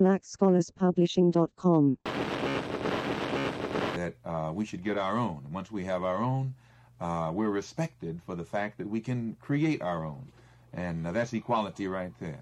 blackscholarspublishing.com. 0.00 1.98
That 3.94 4.14
uh, 4.24 4.52
we 4.54 4.64
should 4.64 4.84
get 4.84 4.98
our 4.98 5.16
own. 5.18 5.44
Once 5.52 5.70
we 5.70 5.84
have 5.84 6.04
our 6.04 6.18
own, 6.18 6.54
uh, 7.00 7.30
we're 7.34 7.50
respected 7.50 8.20
for 8.26 8.34
the 8.34 8.44
fact 8.44 8.78
that 8.78 8.88
we 8.88 9.00
can 9.00 9.36
create 9.40 9.82
our 9.82 10.04
own. 10.04 10.26
And 10.74 11.06
uh, 11.06 11.12
that's 11.12 11.32
equality 11.32 11.88
right 11.88 12.12
there. 12.20 12.38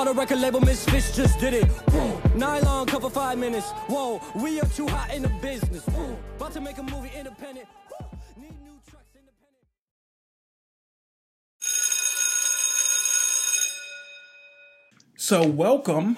Start 0.00 0.16
a 0.16 0.18
record 0.18 0.38
label, 0.38 0.62
Misfits 0.62 1.14
just 1.14 1.38
did 1.38 1.52
it. 1.52 1.66
Whoa. 1.66 2.22
Nylon 2.34 2.86
cover 2.86 3.10
five 3.10 3.36
minutes. 3.36 3.68
Whoa. 3.86 4.18
We 4.34 4.58
are 4.58 4.66
too 4.68 4.88
hot 4.88 5.12
in 5.12 5.20
the 5.20 5.28
business. 5.42 5.86
About 6.36 6.52
to 6.52 6.60
make 6.62 6.78
a 6.78 6.82
movie 6.82 7.10
independent. 7.14 7.68
So, 15.18 15.46
welcome 15.46 16.16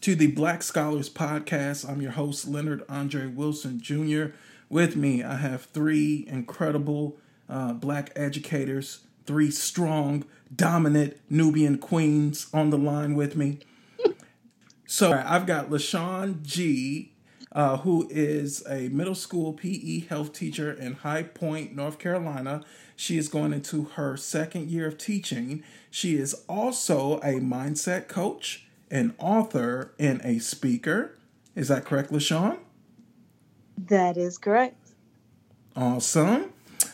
to 0.00 0.14
the 0.14 0.28
Black 0.28 0.62
Scholars 0.62 1.10
Podcast. 1.10 1.86
I'm 1.86 2.00
your 2.00 2.12
host, 2.12 2.48
Leonard 2.48 2.84
Andre 2.88 3.26
Wilson 3.26 3.82
Jr. 3.82 4.28
With 4.70 4.96
me, 4.96 5.22
I 5.22 5.36
have 5.36 5.64
three 5.64 6.24
incredible 6.26 7.18
uh, 7.50 7.74
black 7.74 8.12
educators, 8.16 9.00
three 9.26 9.50
strong, 9.50 10.24
dominant 10.54 11.18
Nubian 11.28 11.78
queens 11.78 12.46
on 12.52 12.70
the 12.70 12.78
line 12.78 13.14
with 13.14 13.36
me. 13.36 13.60
So, 14.86 15.12
I've 15.12 15.46
got 15.46 15.70
LaShawn 15.70 16.42
Gee. 16.42 17.12
Uh, 17.52 17.78
who 17.78 18.08
is 18.10 18.64
a 18.68 18.88
middle 18.90 19.14
school 19.14 19.52
PE 19.52 20.00
health 20.08 20.32
teacher 20.32 20.72
in 20.72 20.94
High 20.94 21.24
Point, 21.24 21.74
North 21.74 21.98
Carolina. 21.98 22.62
She 22.94 23.16
is 23.18 23.28
going 23.28 23.52
into 23.52 23.84
her 23.94 24.16
second 24.16 24.68
year 24.68 24.86
of 24.86 24.98
teaching. 24.98 25.64
She 25.90 26.16
is 26.16 26.34
also 26.48 27.18
a 27.18 27.40
mindset 27.40 28.06
coach, 28.08 28.66
an 28.90 29.14
author, 29.18 29.94
and 29.98 30.20
a 30.22 30.38
speaker. 30.38 31.16
Is 31.56 31.68
that 31.68 31.84
correct, 31.84 32.12
LaShawn? 32.12 32.58
That 33.76 34.16
is 34.16 34.38
correct. 34.38 34.90
Awesome. 35.74 36.52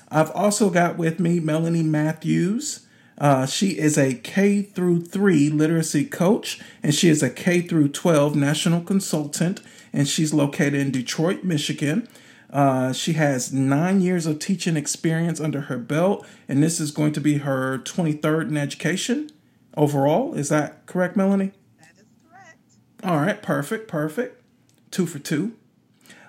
I've 0.08 0.30
also 0.30 0.70
got 0.70 0.96
with 0.96 1.18
me 1.18 1.40
Melanie 1.40 1.82
Matthews. 1.82 2.85
Uh, 3.18 3.46
she 3.46 3.78
is 3.78 3.96
a 3.96 4.14
K 4.14 4.62
through 4.62 5.02
three 5.02 5.48
literacy 5.48 6.04
coach, 6.04 6.60
and 6.82 6.94
she 6.94 7.08
is 7.08 7.22
a 7.22 7.30
K 7.30 7.62
through 7.62 7.88
twelve 7.88 8.36
national 8.36 8.82
consultant, 8.82 9.60
and 9.92 10.06
she's 10.06 10.34
located 10.34 10.74
in 10.74 10.90
Detroit, 10.90 11.42
Michigan. 11.42 12.08
Uh, 12.50 12.92
she 12.92 13.14
has 13.14 13.52
nine 13.52 14.00
years 14.00 14.26
of 14.26 14.38
teaching 14.38 14.76
experience 14.76 15.40
under 15.40 15.62
her 15.62 15.78
belt, 15.78 16.26
and 16.48 16.62
this 16.62 16.78
is 16.78 16.90
going 16.90 17.12
to 17.12 17.20
be 17.20 17.38
her 17.38 17.78
23rd 17.78 18.48
in 18.48 18.56
education 18.56 19.30
overall. 19.76 20.34
Is 20.34 20.48
that 20.48 20.86
correct, 20.86 21.16
Melanie? 21.16 21.52
That 21.80 21.92
is 21.96 22.04
correct. 22.30 22.58
All 23.02 23.18
right, 23.18 23.42
perfect, 23.42 23.88
perfect. 23.88 24.42
Two 24.90 25.06
for 25.06 25.18
two. 25.18 25.54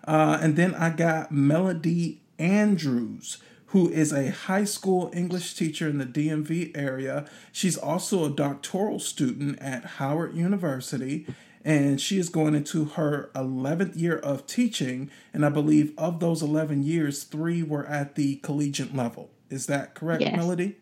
Uh, 0.07 0.39
and 0.41 0.55
then 0.55 0.73
I 0.75 0.89
got 0.89 1.31
Melody 1.31 2.21
Andrews, 2.39 3.37
who 3.67 3.89
is 3.89 4.13
a 4.13 4.31
high 4.31 4.63
school 4.63 5.11
English 5.13 5.55
teacher 5.55 5.87
in 5.89 5.97
the 5.97 6.05
DMV 6.05 6.71
area. 6.75 7.25
She's 7.51 7.77
also 7.77 8.25
a 8.25 8.29
doctoral 8.29 8.99
student 8.99 9.59
at 9.59 9.83
Howard 9.85 10.35
University, 10.35 11.27
and 11.65 11.99
she 11.99 12.17
is 12.17 12.29
going 12.29 12.55
into 12.55 12.85
her 12.85 13.29
11th 13.35 13.99
year 13.99 14.17
of 14.17 14.47
teaching. 14.47 15.09
And 15.33 15.45
I 15.45 15.49
believe 15.49 15.93
of 15.97 16.19
those 16.19 16.41
11 16.41 16.83
years, 16.83 17.23
three 17.23 17.61
were 17.61 17.85
at 17.85 18.15
the 18.15 18.37
collegiate 18.37 18.95
level. 18.95 19.31
Is 19.49 19.65
that 19.67 19.93
correct, 19.95 20.21
Yes. 20.21 20.35
Melody? 20.35 20.77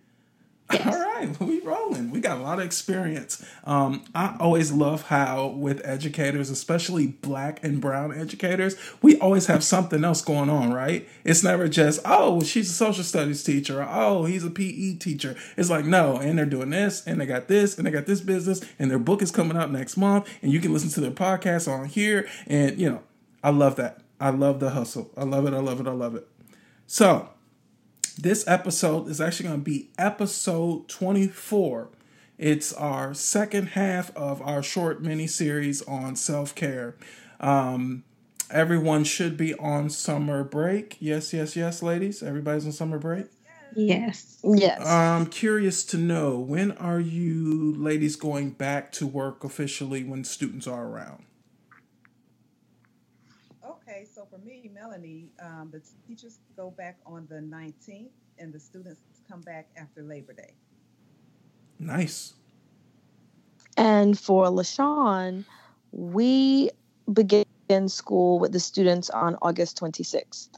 Yes. 0.71 0.85
All 0.87 0.99
right, 0.99 1.39
we 1.39 1.59
rolling. 1.59 2.09
We 2.09 2.19
got 2.19 2.37
a 2.37 2.41
lot 2.41 2.57
of 2.57 2.65
experience. 2.65 3.43
Um, 3.65 4.03
I 4.15 4.35
always 4.39 4.71
love 4.71 5.03
how 5.03 5.47
with 5.47 5.79
educators, 5.85 6.49
especially 6.49 7.07
black 7.07 7.63
and 7.63 7.79
brown 7.79 8.17
educators, 8.17 8.75
we 9.01 9.19
always 9.19 9.45
have 9.45 9.63
something 9.63 10.03
else 10.03 10.21
going 10.23 10.49
on, 10.49 10.73
right? 10.73 11.07
It's 11.23 11.43
never 11.43 11.67
just 11.67 11.99
oh, 12.03 12.41
she's 12.41 12.69
a 12.69 12.73
social 12.73 13.03
studies 13.03 13.43
teacher, 13.43 13.81
or 13.81 13.87
oh, 13.89 14.25
he's 14.25 14.43
a 14.43 14.49
PE 14.49 14.95
teacher. 14.95 15.35
It's 15.55 15.69
like 15.69 15.85
no, 15.85 16.17
and 16.17 16.37
they're 16.37 16.45
doing 16.45 16.71
this, 16.71 17.05
and 17.05 17.21
they 17.21 17.27
got 17.27 17.47
this, 17.47 17.77
and 17.77 17.85
they 17.85 17.91
got 17.91 18.07
this 18.07 18.21
business, 18.21 18.61
and 18.79 18.89
their 18.89 18.99
book 18.99 19.21
is 19.21 19.31
coming 19.31 19.57
out 19.57 19.71
next 19.71 19.97
month, 19.97 20.27
and 20.41 20.51
you 20.51 20.59
can 20.59 20.73
listen 20.73 20.89
to 20.91 21.01
their 21.01 21.11
podcast 21.11 21.71
on 21.71 21.85
here, 21.85 22.27
and 22.47 22.79
you 22.79 22.89
know, 22.89 23.03
I 23.43 23.51
love 23.51 23.75
that. 23.75 23.99
I 24.19 24.31
love 24.31 24.59
the 24.59 24.71
hustle. 24.71 25.11
I 25.15 25.25
love 25.25 25.45
it. 25.45 25.53
I 25.53 25.59
love 25.59 25.79
it. 25.79 25.87
I 25.87 25.91
love 25.91 26.15
it. 26.15 26.27
So 26.87 27.29
this 28.13 28.47
episode 28.47 29.07
is 29.09 29.19
actually 29.19 29.49
going 29.49 29.59
to 29.59 29.65
be 29.65 29.89
episode 29.97 30.87
24. 30.87 31.89
It's 32.37 32.73
our 32.73 33.13
second 33.13 33.67
half 33.69 34.15
of 34.15 34.41
our 34.41 34.61
short 34.61 35.01
mini 35.01 35.27
series 35.27 35.81
on 35.83 36.15
self 36.15 36.53
care. 36.53 36.95
Um, 37.39 38.03
everyone 38.51 39.03
should 39.03 39.37
be 39.37 39.53
on 39.55 39.89
summer 39.89 40.43
break. 40.43 40.97
Yes, 40.99 41.33
yes, 41.33 41.55
yes, 41.55 41.81
ladies. 41.81 42.21
Everybody's 42.21 42.65
on 42.65 42.71
summer 42.71 42.99
break. 42.99 43.27
Yes. 43.75 44.39
Yes. 44.43 44.85
I'm 44.85 45.27
curious 45.27 45.83
to 45.85 45.97
know 45.97 46.39
when 46.39 46.71
are 46.73 46.99
you 46.99 47.73
ladies 47.75 48.15
going 48.15 48.51
back 48.51 48.91
to 48.93 49.07
work 49.07 49.43
officially 49.43 50.03
when 50.03 50.23
students 50.23 50.67
are 50.67 50.85
around? 50.87 51.23
Okay, 53.65 54.05
so 54.65 54.71
Melanie, 54.73 55.29
um, 55.41 55.69
the 55.71 55.81
teachers 56.07 56.39
go 56.55 56.71
back 56.71 56.97
on 57.05 57.27
the 57.29 57.35
19th 57.35 58.09
and 58.39 58.53
the 58.53 58.59
students 58.59 59.01
come 59.29 59.41
back 59.41 59.67
after 59.77 60.03
Labor 60.03 60.33
Day. 60.33 60.53
Nice. 61.79 62.33
and 63.77 64.17
for 64.17 64.45
LaShawn, 64.45 65.43
we 65.91 66.69
begin 67.11 67.43
school 67.87 68.39
with 68.39 68.53
the 68.53 68.59
students 68.59 69.09
on 69.09 69.35
August 69.41 69.77
26th. 69.81 70.49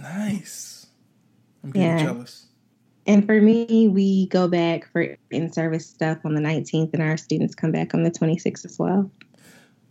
Nice. 0.00 0.86
I'm 1.64 1.70
getting 1.72 1.88
Yeah. 1.88 2.04
jealous. 2.04 2.46
And 3.06 3.26
for 3.26 3.40
me, 3.40 3.88
we 3.88 4.28
go 4.28 4.46
back 4.46 4.86
for 4.92 5.16
in 5.32 5.52
service 5.52 5.88
stuff 5.88 6.18
on 6.24 6.34
the 6.34 6.40
19th, 6.40 6.94
and 6.94 7.02
our 7.02 7.16
students 7.16 7.56
come 7.56 7.72
back 7.72 7.94
on 7.94 8.04
the 8.04 8.10
26th 8.12 8.64
as 8.64 8.78
well. 8.78 9.10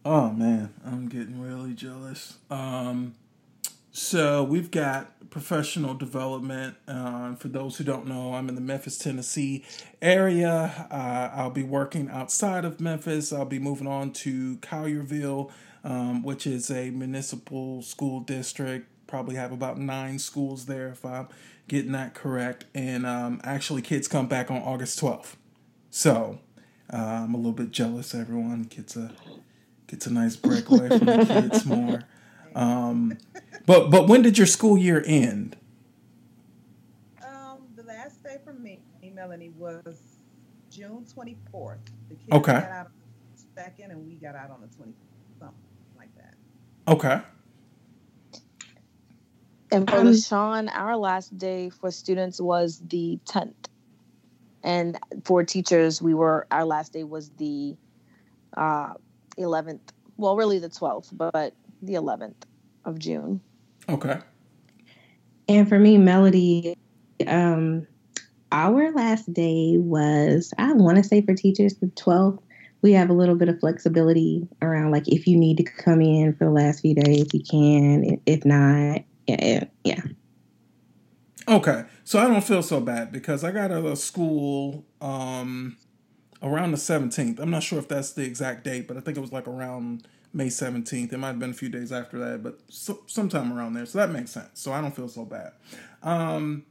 Oh 0.03 0.31
man, 0.31 0.73
I'm 0.83 1.09
getting 1.09 1.39
really 1.39 1.73
jealous. 1.73 2.37
Um, 2.49 3.13
so 3.91 4.43
we've 4.43 4.71
got 4.71 5.29
professional 5.29 5.93
development. 5.93 6.75
Uh, 6.87 7.35
for 7.35 7.49
those 7.49 7.77
who 7.77 7.83
don't 7.83 8.07
know, 8.07 8.33
I'm 8.33 8.49
in 8.49 8.55
the 8.55 8.61
Memphis, 8.61 8.97
Tennessee 8.97 9.63
area. 10.01 10.87
Uh, 10.89 11.29
I'll 11.37 11.51
be 11.51 11.61
working 11.61 12.09
outside 12.09 12.65
of 12.65 12.79
Memphis. 12.79 13.31
I'll 13.31 13.45
be 13.45 13.59
moving 13.59 13.85
on 13.85 14.11
to 14.13 14.57
Collierville, 14.57 15.51
um, 15.83 16.23
which 16.23 16.47
is 16.47 16.71
a 16.71 16.89
municipal 16.89 17.83
school 17.83 18.21
district. 18.21 18.87
Probably 19.05 19.35
have 19.35 19.51
about 19.51 19.77
nine 19.77 20.17
schools 20.17 20.65
there 20.65 20.87
if 20.87 21.05
I'm 21.05 21.27
getting 21.67 21.91
that 21.91 22.15
correct. 22.15 22.65
And 22.73 23.05
um, 23.05 23.39
actually, 23.43 23.83
kids 23.83 24.07
come 24.07 24.27
back 24.27 24.49
on 24.49 24.63
August 24.63 24.99
12th. 24.99 25.35
So 25.91 26.39
uh, 26.91 26.97
I'm 26.97 27.35
a 27.35 27.37
little 27.37 27.51
bit 27.51 27.69
jealous. 27.69 28.15
Everyone 28.15 28.63
gets 28.63 28.95
a 28.95 29.11
gets 29.91 30.07
a 30.07 30.13
nice 30.13 30.37
break 30.37 30.69
away 30.69 30.89
from 30.89 31.07
the 31.07 31.19
kids 31.19 31.65
more. 31.65 32.07
Um, 32.55 33.17
but 33.65 33.91
but 33.91 34.07
when 34.07 34.21
did 34.21 34.37
your 34.37 34.47
school 34.47 34.77
year 34.77 35.03
end? 35.05 35.57
Um, 37.23 37.67
the 37.75 37.83
last 37.83 38.23
day 38.23 38.37
for 38.43 38.53
me, 38.53 38.81
Melanie, 39.03 39.49
was 39.49 39.83
June 40.71 41.05
24th. 41.05 41.79
The 42.09 42.15
kids 42.15 42.37
Okay. 42.37 42.53
got 42.53 42.71
out 42.71 42.85
on 42.87 42.91
the 43.35 43.61
second 43.61 43.91
and 43.91 44.05
we 44.05 44.15
got 44.15 44.35
out 44.35 44.49
on 44.49 44.61
the 44.61 44.67
20th, 44.67 44.93
something 45.39 45.55
like 45.97 46.09
that. 46.15 46.35
Okay. 46.87 47.21
And 49.71 49.89
for 49.89 49.97
Um, 49.97 50.07
LaShawn, 50.07 50.69
our 50.73 50.97
last 50.97 51.37
day 51.37 51.69
for 51.69 51.91
students 51.91 52.41
was 52.41 52.81
the 52.85 53.19
10th. 53.29 53.55
And 54.63 54.97
for 55.25 55.43
teachers, 55.43 56.01
we 56.01 56.13
were 56.13 56.47
our 56.51 56.65
last 56.65 56.93
day 56.93 57.03
was 57.03 57.29
the 57.31 57.75
uh, 58.55 58.93
11th. 59.37 59.79
Well, 60.17 60.35
really 60.35 60.59
the 60.59 60.69
12th, 60.69 61.09
but 61.17 61.53
the 61.81 61.93
11th 61.93 62.43
of 62.85 62.99
June. 62.99 63.41
Okay. 63.89 64.19
And 65.47 65.67
for 65.67 65.79
me, 65.79 65.97
Melody, 65.97 66.77
um, 67.27 67.87
our 68.51 68.91
last 68.91 69.31
day 69.33 69.77
was, 69.77 70.53
I 70.57 70.73
want 70.73 70.97
to 70.97 71.03
say 71.03 71.21
for 71.21 71.33
teachers, 71.33 71.75
the 71.75 71.87
12th, 71.87 72.39
we 72.81 72.93
have 72.93 73.09
a 73.09 73.13
little 73.13 73.35
bit 73.35 73.49
of 73.49 73.59
flexibility 73.59 74.47
around 74.61 74.91
like 74.91 75.07
if 75.07 75.27
you 75.27 75.37
need 75.37 75.57
to 75.57 75.63
come 75.63 76.01
in 76.01 76.33
for 76.35 76.45
the 76.45 76.51
last 76.51 76.81
few 76.81 76.95
days, 76.95 77.27
you 77.31 77.43
can. 77.43 78.19
If 78.25 78.43
not, 78.43 79.03
yeah, 79.27 79.65
yeah. 79.83 80.01
Okay, 81.47 81.85
so 82.03 82.19
I 82.19 82.27
don't 82.27 82.43
feel 82.43 82.63
so 82.63 82.79
bad 82.79 83.11
because 83.11 83.43
I 83.43 83.51
got 83.51 83.71
a, 83.71 83.85
of 83.85 83.97
school 83.97 84.85
um, 84.99 85.77
around 86.41 86.71
the 86.71 86.77
17th. 86.77 87.39
I'm 87.39 87.49
not 87.49 87.63
sure 87.63 87.79
if 87.79 87.87
that's 87.87 88.11
the 88.13 88.23
exact 88.23 88.63
date, 88.63 88.87
but 88.87 88.97
I 88.97 88.99
think 88.99 89.17
it 89.17 89.21
was 89.21 89.31
like 89.31 89.47
around 89.47 90.07
May 90.33 90.47
17th. 90.47 91.13
It 91.13 91.17
might 91.17 91.27
have 91.27 91.39
been 91.39 91.51
a 91.51 91.53
few 91.53 91.69
days 91.69 91.91
after 91.91 92.17
that, 92.19 92.43
but 92.43 92.59
so, 92.69 93.01
sometime 93.07 93.53
around 93.57 93.73
there. 93.73 93.85
So 93.85 93.99
that 93.99 94.11
makes 94.11 94.31
sense. 94.31 94.49
So 94.59 94.71
I 94.71 94.81
don't 94.81 94.95
feel 94.95 95.07
so 95.07 95.25
bad. 95.25 95.53
Um, 96.03 96.65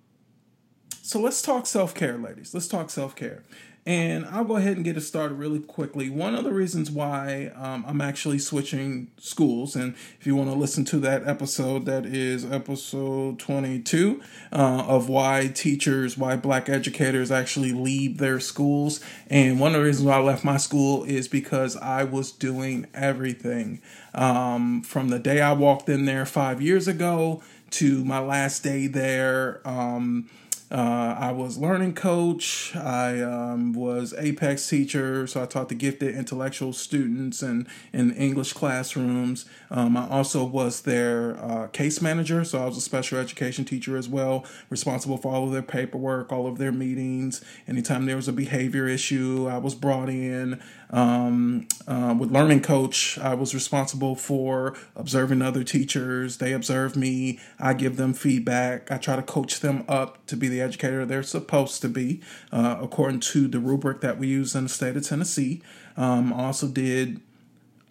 so 1.02 1.20
let's 1.20 1.42
talk 1.42 1.66
self 1.66 1.94
care, 1.94 2.18
ladies. 2.18 2.54
Let's 2.54 2.68
talk 2.68 2.90
self 2.90 3.14
care. 3.14 3.42
And 3.86 4.26
I'll 4.26 4.44
go 4.44 4.56
ahead 4.56 4.76
and 4.76 4.84
get 4.84 4.98
it 4.98 5.00
started 5.00 5.34
really 5.34 5.58
quickly. 5.58 6.10
One 6.10 6.34
of 6.34 6.44
the 6.44 6.52
reasons 6.52 6.90
why 6.90 7.50
um, 7.56 7.84
I'm 7.86 8.00
actually 8.00 8.38
switching 8.38 9.10
schools, 9.18 9.74
and 9.74 9.94
if 10.20 10.26
you 10.26 10.36
want 10.36 10.50
to 10.50 10.54
listen 10.54 10.84
to 10.86 10.98
that 10.98 11.26
episode, 11.26 11.86
that 11.86 12.04
is 12.04 12.44
episode 12.44 13.38
22 13.38 14.20
uh, 14.52 14.56
of 14.86 15.08
why 15.08 15.50
teachers, 15.54 16.18
why 16.18 16.36
black 16.36 16.68
educators 16.68 17.30
actually 17.30 17.72
leave 17.72 18.18
their 18.18 18.38
schools. 18.38 19.00
And 19.28 19.58
one 19.58 19.74
of 19.74 19.80
the 19.80 19.86
reasons 19.86 20.06
why 20.06 20.16
I 20.16 20.20
left 20.20 20.44
my 20.44 20.58
school 20.58 21.04
is 21.04 21.26
because 21.26 21.76
I 21.76 22.04
was 22.04 22.32
doing 22.32 22.86
everything 22.92 23.80
um, 24.14 24.82
from 24.82 25.08
the 25.08 25.18
day 25.18 25.40
I 25.40 25.52
walked 25.52 25.88
in 25.88 26.04
there 26.04 26.26
five 26.26 26.60
years 26.60 26.86
ago 26.86 27.42
to 27.70 28.04
my 28.04 28.18
last 28.18 28.62
day 28.62 28.86
there. 28.86 29.60
Um, 29.64 30.28
uh, 30.70 31.16
I 31.18 31.32
was 31.32 31.58
learning 31.58 31.94
coach. 31.94 32.74
I 32.76 33.20
um, 33.22 33.72
was 33.72 34.14
Apex 34.16 34.68
teacher, 34.68 35.26
so 35.26 35.42
I 35.42 35.46
taught 35.46 35.68
the 35.68 35.74
gifted 35.74 36.14
intellectual 36.14 36.72
students 36.72 37.42
and 37.42 37.66
in 37.92 38.12
English 38.12 38.52
classrooms. 38.52 39.46
Um, 39.70 39.96
I 39.96 40.08
also 40.08 40.44
was 40.44 40.82
their 40.82 41.36
uh, 41.42 41.66
case 41.68 42.00
manager, 42.00 42.44
so 42.44 42.62
I 42.62 42.66
was 42.66 42.76
a 42.76 42.80
special 42.80 43.18
education 43.18 43.64
teacher 43.64 43.96
as 43.96 44.08
well, 44.08 44.44
responsible 44.68 45.16
for 45.16 45.32
all 45.32 45.44
of 45.44 45.52
their 45.52 45.62
paperwork, 45.62 46.30
all 46.30 46.46
of 46.46 46.58
their 46.58 46.72
meetings. 46.72 47.44
Anytime 47.66 48.06
there 48.06 48.16
was 48.16 48.28
a 48.28 48.32
behavior 48.32 48.86
issue, 48.86 49.48
I 49.50 49.58
was 49.58 49.74
brought 49.74 50.08
in. 50.08 50.60
Um, 50.92 51.68
uh, 51.86 52.14
with 52.18 52.32
Learning 52.32 52.60
Coach, 52.60 53.18
I 53.18 53.34
was 53.34 53.54
responsible 53.54 54.16
for 54.16 54.76
observing 54.96 55.40
other 55.40 55.62
teachers. 55.62 56.38
They 56.38 56.52
observe 56.52 56.96
me. 56.96 57.38
I 57.58 57.74
give 57.74 57.96
them 57.96 58.12
feedback. 58.12 58.90
I 58.90 58.98
try 58.98 59.16
to 59.16 59.22
coach 59.22 59.60
them 59.60 59.84
up 59.88 60.24
to 60.26 60.36
be 60.36 60.48
the 60.48 60.60
educator 60.60 61.06
they're 61.06 61.22
supposed 61.22 61.80
to 61.82 61.88
be, 61.88 62.20
uh, 62.52 62.78
according 62.80 63.20
to 63.20 63.46
the 63.46 63.60
rubric 63.60 64.00
that 64.00 64.18
we 64.18 64.26
use 64.26 64.54
in 64.54 64.64
the 64.64 64.68
state 64.68 64.96
of 64.96 65.06
Tennessee. 65.06 65.62
Um, 65.96 66.32
also 66.32 66.66
did 66.66 67.20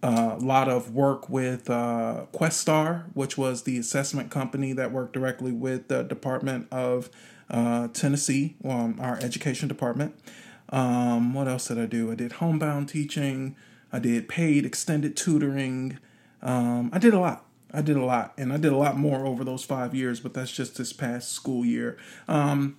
a 0.01 0.37
lot 0.37 0.69
of 0.69 0.93
work 0.93 1.29
with 1.29 1.69
uh, 1.69 2.25
Questar, 2.33 3.05
which 3.13 3.37
was 3.37 3.63
the 3.63 3.77
assessment 3.77 4.31
company 4.31 4.73
that 4.73 4.91
worked 4.91 5.13
directly 5.13 5.51
with 5.51 5.87
the 5.87 6.03
Department 6.03 6.67
of 6.71 7.09
uh, 7.49 7.87
Tennessee, 7.89 8.55
um, 8.63 8.97
our 8.99 9.17
education 9.17 9.67
department. 9.67 10.15
Um, 10.69 11.33
what 11.33 11.47
else 11.47 11.67
did 11.67 11.79
I 11.79 11.85
do? 11.85 12.11
I 12.11 12.15
did 12.15 12.33
homebound 12.33 12.89
teaching. 12.89 13.55
I 13.91 13.99
did 13.99 14.29
paid 14.29 14.65
extended 14.65 15.17
tutoring. 15.17 15.99
Um, 16.41 16.89
I 16.93 16.99
did 16.99 17.13
a 17.13 17.19
lot. 17.19 17.45
I 17.71 17.81
did 17.81 17.97
a 17.97 18.05
lot, 18.05 18.33
and 18.37 18.51
I 18.51 18.57
did 18.57 18.71
a 18.71 18.77
lot 18.77 18.97
more 18.97 19.25
over 19.25 19.43
those 19.43 19.63
five 19.63 19.93
years. 19.93 20.19
But 20.19 20.33
that's 20.33 20.51
just 20.51 20.77
this 20.77 20.93
past 20.93 21.31
school 21.31 21.65
year. 21.65 21.97
Um, 22.27 22.77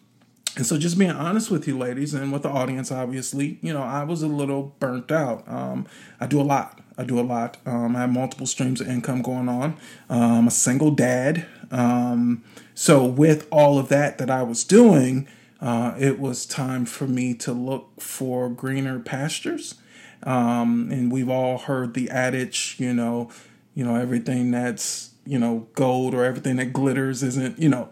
and 0.57 0.67
so, 0.67 0.79
just 0.79 0.99
being 0.99 1.13
honest 1.13 1.51
with 1.51 1.69
you, 1.69 1.79
ladies, 1.79 2.13
and 2.13 2.33
with 2.33 2.43
the 2.43 2.49
audience, 2.49 2.91
obviously, 2.91 3.59
you 3.63 3.73
know, 3.73 3.83
I 3.83 4.03
was 4.03 4.23
a 4.23 4.27
little 4.27 4.75
burnt 4.81 5.13
out. 5.13 5.45
Um, 5.49 5.87
I 6.19 6.27
do 6.27 6.41
a 6.41 6.43
lot. 6.43 6.81
I 6.99 7.05
do 7.05 7.21
a 7.21 7.23
lot. 7.23 7.59
Um, 7.65 7.95
I 7.95 8.01
have 8.01 8.11
multiple 8.11 8.47
streams 8.47 8.81
of 8.81 8.89
income 8.89 9.23
going 9.23 9.49
on. 9.49 9.77
Um, 10.09 10.49
a 10.49 10.51
single 10.51 10.91
dad. 10.91 11.47
Um, 11.71 12.43
so, 12.75 13.05
with 13.05 13.47
all 13.53 13.79
of 13.79 13.89
that 13.91 14.19
that 14.19 14.29
I 14.29 14.43
was 14.43 14.65
doing, 14.65 15.29
uh, 15.61 15.95
it 15.99 16.19
was 16.19 16.47
time 16.47 16.87
for 16.87 17.07
me 17.07 17.35
to 17.35 17.53
look 17.53 18.01
for 18.01 18.49
greener 18.49 18.99
pastures. 18.99 19.75
Um, 20.23 20.89
and 20.91 21.13
we've 21.13 21.29
all 21.29 21.59
heard 21.59 21.95
the 21.95 22.11
adage, 22.11 22.77
you 22.79 22.93
know, 22.93 23.31
you 23.75 23.85
know, 23.85 23.97
everything 23.97 24.51
that's, 24.51 25.11
you 25.25 25.39
know, 25.39 25.69
gold 25.75 26.15
or 26.15 26.25
everything 26.25 26.57
that 26.57 26.73
glitters 26.73 27.23
isn't, 27.23 27.59
you 27.59 27.69
know. 27.69 27.91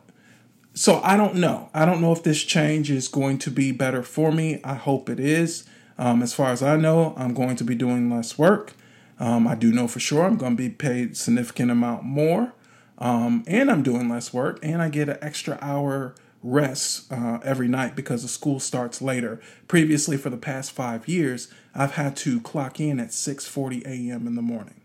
So 0.75 1.01
I 1.03 1.17
don't 1.17 1.37
know. 1.37 1.71
I 1.75 1.85
don't 1.85 2.01
know 2.01 2.13
if 2.13 2.23
this 2.23 2.43
change 2.45 2.91
is 2.91 3.09
going 3.09 3.39
to 3.39 3.51
be 3.51 3.73
better 3.73 4.03
for 4.03 4.31
me. 4.31 4.61
I 4.63 4.75
hope 4.75 5.09
it 5.09 5.19
is. 5.19 5.69
Um, 5.99 6.23
as 6.23 6.33
far 6.33 6.53
as 6.53 6.63
I 6.63 6.77
know, 6.77 7.15
I'm 7.17 7.35
going 7.35 7.57
to 7.57 7.65
be 7.65 7.75
doing 7.75 8.09
less 8.09 8.39
work. 8.39 8.75
Um, 9.19 9.49
I 9.49 9.57
do 9.57 9.73
know 9.73 9.89
for 9.89 9.99
sure 9.99 10.25
I'm 10.25 10.37
going 10.37 10.57
to 10.57 10.63
be 10.63 10.71
paid 10.71 11.17
significant 11.17 11.71
amount 11.71 12.05
more. 12.05 12.53
Um, 12.99 13.45
and 13.47 13.71
I'm 13.71 13.83
doing 13.83 14.09
less 14.09 14.33
work 14.33 14.59
and 14.63 14.81
I 14.83 14.89
get 14.89 15.09
an 15.09 15.19
extra 15.21 15.59
hour 15.61 16.15
rest 16.43 17.13
uh, 17.13 17.39
every 17.45 17.69
night 17.69 17.97
because 17.97 18.23
the 18.23 18.29
school 18.29 18.61
starts 18.61 19.03
later. 19.03 19.41
Previously, 19.67 20.17
for 20.17 20.31
the 20.31 20.37
past 20.37 20.73
five 20.73 21.09
years, 21.09 21.49
I've 21.75 21.95
had 21.95 22.17
to 22.19 22.41
clock 22.41 22.81
in 22.81 23.01
at 23.01 23.09
6:40 23.09 23.85
a.m. 23.85 24.27
in 24.27 24.35
the 24.35 24.43
morning. 24.43 24.83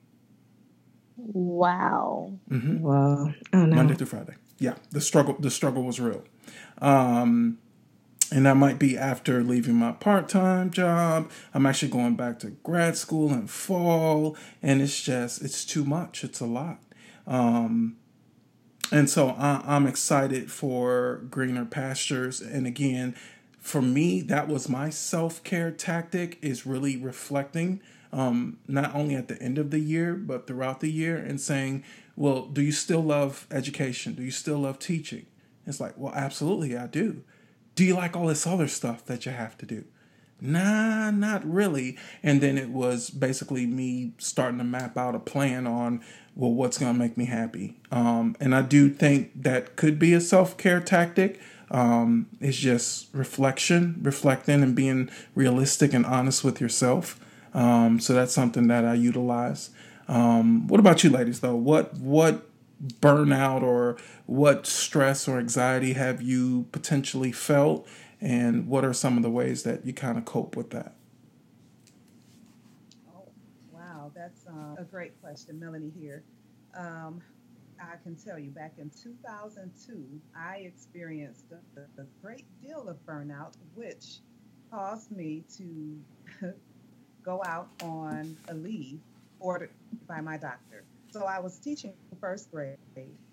Wow. 1.18 2.34
Mm-hmm. 2.50 2.80
Wow. 2.80 3.34
Oh, 3.54 3.66
no. 3.66 3.76
Monday 3.76 3.96
through 3.96 4.08
Friday. 4.08 4.36
Yeah, 4.60 4.76
the 4.92 5.02
struggle. 5.02 5.36
The 5.40 5.52
struggle 5.52 5.84
was 5.84 6.00
real. 6.00 6.24
Um, 6.80 7.60
and 8.32 8.46
that 8.46 8.58
might 8.58 8.80
be 8.80 8.98
after 8.98 9.44
leaving 9.44 9.76
my 9.76 9.92
part-time 9.92 10.72
job. 10.72 11.30
I'm 11.54 11.66
actually 11.66 11.92
going 11.92 12.16
back 12.16 12.40
to 12.40 12.50
grad 12.64 12.98
school 12.98 13.32
in 13.32 13.48
fall, 13.48 14.36
and 14.62 14.82
it's 14.82 15.02
just 15.02 15.44
it's 15.44 15.64
too 15.64 15.86
much. 15.86 16.24
It's 16.24 16.40
a 16.40 16.46
lot. 16.46 16.80
Um, 17.28 17.98
and 18.92 19.10
so 19.10 19.30
I, 19.30 19.76
am 19.76 19.88
excited 19.88 20.52
for 20.52 21.22
greener 21.30 21.66
pastures. 21.66 22.42
And 22.42 22.68
again, 22.68 23.16
for 23.60 23.82
me, 23.82 24.22
that 24.22 24.48
was 24.48 24.68
my 24.68 24.90
self 24.90 25.44
care 25.44 25.72
tactic 25.72 26.38
is 26.42 26.66
really 26.66 26.98
reflecting 26.98 27.82
um, 28.12 28.60
not 28.68 28.94
only 28.94 29.16
at 29.16 29.28
the 29.28 29.42
end 29.42 29.58
of 29.58 29.72
the 29.72 29.80
year, 29.80 30.14
but 30.14 30.46
throughout 30.46 30.80
the 30.82 30.92
year 30.92 31.18
and 31.18 31.42
saying, 31.42 31.84
well, 32.16 32.46
do 32.46 32.62
you 32.62 32.72
still 32.72 33.02
love 33.02 33.48
education? 33.50 34.14
Do 34.14 34.24
you 34.24 34.32
still 34.32 34.60
love 34.60 34.78
teaching? 34.78 35.26
It's 35.66 35.80
like, 35.80 35.98
well, 35.98 36.14
absolutely, 36.14 36.78
I 36.78 36.86
do. 36.86 37.24
Do 37.76 37.84
you 37.84 37.96
like 37.96 38.16
all 38.16 38.28
this 38.28 38.46
other 38.46 38.68
stuff 38.68 39.04
that 39.06 39.26
you 39.26 39.32
have 39.32 39.58
to 39.58 39.66
do? 39.66 39.86
Nah, 40.44 41.10
not 41.10 41.46
really. 41.50 41.98
And 42.22 42.42
then 42.42 42.58
it 42.58 42.70
was 42.70 43.10
basically 43.10 43.66
me 43.66 44.12
starting 44.18 44.58
to 44.58 44.66
map 44.66 44.98
out 44.98 45.16
a 45.16 45.20
plan 45.20 45.66
on 45.66 46.04
well, 46.36 46.52
what's 46.52 46.78
going 46.78 46.92
to 46.92 47.00
make 47.00 47.16
me 47.16 47.26
happy? 47.26 47.78
Um, 47.92 48.36
and 48.40 48.56
I 48.56 48.64
do 48.64 48.90
think 48.90 49.44
that 49.44 49.76
could 49.76 50.00
be 50.00 50.14
a 50.14 50.22
self 50.22 50.58
care 50.58 50.80
tactic. 50.80 51.40
Um, 51.70 52.28
it's 52.42 52.58
just 52.58 53.08
reflection, 53.14 54.00
reflecting, 54.02 54.64
and 54.64 54.76
being 54.76 55.10
realistic 55.36 55.94
and 55.94 56.06
honest 56.06 56.44
with 56.44 56.60
yourself. 56.60 57.20
Um, 57.54 58.00
so 58.00 58.14
that's 58.14 58.34
something 58.34 58.68
that 58.68 58.84
I 58.84 58.96
utilize. 58.96 59.70
Um, 60.08 60.68
what 60.68 60.80
about 60.80 61.04
you, 61.04 61.10
ladies? 61.10 61.40
Though, 61.40 61.56
what 61.56 61.94
what 61.98 62.48
burnout 63.00 63.62
or 63.62 63.96
what 64.26 64.66
stress 64.66 65.28
or 65.28 65.40
anxiety 65.40 65.94
have 65.94 66.22
you 66.22 66.66
potentially 66.72 67.32
felt, 67.32 67.88
and 68.24 68.68
what 68.70 68.86
are 68.86 68.94
some 68.94 69.18
of 69.18 69.24
the 69.24 69.30
ways 69.30 69.64
that 69.64 69.86
you 69.86 69.92
kind 69.92 70.18
of 70.18 70.24
cope 70.24 70.56
with 70.56 70.70
that? 70.70 70.96
Oh, 73.14 73.28
wow, 73.74 74.12
that's 74.16 74.48
uh, 74.48 74.82
a 74.82 74.86
great 74.86 75.22
question, 75.22 75.60
Melanie 75.60 75.92
here. 76.00 76.24
Um, 76.74 77.22
I 77.82 77.98
can 78.02 78.16
tell 78.16 78.40
you, 78.40 78.50
back 78.50 78.76
in 78.78 78.90
2002, 78.92 80.22
I 80.34 80.60
experienced 80.60 81.48
a, 81.52 81.82
a 82.02 82.06
great 82.22 82.46
deal 82.62 82.88
of 82.88 82.96
burnout, 83.06 83.56
which 83.76 84.20
caused 84.72 85.12
me 85.12 85.44
to 85.58 86.00
go 87.26 87.44
out 87.46 87.68
on 87.84 88.38
a 88.48 88.54
leave 88.54 89.00
ordered 89.42 89.72
by 90.08 90.22
my 90.22 90.38
doctor. 90.38 90.86
So 91.12 91.26
I 91.26 91.40
was 91.40 91.60
teaching 91.60 91.92
first 92.22 92.50
grade, 92.52 92.78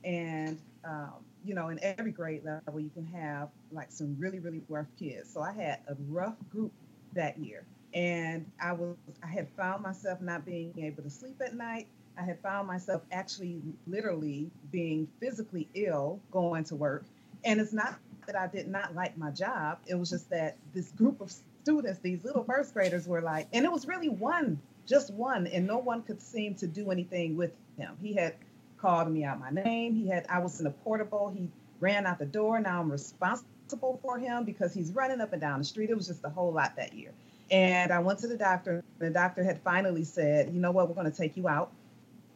and 0.03 0.59
um, 0.85 1.25
you 1.45 1.55
know, 1.55 1.69
in 1.69 1.79
every 1.83 2.13
grade 2.13 2.45
level, 2.45 2.81
you 2.81 2.91
can 2.91 3.07
have 3.07 3.49
like 3.73 3.91
some 3.91 4.17
really, 4.19 4.39
really 4.39 4.63
rough 4.69 4.87
kids. 4.99 5.33
So 5.33 5.41
I 5.41 5.53
had 5.53 5.81
a 5.89 5.97
rough 6.09 6.37
group 6.53 6.73
that 7.15 7.39
year 7.39 7.65
and 7.95 8.47
I 8.63 8.73
was 8.73 8.97
I 9.23 9.27
had 9.27 9.49
found 9.57 9.83
myself 9.83 10.21
not 10.21 10.45
being 10.45 10.73
able 10.79 11.03
to 11.03 11.11
sleep 11.11 11.41
at 11.45 11.55
night. 11.55 11.87
I 12.17 12.23
had 12.23 12.41
found 12.41 12.67
myself 12.67 13.03
actually 13.11 13.61
literally 13.87 14.51
being 14.71 15.09
physically 15.21 15.69
ill 15.75 16.21
going 16.31 16.65
to 16.65 16.77
work. 16.77 17.05
And 17.45 17.61
it's 17.61 17.73
not 17.73 17.99
that 18.27 18.37
I 18.37 18.47
did 18.47 18.69
not 18.69 18.95
like 18.95 19.17
my 19.17 19.31
job. 19.31 19.79
It 19.87 19.95
was 19.95 20.11
just 20.11 20.29
that 20.31 20.57
this 20.75 20.91
group 20.93 21.21
of 21.21 21.33
students, 21.63 22.01
these 22.01 22.25
little 22.25 22.45
first 22.45 22.75
graders 22.75 23.09
were 23.09 23.23
like, 23.23 23.49
and 23.53 23.65
it 23.65 23.73
was 23.73 23.87
really 23.87 24.09
one, 24.09 24.61
just 24.87 25.13
one, 25.13 25.47
and 25.47 25.67
no 25.67 25.79
one 25.79 26.03
could 26.03 26.21
seem 26.21 26.55
to 26.57 26.67
do 26.67 26.91
anything 26.91 27.37
with 27.37 27.53
him. 27.79 27.97
He 28.03 28.13
had 28.13 28.35
called 28.81 29.11
me 29.11 29.25
out 29.25 29.39
my 29.41 29.51
name. 29.51 29.95
He 29.95 30.09
had 30.09 30.27
I 30.29 30.39
was 30.39 30.61
in 30.61 30.67
a 30.67 30.71
portable. 30.71 31.29
He 31.29 31.49
ran 31.81 32.07
out 32.07 32.19
the 32.19 32.27
door. 32.27 32.61
Now 32.61 32.81
I'm 32.81 32.91
responsible 32.91 34.01
for 34.03 34.19
him 34.19 34.45
because 34.45 34.75
he's 34.75 34.93
running 34.93 35.21
up 35.21 35.33
and 35.33 35.41
down 35.41 35.59
the 35.59 35.65
street. 35.65 35.91
It 35.91 35.97
was 35.97 36.07
just 36.07 36.25
a 36.25 36.31
whole 36.31 36.53
lot 36.53 36.77
that 36.77 36.95
year. 36.95 37.13
And 37.51 37.93
I 37.93 37.99
went 37.99 38.21
to 38.21 38.29
the 38.29 38.37
doctor. 38.37 38.85
The 38.99 39.11
doctor 39.11 39.43
had 39.43 39.61
finally 39.63 40.05
said, 40.05 40.53
you 40.53 40.61
know 40.61 40.71
what, 40.71 40.89
we're 40.89 40.95
going 40.95 41.11
to 41.11 41.17
take 41.17 41.37
you 41.37 41.49
out 41.49 41.73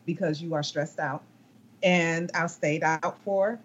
because 0.07 0.43
you 0.43 0.55
are 0.55 0.63
stressed 0.63 0.99
out. 0.99 1.23
And 1.83 2.31
I 2.35 2.47
stayed 2.47 2.83
out 2.83 3.19
for 3.25 3.59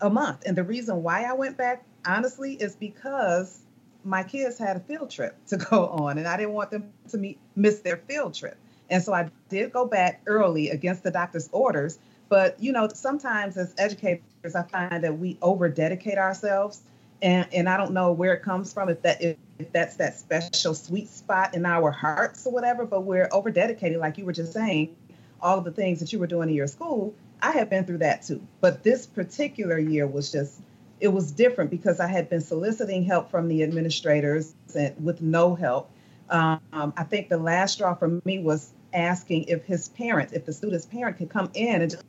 a 0.00 0.10
month. 0.10 0.42
And 0.46 0.56
the 0.56 0.64
reason 0.64 1.02
why 1.02 1.24
I 1.24 1.32
went 1.34 1.56
back, 1.56 1.84
honestly, 2.06 2.54
is 2.54 2.74
because 2.74 3.60
my 4.04 4.22
kids 4.22 4.58
had 4.58 4.76
a 4.76 4.80
field 4.80 5.10
trip 5.10 5.36
to 5.48 5.56
go 5.56 5.88
on 5.88 6.18
and 6.18 6.26
I 6.26 6.36
didn't 6.36 6.54
want 6.54 6.70
them 6.70 6.92
to 7.10 7.18
meet, 7.18 7.38
miss 7.54 7.80
their 7.80 7.96
field 7.96 8.34
trip. 8.34 8.56
And 8.88 9.02
so 9.02 9.12
I 9.12 9.30
did 9.48 9.72
go 9.72 9.84
back 9.84 10.22
early 10.26 10.70
against 10.70 11.02
the 11.02 11.10
doctor's 11.10 11.48
orders. 11.52 11.98
But, 12.28 12.60
you 12.60 12.72
know, 12.72 12.88
sometimes 12.92 13.56
as 13.56 13.74
educators, 13.78 14.54
I 14.54 14.62
find 14.62 15.04
that 15.04 15.18
we 15.18 15.38
over 15.42 15.68
dedicate 15.68 16.18
ourselves. 16.18 16.82
And, 17.22 17.46
and 17.52 17.68
I 17.68 17.76
don't 17.76 17.92
know 17.92 18.12
where 18.12 18.34
it 18.34 18.42
comes 18.42 18.72
from, 18.72 18.88
if 18.88 19.00
that 19.02 19.22
if, 19.22 19.36
that's 19.72 19.96
that 19.96 20.18
special 20.18 20.74
sweet 20.74 21.08
spot 21.08 21.54
in 21.54 21.64
our 21.64 21.90
hearts 21.90 22.46
or 22.46 22.52
whatever, 22.52 22.84
but 22.84 23.04
we're 23.04 23.28
over 23.32 23.50
dedicated, 23.50 23.98
like 23.98 24.18
you 24.18 24.26
were 24.26 24.32
just 24.34 24.52
saying, 24.52 24.94
all 25.40 25.56
of 25.56 25.64
the 25.64 25.70
things 25.70 25.98
that 26.00 26.12
you 26.12 26.18
were 26.18 26.26
doing 26.26 26.50
in 26.50 26.54
your 26.54 26.66
school. 26.66 27.14
I 27.40 27.52
have 27.52 27.70
been 27.70 27.86
through 27.86 27.98
that 27.98 28.22
too. 28.22 28.46
But 28.60 28.82
this 28.82 29.06
particular 29.06 29.78
year 29.78 30.06
was 30.06 30.30
just, 30.30 30.60
it 31.00 31.08
was 31.08 31.32
different 31.32 31.70
because 31.70 32.00
I 32.00 32.06
had 32.06 32.28
been 32.28 32.42
soliciting 32.42 33.04
help 33.04 33.30
from 33.30 33.48
the 33.48 33.62
administrators 33.62 34.54
and 34.74 34.94
with 35.02 35.22
no 35.22 35.54
help. 35.54 35.90
Um, 36.28 36.60
I 36.72 37.04
think 37.04 37.28
the 37.30 37.38
last 37.38 37.74
straw 37.74 37.94
for 37.94 38.20
me 38.24 38.38
was 38.38 38.72
asking 38.92 39.44
if 39.44 39.64
his 39.64 39.88
parents, 39.88 40.32
if 40.32 40.44
the 40.44 40.52
student's 40.52 40.86
parent 40.86 41.16
could 41.18 41.30
come 41.30 41.50
in 41.54 41.80
and 41.82 41.90
just 41.90 42.04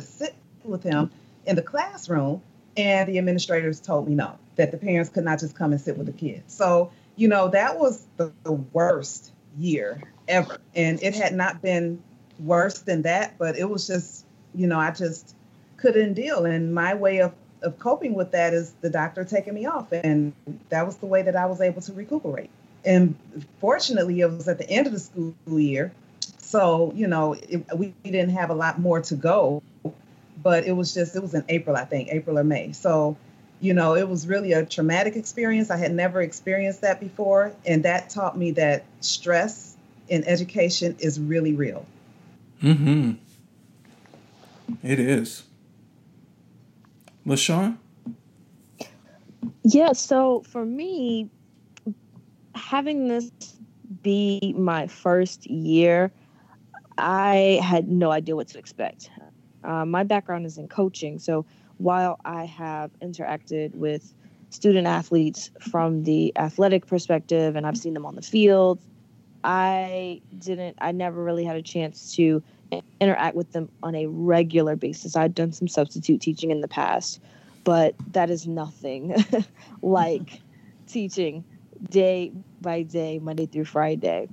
sit 0.00 0.34
with 0.64 0.82
him 0.82 1.10
in 1.46 1.56
the 1.56 1.62
classroom. 1.62 2.42
And 2.76 3.08
the 3.08 3.18
administrators 3.18 3.80
told 3.80 4.08
me 4.08 4.14
no, 4.14 4.38
that 4.54 4.70
the 4.70 4.76
parents 4.76 5.10
could 5.10 5.24
not 5.24 5.40
just 5.40 5.56
come 5.56 5.72
and 5.72 5.80
sit 5.80 5.98
with 5.98 6.06
the 6.06 6.12
kids. 6.12 6.54
So, 6.54 6.92
you 7.16 7.26
know, 7.26 7.48
that 7.48 7.78
was 7.78 8.06
the, 8.16 8.32
the 8.44 8.52
worst 8.52 9.32
year 9.58 10.00
ever. 10.28 10.58
And 10.76 11.02
it 11.02 11.14
had 11.16 11.34
not 11.34 11.60
been 11.60 12.00
worse 12.38 12.78
than 12.80 13.02
that, 13.02 13.36
but 13.36 13.58
it 13.58 13.68
was 13.68 13.86
just, 13.86 14.24
you 14.54 14.68
know, 14.68 14.78
I 14.78 14.92
just 14.92 15.34
couldn't 15.76 16.14
deal. 16.14 16.44
And 16.44 16.72
my 16.72 16.94
way 16.94 17.18
of, 17.18 17.32
of 17.62 17.78
coping 17.80 18.14
with 18.14 18.30
that 18.30 18.54
is 18.54 18.72
the 18.80 18.90
doctor 18.90 19.24
taking 19.24 19.54
me 19.54 19.66
off. 19.66 19.90
And 19.90 20.32
that 20.68 20.86
was 20.86 20.98
the 20.98 21.06
way 21.06 21.22
that 21.22 21.34
I 21.34 21.46
was 21.46 21.60
able 21.60 21.82
to 21.82 21.92
recuperate. 21.92 22.50
And 22.84 23.16
fortunately, 23.60 24.20
it 24.20 24.30
was 24.30 24.46
at 24.46 24.58
the 24.58 24.70
end 24.70 24.86
of 24.86 24.92
the 24.92 25.00
school 25.00 25.34
year. 25.46 25.92
So, 26.38 26.92
you 26.94 27.06
know, 27.06 27.34
it, 27.34 27.66
we 27.76 27.92
didn't 28.04 28.30
have 28.30 28.50
a 28.50 28.54
lot 28.54 28.78
more 28.78 29.00
to 29.02 29.14
go, 29.16 29.62
but 30.42 30.64
it 30.64 30.72
was 30.72 30.94
just, 30.94 31.16
it 31.16 31.22
was 31.22 31.34
in 31.34 31.44
April, 31.48 31.76
I 31.76 31.84
think, 31.84 32.08
April 32.10 32.38
or 32.38 32.44
May. 32.44 32.72
So, 32.72 33.16
you 33.60 33.74
know, 33.74 33.94
it 33.96 34.08
was 34.08 34.26
really 34.26 34.52
a 34.52 34.64
traumatic 34.64 35.16
experience. 35.16 35.70
I 35.70 35.76
had 35.76 35.92
never 35.92 36.22
experienced 36.22 36.82
that 36.82 37.00
before. 37.00 37.52
And 37.66 37.84
that 37.84 38.10
taught 38.10 38.38
me 38.38 38.52
that 38.52 38.84
stress 39.00 39.76
in 40.08 40.24
education 40.24 40.96
is 41.00 41.18
really 41.18 41.54
real. 41.54 41.84
Mm-hmm. 42.62 43.12
It 44.82 45.00
is. 45.00 45.44
LaShawn? 47.26 47.78
Yeah, 49.64 49.92
so 49.92 50.42
for 50.46 50.64
me, 50.64 51.30
having 52.54 53.08
this 53.08 53.30
be 54.02 54.54
my 54.56 54.86
first 54.86 55.46
year, 55.46 56.12
I 56.96 57.60
had 57.62 57.88
no 57.88 58.10
idea 58.10 58.34
what 58.36 58.48
to 58.48 58.58
expect. 58.58 59.10
Uh, 59.64 59.84
my 59.84 60.04
background 60.04 60.46
is 60.46 60.58
in 60.58 60.68
coaching, 60.68 61.18
so 61.18 61.44
while 61.78 62.20
I 62.24 62.44
have 62.44 62.90
interacted 63.00 63.74
with 63.74 64.12
student 64.50 64.86
athletes 64.86 65.50
from 65.60 66.04
the 66.04 66.32
athletic 66.36 66.86
perspective 66.86 67.56
and 67.56 67.66
I've 67.66 67.76
seen 67.76 67.94
them 67.94 68.06
on 68.06 68.14
the 68.14 68.22
field, 68.22 68.80
I 69.44 70.20
didn't, 70.38 70.78
I 70.80 70.92
never 70.92 71.22
really 71.22 71.44
had 71.44 71.56
a 71.56 71.62
chance 71.62 72.14
to 72.16 72.42
interact 73.00 73.36
with 73.36 73.52
them 73.52 73.68
on 73.82 73.94
a 73.94 74.06
regular 74.06 74.76
basis. 74.76 75.16
I'd 75.16 75.34
done 75.34 75.52
some 75.52 75.68
substitute 75.68 76.20
teaching 76.20 76.50
in 76.50 76.60
the 76.60 76.68
past, 76.68 77.20
but 77.64 77.94
that 78.12 78.30
is 78.30 78.46
nothing 78.46 79.14
like 79.82 80.40
teaching 80.86 81.44
day 81.90 82.32
by 82.60 82.82
day, 82.82 83.18
Monday 83.18 83.46
through 83.46 83.64
Friday. 83.64 84.28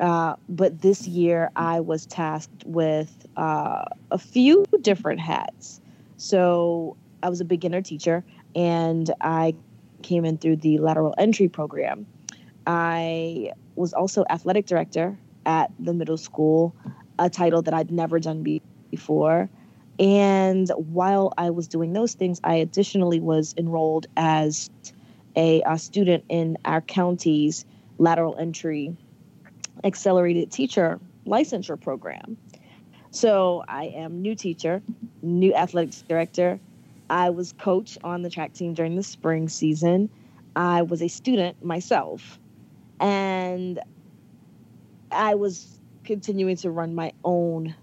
Uh, 0.00 0.36
but 0.48 0.80
this 0.80 1.06
year, 1.06 1.50
I 1.56 1.80
was 1.80 2.06
tasked 2.06 2.64
with 2.64 3.26
uh, 3.36 3.84
a 4.10 4.18
few 4.18 4.64
different 4.80 5.20
hats. 5.20 5.80
So 6.16 6.96
I 7.22 7.28
was 7.28 7.40
a 7.40 7.44
beginner 7.44 7.82
teacher, 7.82 8.24
and 8.54 9.10
I 9.20 9.54
came 10.02 10.24
in 10.24 10.38
through 10.38 10.56
the 10.56 10.78
lateral 10.78 11.14
entry 11.18 11.48
program. 11.48 12.06
I 12.66 13.52
was 13.74 13.92
also 13.92 14.24
athletic 14.30 14.66
director 14.66 15.18
at 15.46 15.72
the 15.78 15.92
middle 15.92 16.16
school, 16.16 16.74
a 17.18 17.28
title 17.28 17.62
that 17.62 17.74
I'd 17.74 17.90
never 17.90 18.20
done 18.20 18.60
before. 18.90 19.48
And 19.98 20.68
while 20.76 21.32
I 21.36 21.50
was 21.50 21.66
doing 21.66 21.92
those 21.92 22.14
things, 22.14 22.40
I 22.44 22.56
additionally 22.56 23.18
was 23.18 23.54
enrolled 23.56 24.06
as 24.16 24.70
a, 25.34 25.62
a 25.62 25.78
student 25.78 26.24
in 26.28 26.58
our 26.64 26.80
county's 26.80 27.64
lateral 27.98 28.36
entry 28.38 28.96
accelerated 29.84 30.50
teacher 30.50 31.00
licensure 31.26 31.80
program. 31.80 32.36
So 33.10 33.64
I 33.68 33.84
am 33.84 34.20
new 34.20 34.34
teacher, 34.34 34.82
new 35.22 35.54
athletics 35.54 36.02
director. 36.08 36.60
I 37.10 37.30
was 37.30 37.52
coach 37.52 37.96
on 38.04 38.22
the 38.22 38.30
track 38.30 38.52
team 38.52 38.74
during 38.74 38.96
the 38.96 39.02
spring 39.02 39.48
season. 39.48 40.10
I 40.56 40.82
was 40.82 41.02
a 41.02 41.08
student 41.08 41.64
myself. 41.64 42.38
And 43.00 43.80
I 45.10 45.34
was 45.34 45.80
continuing 46.04 46.56
to 46.56 46.70
run 46.70 46.94
my 46.94 47.12
own 47.24 47.74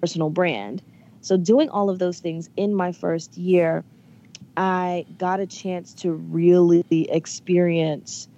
personal 0.00 0.30
brand. 0.30 0.82
So 1.20 1.36
doing 1.36 1.68
all 1.68 1.90
of 1.90 1.98
those 1.98 2.18
things 2.18 2.48
in 2.56 2.74
my 2.74 2.92
first 2.92 3.36
year, 3.36 3.84
I 4.56 5.06
got 5.18 5.40
a 5.40 5.46
chance 5.46 5.94
to 5.94 6.12
really 6.12 6.84
experience 7.10 8.28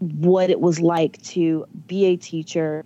what 0.00 0.50
it 0.50 0.60
was 0.60 0.80
like 0.80 1.20
to 1.22 1.66
be 1.86 2.06
a 2.06 2.16
teacher 2.16 2.84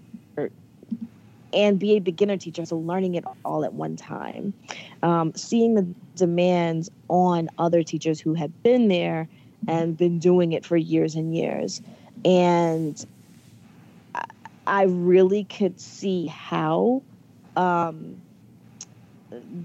and 1.52 1.78
be 1.78 1.96
a 1.96 1.98
beginner 1.98 2.36
teacher. 2.36 2.64
So 2.64 2.76
learning 2.76 3.14
it 3.16 3.24
all 3.44 3.64
at 3.64 3.72
one 3.72 3.96
time, 3.96 4.54
um, 5.02 5.34
seeing 5.34 5.74
the 5.74 5.86
demands 6.14 6.90
on 7.08 7.48
other 7.58 7.82
teachers 7.82 8.20
who 8.20 8.34
had 8.34 8.62
been 8.62 8.88
there 8.88 9.28
and 9.68 9.96
been 9.96 10.18
doing 10.18 10.52
it 10.52 10.64
for 10.64 10.76
years 10.76 11.14
and 11.14 11.34
years, 11.36 11.82
and 12.24 13.04
I 14.66 14.84
really 14.84 15.44
could 15.44 15.80
see 15.80 16.26
how 16.26 17.02
um, 17.56 18.20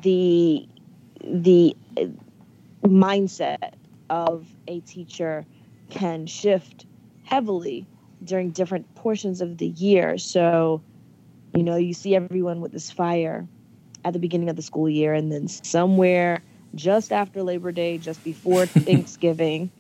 the 0.01 0.67
the 1.23 1.75
mindset 2.83 3.73
of 4.09 4.47
a 4.67 4.79
teacher 4.81 5.45
can 5.89 6.27
shift 6.27 6.85
heavily 7.25 7.86
during 8.24 8.51
different 8.51 8.94
portions 8.96 9.41
of 9.41 9.58
the 9.58 9.67
year. 9.67 10.17
So, 10.17 10.82
you 11.53 11.63
know, 11.63 11.75
you 11.75 11.94
see 11.94 12.15
everyone 12.15 12.62
with 12.62 12.72
this 12.72 12.89
fire 12.89 13.48
at 14.03 14.13
the 14.13 14.20
beginning 14.20 14.50
of 14.50 14.55
the 14.55 14.62
school 14.62 14.89
year, 14.89 15.13
and 15.13 15.32
then 15.32 15.48
somewhere 15.48 16.41
just 16.75 17.12
after 17.12 17.44
Labor 17.44 17.72
Day, 17.72 17.98
just 17.98 18.24
before 18.24 18.65
Thanksgiving, 18.65 19.72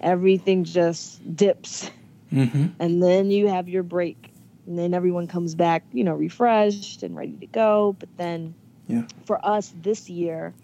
everything 0.00 0.64
just 0.64 1.36
dips. 1.36 1.90
Mm-hmm. 2.32 2.66
And 2.78 3.02
then 3.02 3.30
you 3.30 3.48
have 3.48 3.68
your 3.68 3.82
break. 3.82 4.32
And 4.66 4.78
then 4.78 4.94
everyone 4.94 5.26
comes 5.26 5.54
back, 5.54 5.82
you 5.92 6.04
know, 6.04 6.14
refreshed 6.14 7.02
and 7.02 7.16
ready 7.16 7.32
to 7.38 7.46
go. 7.46 7.96
But 7.98 8.08
then 8.16 8.54
yeah. 8.86 9.02
for 9.24 9.44
us 9.44 9.72
this 9.82 10.08
year, 10.08 10.54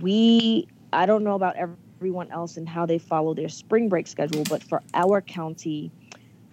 we, 0.00 0.68
I 0.92 1.06
don't 1.06 1.24
know 1.24 1.34
about 1.34 1.56
every 1.56 1.76
everyone 2.04 2.30
else 2.32 2.58
and 2.58 2.68
how 2.68 2.84
they 2.84 2.98
follow 2.98 3.32
their 3.32 3.48
spring 3.48 3.88
break 3.88 4.06
schedule, 4.06 4.44
but 4.50 4.62
for 4.62 4.82
our 4.92 5.22
county, 5.22 5.90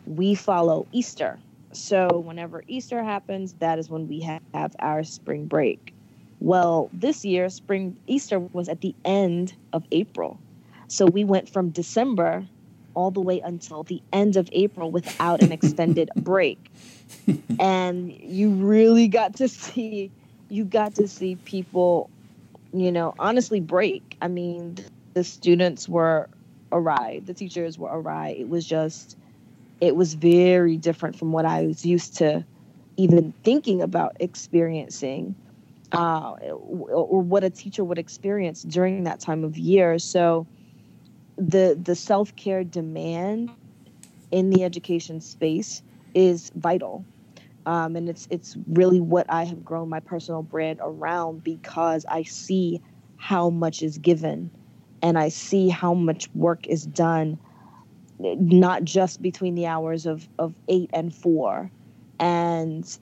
we 0.06 0.34
follow 0.34 0.88
Easter. 0.94 1.38
So 1.74 2.08
whenever 2.20 2.64
Easter 2.70 3.04
happens, 3.04 3.52
that 3.60 3.78
is 3.78 3.90
when 3.90 4.08
we 4.08 4.22
have, 4.22 4.74
our 4.80 5.04
spring 5.04 5.48
break. 5.48 5.94
Well, 6.40 6.90
this 6.94 7.26
year, 7.26 7.50
spring 7.50 7.98
Easter 8.08 8.40
was 8.40 8.70
at 8.70 8.80
the 8.80 8.96
end 9.04 9.54
of 9.74 9.84
April. 9.92 10.40
So 10.88 11.06
we 11.06 11.26
went 11.26 11.50
from 11.50 11.72
December 11.72 12.48
all 12.94 13.12
the 13.12 13.20
way 13.20 13.42
until 13.42 13.84
the 13.84 14.02
end 14.14 14.38
of 14.38 14.48
April 14.54 14.90
without 14.90 15.44
an 15.44 15.52
extended 15.52 16.12
break. 16.16 16.72
And 17.60 18.10
you 18.10 18.52
really 18.52 19.10
got 19.10 19.36
to 19.36 19.50
see 19.50 20.12
you 20.48 20.64
got 20.64 20.96
to 20.96 21.10
see 21.10 21.36
people, 21.36 22.10
you 22.72 22.94
know, 22.94 23.14
honestly 23.20 23.60
break. 23.60 24.16
I 24.22 24.30
mean, 24.30 24.78
the 25.14 25.24
students 25.24 25.88
were 25.90 26.30
awry, 26.72 27.22
the 27.26 27.34
teachers 27.34 27.78
were 27.78 27.90
awry. 27.90 28.30
It 28.30 28.50
was 28.50 28.66
just, 28.66 29.18
it 29.80 29.96
was 29.96 30.14
very 30.14 30.78
different 30.78 31.18
from 31.18 31.32
what 31.32 31.46
I 31.46 31.66
was 31.66 31.86
used 31.86 32.18
to 32.18 32.46
even 32.98 33.34
thinking 33.44 33.82
about 33.82 34.16
experiencing, 34.20 35.36
uh, 35.92 36.32
or 36.32 37.22
what 37.22 37.44
a 37.44 37.50
teacher 37.50 37.84
would 37.84 37.98
experience 37.98 38.62
during 38.64 39.04
that 39.04 39.20
time 39.20 39.44
of 39.44 39.58
year. 39.58 40.00
So, 40.00 40.48
the 41.38 41.80
the 41.82 41.96
self 41.96 42.36
care 42.36 42.64
demand 42.64 43.50
in 44.32 44.50
the 44.50 44.64
education 44.64 45.22
space 45.22 45.82
is 46.14 46.52
vital. 46.56 47.06
Um, 47.66 47.96
and 47.96 48.10
it's 48.10 48.28
it's 48.32 48.58
really 48.68 49.00
what 49.00 49.26
I 49.30 49.44
have 49.46 49.64
grown 49.64 49.90
my 49.90 50.00
personal 50.00 50.44
brand 50.44 50.80
around 50.82 51.44
because 51.44 52.06
I 52.10 52.24
see 52.24 52.82
how 53.18 53.50
much 53.50 53.82
is 53.82 53.98
given 53.98 54.50
and 55.02 55.18
I 55.18 55.30
see 55.30 55.70
how 55.70 55.94
much 55.94 56.30
work 56.34 56.68
is 56.68 56.86
done 56.86 57.38
not 58.20 58.84
just 58.84 59.22
between 59.22 59.56
the 59.56 59.66
hours 59.66 60.06
of, 60.06 60.28
of 60.38 60.54
eight 60.68 60.90
and 60.94 61.14
four 61.14 61.72
and 62.20 63.00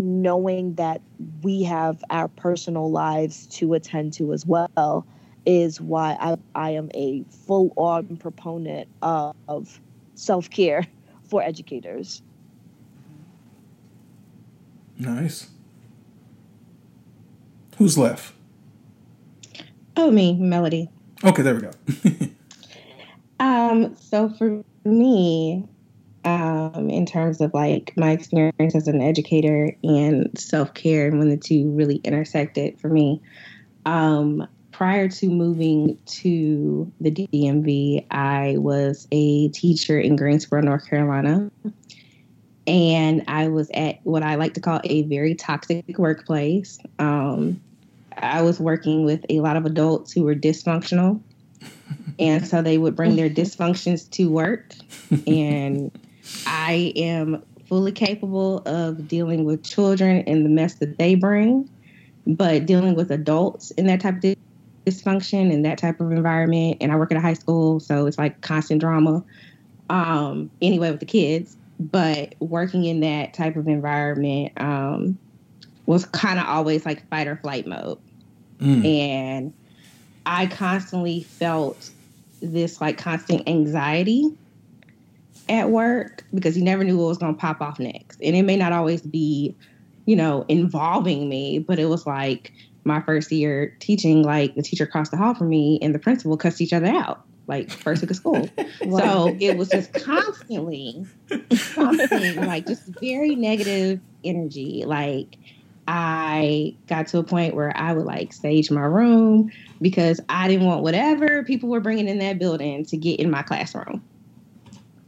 knowing 0.00 0.74
that 0.74 1.00
we 1.42 1.62
have 1.62 2.02
our 2.10 2.28
personal 2.28 2.90
lives 2.90 3.46
to 3.46 3.74
attend 3.74 4.12
to 4.14 4.32
as 4.32 4.46
well 4.46 5.06
is 5.46 5.80
why 5.80 6.16
I, 6.20 6.36
I 6.54 6.70
am 6.70 6.90
a 6.94 7.24
full 7.28 7.72
on 7.76 8.16
proponent 8.16 8.88
of, 9.02 9.34
of 9.48 9.80
self 10.14 10.48
care 10.50 10.86
for 11.24 11.42
educators. 11.42 12.22
Nice. 14.98 15.48
Who's 17.78 17.98
left? 17.98 18.32
Oh, 19.96 20.10
me, 20.10 20.34
Melody. 20.34 20.90
Okay, 21.22 21.42
there 21.42 21.54
we 21.54 21.60
go. 21.62 21.70
um, 23.40 23.96
so 23.96 24.28
for 24.28 24.64
me, 24.84 25.66
um, 26.24 26.88
in 26.90 27.06
terms 27.06 27.40
of 27.40 27.52
like 27.54 27.92
my 27.96 28.10
experience 28.10 28.74
as 28.74 28.88
an 28.88 29.00
educator 29.00 29.76
and 29.82 30.30
self 30.38 30.74
care, 30.74 31.06
and 31.06 31.18
when 31.18 31.28
the 31.28 31.36
two 31.36 31.70
really 31.70 31.96
intersected 31.96 32.80
for 32.80 32.88
me, 32.88 33.20
um, 33.86 34.46
prior 34.72 35.08
to 35.08 35.28
moving 35.28 35.96
to 36.06 36.90
the 37.00 37.10
DMV, 37.10 38.06
I 38.10 38.56
was 38.58 39.06
a 39.12 39.48
teacher 39.50 39.98
in 40.00 40.16
Greensboro, 40.16 40.62
North 40.62 40.88
Carolina. 40.88 41.50
And 42.66 43.22
I 43.28 43.48
was 43.48 43.70
at 43.74 44.00
what 44.04 44.22
I 44.22 44.36
like 44.36 44.54
to 44.54 44.60
call 44.60 44.80
a 44.84 45.02
very 45.02 45.34
toxic 45.34 45.84
workplace. 45.98 46.78
Um, 46.98 47.60
I 48.18 48.42
was 48.42 48.60
working 48.60 49.04
with 49.04 49.24
a 49.28 49.40
lot 49.40 49.56
of 49.56 49.66
adults 49.66 50.12
who 50.12 50.22
were 50.22 50.34
dysfunctional. 50.34 51.20
And 52.18 52.46
so 52.46 52.62
they 52.62 52.78
would 52.78 52.94
bring 52.94 53.16
their 53.16 53.30
dysfunctions 53.30 54.08
to 54.10 54.30
work. 54.30 54.74
And 55.26 55.90
I 56.46 56.92
am 56.96 57.42
fully 57.66 57.92
capable 57.92 58.58
of 58.66 59.08
dealing 59.08 59.44
with 59.44 59.62
children 59.62 60.22
and 60.26 60.44
the 60.44 60.48
mess 60.50 60.74
that 60.76 60.98
they 60.98 61.14
bring, 61.14 61.68
but 62.26 62.66
dealing 62.66 62.94
with 62.94 63.10
adults 63.10 63.70
in 63.72 63.86
that 63.86 64.00
type 64.00 64.22
of 64.22 64.36
dysfunction 64.86 65.52
and 65.52 65.64
that 65.64 65.78
type 65.78 66.00
of 66.00 66.12
environment. 66.12 66.78
And 66.80 66.92
I 66.92 66.96
work 66.96 67.10
at 67.10 67.16
a 67.16 67.20
high 67.20 67.34
school, 67.34 67.80
so 67.80 68.06
it's 68.06 68.18
like 68.18 68.40
constant 68.42 68.80
drama. 68.80 69.24
Um, 69.90 70.50
anyway, 70.62 70.90
with 70.90 71.00
the 71.00 71.06
kids, 71.06 71.56
but 71.78 72.34
working 72.38 72.84
in 72.84 73.00
that 73.00 73.34
type 73.34 73.56
of 73.56 73.68
environment 73.68 74.52
um, 74.56 75.18
was 75.86 76.06
kind 76.06 76.38
of 76.38 76.46
always 76.46 76.86
like 76.86 77.06
fight 77.08 77.26
or 77.26 77.36
flight 77.36 77.66
mode. 77.66 77.98
Mm. 78.64 78.84
And 78.86 79.54
I 80.26 80.46
constantly 80.46 81.22
felt 81.22 81.90
this 82.40 82.80
like 82.80 82.98
constant 82.98 83.48
anxiety 83.48 84.30
at 85.48 85.70
work 85.70 86.24
because 86.32 86.56
you 86.56 86.64
never 86.64 86.84
knew 86.84 86.96
what 86.96 87.08
was 87.08 87.18
going 87.18 87.34
to 87.34 87.40
pop 87.40 87.60
off 87.60 87.78
next. 87.78 88.20
And 88.22 88.34
it 88.34 88.42
may 88.42 88.56
not 88.56 88.72
always 88.72 89.02
be, 89.02 89.54
you 90.06 90.16
know, 90.16 90.44
involving 90.48 91.28
me, 91.28 91.58
but 91.58 91.78
it 91.78 91.86
was 91.86 92.06
like 92.06 92.52
my 92.84 93.00
first 93.02 93.30
year 93.30 93.76
teaching, 93.80 94.22
like 94.22 94.54
the 94.54 94.62
teacher 94.62 94.84
across 94.84 95.10
the 95.10 95.16
hall 95.16 95.34
from 95.34 95.48
me 95.48 95.78
and 95.82 95.94
the 95.94 95.98
principal 95.98 96.36
cussed 96.36 96.60
each 96.60 96.72
other 96.72 96.86
out, 96.86 97.24
like 97.46 97.70
first 97.70 98.02
week 98.02 98.10
of 98.10 98.16
school. 98.16 98.48
wow. 98.82 99.26
So 99.26 99.36
it 99.40 99.56
was 99.56 99.68
just 99.68 99.92
constantly, 99.92 101.04
constantly 101.74 102.34
like 102.34 102.66
just 102.66 102.84
very 103.00 103.34
negative 103.34 104.00
energy. 104.24 104.84
Like 104.86 105.36
I 105.86 106.76
got 106.88 107.08
to 107.08 107.18
a 107.18 107.24
point 107.24 107.54
where 107.54 107.76
I 107.76 107.92
would 107.92 108.06
like 108.06 108.32
stage 108.32 108.70
my 108.70 108.82
room 108.82 109.50
because 109.80 110.20
I 110.28 110.48
didn't 110.48 110.66
want 110.66 110.82
whatever 110.82 111.44
people 111.44 111.68
were 111.68 111.80
bringing 111.80 112.08
in 112.08 112.18
that 112.20 112.38
building 112.38 112.84
to 112.86 112.96
get 112.96 113.20
in 113.20 113.30
my 113.30 113.42
classroom. 113.42 114.02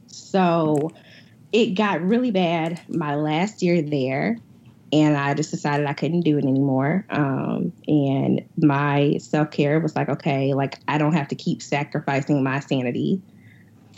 So 0.07 0.91
it 1.53 1.75
got 1.75 2.03
really 2.03 2.31
bad 2.31 2.81
my 2.89 3.15
last 3.15 3.63
year 3.63 3.81
there, 3.81 4.37
and 4.93 5.17
I 5.17 5.35
just 5.35 5.51
decided 5.51 5.87
I 5.87 5.95
couldn't 5.95 6.21
do 6.21 6.37
it 6.37 6.45
anymore. 6.45 7.07
Um, 7.11 7.73
and 7.89 8.43
my 8.59 9.17
self 9.19 9.51
care 9.51 9.81
was 9.81 9.97
like, 9.97 10.09
okay, 10.09 10.53
like 10.53 10.79
I 10.89 10.99
don't 10.99 11.15
have 11.15 11.29
to 11.29 11.35
keep 11.35 11.63
sacrificing 11.63 12.43
my 12.43 12.61
sanity 12.61 13.23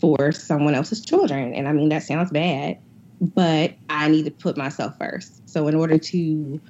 for 0.01 0.31
someone 0.33 0.75
else's 0.75 1.05
children. 1.05 1.55
And 1.55 1.67
I 1.67 1.73
mean, 1.73 1.89
that 1.89 2.05
sounds 2.05 2.31
bad, 2.31 2.79
but 3.21 3.75
I 3.89 4.09
need 4.09 4.25
to 4.25 4.31
put 4.31 4.57
myself 4.57 4.97
first. 4.99 5.49
So 5.49 5.69
in 5.69 5.75
order 5.75 5.99
to 5.99 6.61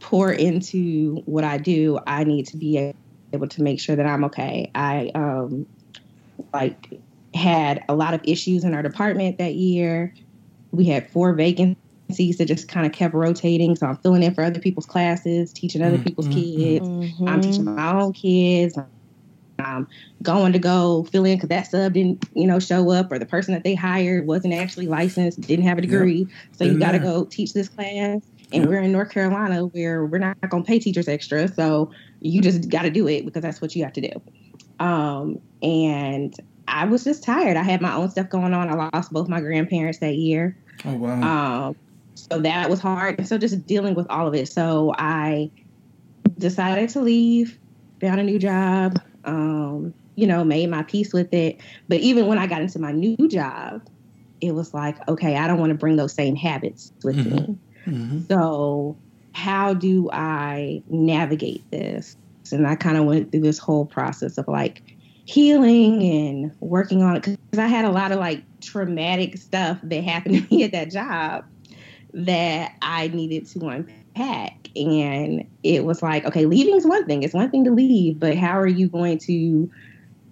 pour 0.00 0.32
into 0.32 1.16
what 1.26 1.44
I 1.44 1.58
do, 1.58 1.98
I 2.06 2.24
need 2.24 2.46
to 2.48 2.56
be 2.56 2.92
able 3.32 3.48
to 3.48 3.62
make 3.62 3.80
sure 3.80 3.96
that 3.96 4.06
I'm 4.06 4.24
okay. 4.24 4.70
I 4.74 5.10
um 5.14 5.66
like 6.52 7.00
had 7.34 7.84
a 7.88 7.94
lot 7.94 8.14
of 8.14 8.20
issues 8.24 8.64
in 8.64 8.74
our 8.74 8.82
department 8.82 9.38
that 9.38 9.54
year. 9.54 10.14
We 10.70 10.86
had 10.86 11.10
four 11.10 11.32
vacancies 11.34 12.38
that 12.38 12.46
just 12.46 12.68
kind 12.68 12.86
of 12.86 12.92
kept 12.92 13.14
rotating. 13.14 13.76
So 13.76 13.86
I'm 13.86 13.96
filling 13.96 14.22
in 14.22 14.34
for 14.34 14.44
other 14.44 14.60
people's 14.60 14.86
classes, 14.86 15.52
teaching 15.52 15.82
other 15.82 15.96
mm-hmm. 15.96 16.04
people's 16.04 16.28
kids. 16.28 16.86
Mm-hmm. 16.86 17.28
I'm 17.28 17.40
teaching 17.40 17.64
my 17.64 18.00
own 18.00 18.12
kids. 18.12 18.78
I'm 19.58 19.86
going 20.22 20.52
to 20.52 20.58
go 20.58 21.04
fill 21.04 21.24
in 21.24 21.36
because 21.36 21.48
that 21.48 21.66
sub 21.66 21.92
didn't, 21.92 22.28
you 22.34 22.46
know, 22.46 22.58
show 22.58 22.90
up, 22.90 23.12
or 23.12 23.18
the 23.18 23.26
person 23.26 23.54
that 23.54 23.64
they 23.64 23.74
hired 23.74 24.26
wasn't 24.26 24.54
actually 24.54 24.86
licensed, 24.86 25.40
didn't 25.42 25.66
have 25.66 25.78
a 25.78 25.82
degree. 25.82 26.18
Yep. 26.18 26.28
So 26.52 26.64
you 26.64 26.78
got 26.78 26.92
to 26.92 26.98
go 26.98 27.24
teach 27.24 27.52
this 27.52 27.68
class. 27.68 28.22
And 28.52 28.62
yep. 28.62 28.68
we're 28.68 28.80
in 28.80 28.92
North 28.92 29.10
Carolina 29.10 29.66
where 29.66 30.04
we're 30.04 30.18
not 30.18 30.36
going 30.48 30.62
to 30.62 30.66
pay 30.66 30.78
teachers 30.78 31.08
extra. 31.08 31.48
So 31.48 31.90
you 32.20 32.40
just 32.40 32.68
got 32.68 32.82
to 32.82 32.90
do 32.90 33.08
it 33.08 33.24
because 33.24 33.42
that's 33.42 33.60
what 33.60 33.74
you 33.74 33.82
have 33.84 33.92
to 33.94 34.00
do. 34.00 34.22
Um, 34.78 35.40
and 35.62 36.34
I 36.68 36.84
was 36.84 37.04
just 37.04 37.24
tired. 37.24 37.56
I 37.56 37.62
had 37.62 37.80
my 37.80 37.94
own 37.94 38.10
stuff 38.10 38.28
going 38.28 38.54
on. 38.54 38.68
I 38.68 38.90
lost 38.92 39.12
both 39.12 39.28
my 39.28 39.40
grandparents 39.40 39.98
that 39.98 40.16
year. 40.16 40.56
Oh 40.84 40.94
wow. 40.94 41.68
Um, 41.68 41.76
so 42.14 42.38
that 42.40 42.70
was 42.70 42.80
hard. 42.80 43.18
And 43.18 43.26
so 43.26 43.38
just 43.38 43.66
dealing 43.66 43.94
with 43.94 44.06
all 44.08 44.26
of 44.26 44.34
it. 44.34 44.48
So 44.48 44.94
I 44.98 45.50
decided 46.38 46.88
to 46.90 47.00
leave, 47.00 47.58
found 48.00 48.20
a 48.20 48.22
new 48.22 48.38
job, 48.38 49.00
um, 49.24 49.94
you 50.16 50.26
know, 50.26 50.44
made 50.44 50.70
my 50.70 50.82
peace 50.82 51.12
with 51.12 51.32
it. 51.32 51.60
But 51.88 52.00
even 52.00 52.26
when 52.26 52.38
I 52.38 52.46
got 52.46 52.62
into 52.62 52.78
my 52.78 52.92
new 52.92 53.16
job, 53.28 53.86
it 54.40 54.52
was 54.52 54.74
like, 54.74 54.96
okay, 55.08 55.36
I 55.36 55.46
don't 55.46 55.58
want 55.58 55.70
to 55.70 55.78
bring 55.78 55.96
those 55.96 56.12
same 56.12 56.36
habits 56.36 56.92
with 57.02 57.16
mm-hmm. 57.16 57.34
me. 57.34 57.58
Mm-hmm. 57.86 58.20
So 58.28 58.96
how 59.32 59.74
do 59.74 60.10
I 60.12 60.82
navigate 60.88 61.68
this? 61.70 62.16
And 62.52 62.66
I 62.66 62.76
kind 62.76 62.96
of 62.96 63.04
went 63.04 63.32
through 63.32 63.40
this 63.40 63.58
whole 63.58 63.86
process 63.86 64.38
of 64.38 64.46
like, 64.48 64.82
healing 65.26 66.02
and 66.02 66.52
working 66.60 67.02
on 67.02 67.16
it 67.16 67.22
because 67.22 67.58
I 67.58 67.66
had 67.66 67.84
a 67.84 67.90
lot 67.90 68.12
of 68.12 68.18
like 68.18 68.42
traumatic 68.60 69.38
stuff 69.38 69.78
that 69.82 70.04
happened 70.04 70.48
to 70.48 70.54
me 70.54 70.64
at 70.64 70.72
that 70.72 70.90
job 70.90 71.44
that 72.12 72.76
I 72.82 73.08
needed 73.08 73.46
to 73.48 73.68
unpack. 73.68 74.63
And 74.76 75.48
it 75.62 75.84
was 75.84 76.02
like, 76.02 76.24
okay, 76.24 76.46
leaving 76.46 76.74
is 76.74 76.86
one 76.86 77.06
thing. 77.06 77.22
It's 77.22 77.34
one 77.34 77.50
thing 77.50 77.64
to 77.64 77.70
leave, 77.70 78.18
but 78.18 78.36
how 78.36 78.58
are 78.58 78.66
you 78.66 78.88
going 78.88 79.18
to 79.18 79.70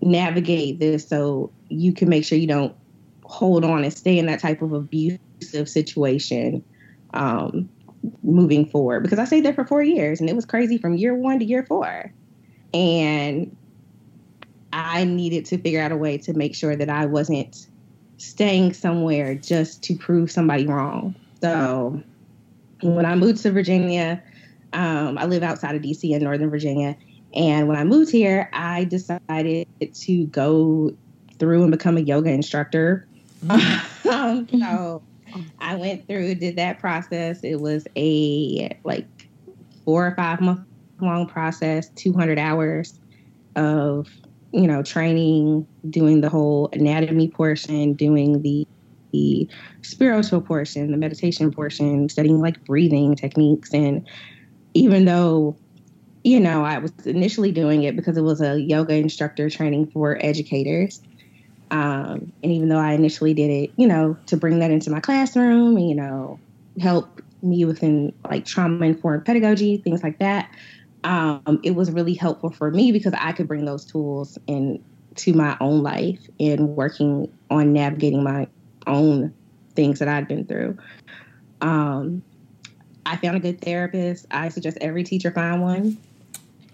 navigate 0.00 0.80
this 0.80 1.06
so 1.06 1.52
you 1.68 1.92
can 1.92 2.08
make 2.08 2.24
sure 2.24 2.36
you 2.36 2.48
don't 2.48 2.74
hold 3.24 3.64
on 3.64 3.84
and 3.84 3.92
stay 3.92 4.18
in 4.18 4.26
that 4.26 4.40
type 4.40 4.60
of 4.60 4.72
abusive 4.72 5.68
situation 5.68 6.64
um, 7.14 7.68
moving 8.22 8.66
forward? 8.66 9.04
Because 9.04 9.18
I 9.20 9.24
stayed 9.24 9.44
there 9.44 9.54
for 9.54 9.64
four 9.64 9.82
years 9.82 10.20
and 10.20 10.28
it 10.28 10.34
was 10.34 10.44
crazy 10.44 10.76
from 10.76 10.94
year 10.94 11.14
one 11.14 11.38
to 11.38 11.44
year 11.44 11.64
four. 11.64 12.12
And 12.74 13.56
I 14.72 15.04
needed 15.04 15.44
to 15.46 15.58
figure 15.58 15.80
out 15.80 15.92
a 15.92 15.96
way 15.96 16.18
to 16.18 16.32
make 16.32 16.54
sure 16.54 16.74
that 16.74 16.88
I 16.88 17.06
wasn't 17.06 17.66
staying 18.16 18.72
somewhere 18.72 19.34
just 19.34 19.82
to 19.84 19.96
prove 19.96 20.30
somebody 20.30 20.66
wrong. 20.66 21.14
So 21.42 22.02
when 22.82 23.04
I 23.04 23.14
moved 23.14 23.42
to 23.42 23.50
Virginia, 23.50 24.22
um, 24.72 25.18
I 25.18 25.26
live 25.26 25.42
outside 25.42 25.74
of 25.74 25.82
DC 25.82 26.10
in 26.10 26.22
Northern 26.22 26.50
Virginia. 26.50 26.96
And 27.34 27.68
when 27.68 27.76
I 27.76 27.84
moved 27.84 28.10
here, 28.10 28.50
I 28.52 28.84
decided 28.84 29.66
to 29.94 30.26
go 30.26 30.94
through 31.38 31.62
and 31.62 31.70
become 31.70 31.96
a 31.96 32.00
yoga 32.00 32.30
instructor. 32.30 33.06
um, 33.50 34.46
so 34.48 35.02
I 35.58 35.76
went 35.76 36.06
through, 36.06 36.34
did 36.36 36.56
that 36.56 36.78
process. 36.78 37.40
It 37.42 37.60
was 37.60 37.86
a 37.96 38.76
like 38.84 39.06
four 39.84 40.06
or 40.06 40.14
five 40.14 40.40
month 40.40 40.60
long 41.00 41.26
process, 41.26 41.88
200 41.90 42.38
hours 42.38 42.98
of 43.56 44.08
you 44.52 44.66
know, 44.66 44.82
training, 44.82 45.66
doing 45.88 46.20
the 46.20 46.28
whole 46.28 46.68
anatomy 46.72 47.28
portion, 47.28 47.94
doing 47.94 48.42
the, 48.42 48.66
the 49.12 49.48
spiritual 49.80 50.42
portion, 50.42 50.90
the 50.90 50.98
meditation 50.98 51.50
portion, 51.50 52.08
studying 52.08 52.40
like 52.40 52.62
breathing 52.64 53.16
techniques. 53.16 53.72
And 53.72 54.06
even 54.74 55.04
though, 55.04 55.58
you 56.24 56.40
know, 56.40 56.64
I 56.64 56.78
was 56.78 56.92
initially 57.04 57.52
doing 57.52 57.82
it 57.84 57.96
because 57.96 58.16
it 58.16 58.22
was 58.22 58.40
a 58.40 58.60
yoga 58.60 58.94
instructor 58.94 59.50
training 59.50 59.90
for 59.92 60.18
educators, 60.24 61.00
Um, 61.70 62.32
and 62.42 62.52
even 62.52 62.68
though 62.68 62.78
I 62.78 62.92
initially 62.92 63.34
did 63.34 63.50
it, 63.50 63.74
you 63.78 63.86
know, 63.88 64.18
to 64.26 64.36
bring 64.36 64.58
that 64.60 64.70
into 64.70 64.90
my 64.90 65.00
classroom, 65.00 65.76
and, 65.76 65.88
you 65.88 65.94
know, 65.96 66.40
help 66.80 67.20
me 67.42 67.64
within 67.64 68.12
like 68.30 68.44
trauma 68.44 68.86
informed 68.86 69.24
pedagogy, 69.24 69.78
things 69.78 70.02
like 70.02 70.18
that, 70.18 70.50
um, 71.04 71.60
it 71.64 71.72
was 71.74 71.90
really 71.90 72.14
helpful 72.14 72.50
for 72.50 72.70
me 72.70 72.92
because 72.92 73.14
I 73.18 73.32
could 73.32 73.48
bring 73.48 73.64
those 73.64 73.86
tools 73.86 74.38
into 74.46 75.34
my 75.34 75.56
own 75.60 75.82
life 75.82 76.20
and 76.38 76.68
working 76.68 77.32
on 77.50 77.72
navigating 77.72 78.22
my 78.22 78.48
own 78.86 79.34
things 79.74 79.98
that 79.98 80.08
I'd 80.08 80.28
been 80.28 80.46
through. 80.46 80.76
Um, 81.62 82.22
I 83.04 83.16
found 83.16 83.36
a 83.36 83.40
good 83.40 83.60
therapist. 83.60 84.26
I 84.30 84.48
suggest 84.48 84.78
every 84.80 85.04
teacher 85.04 85.30
find 85.30 85.62
one. 85.62 85.98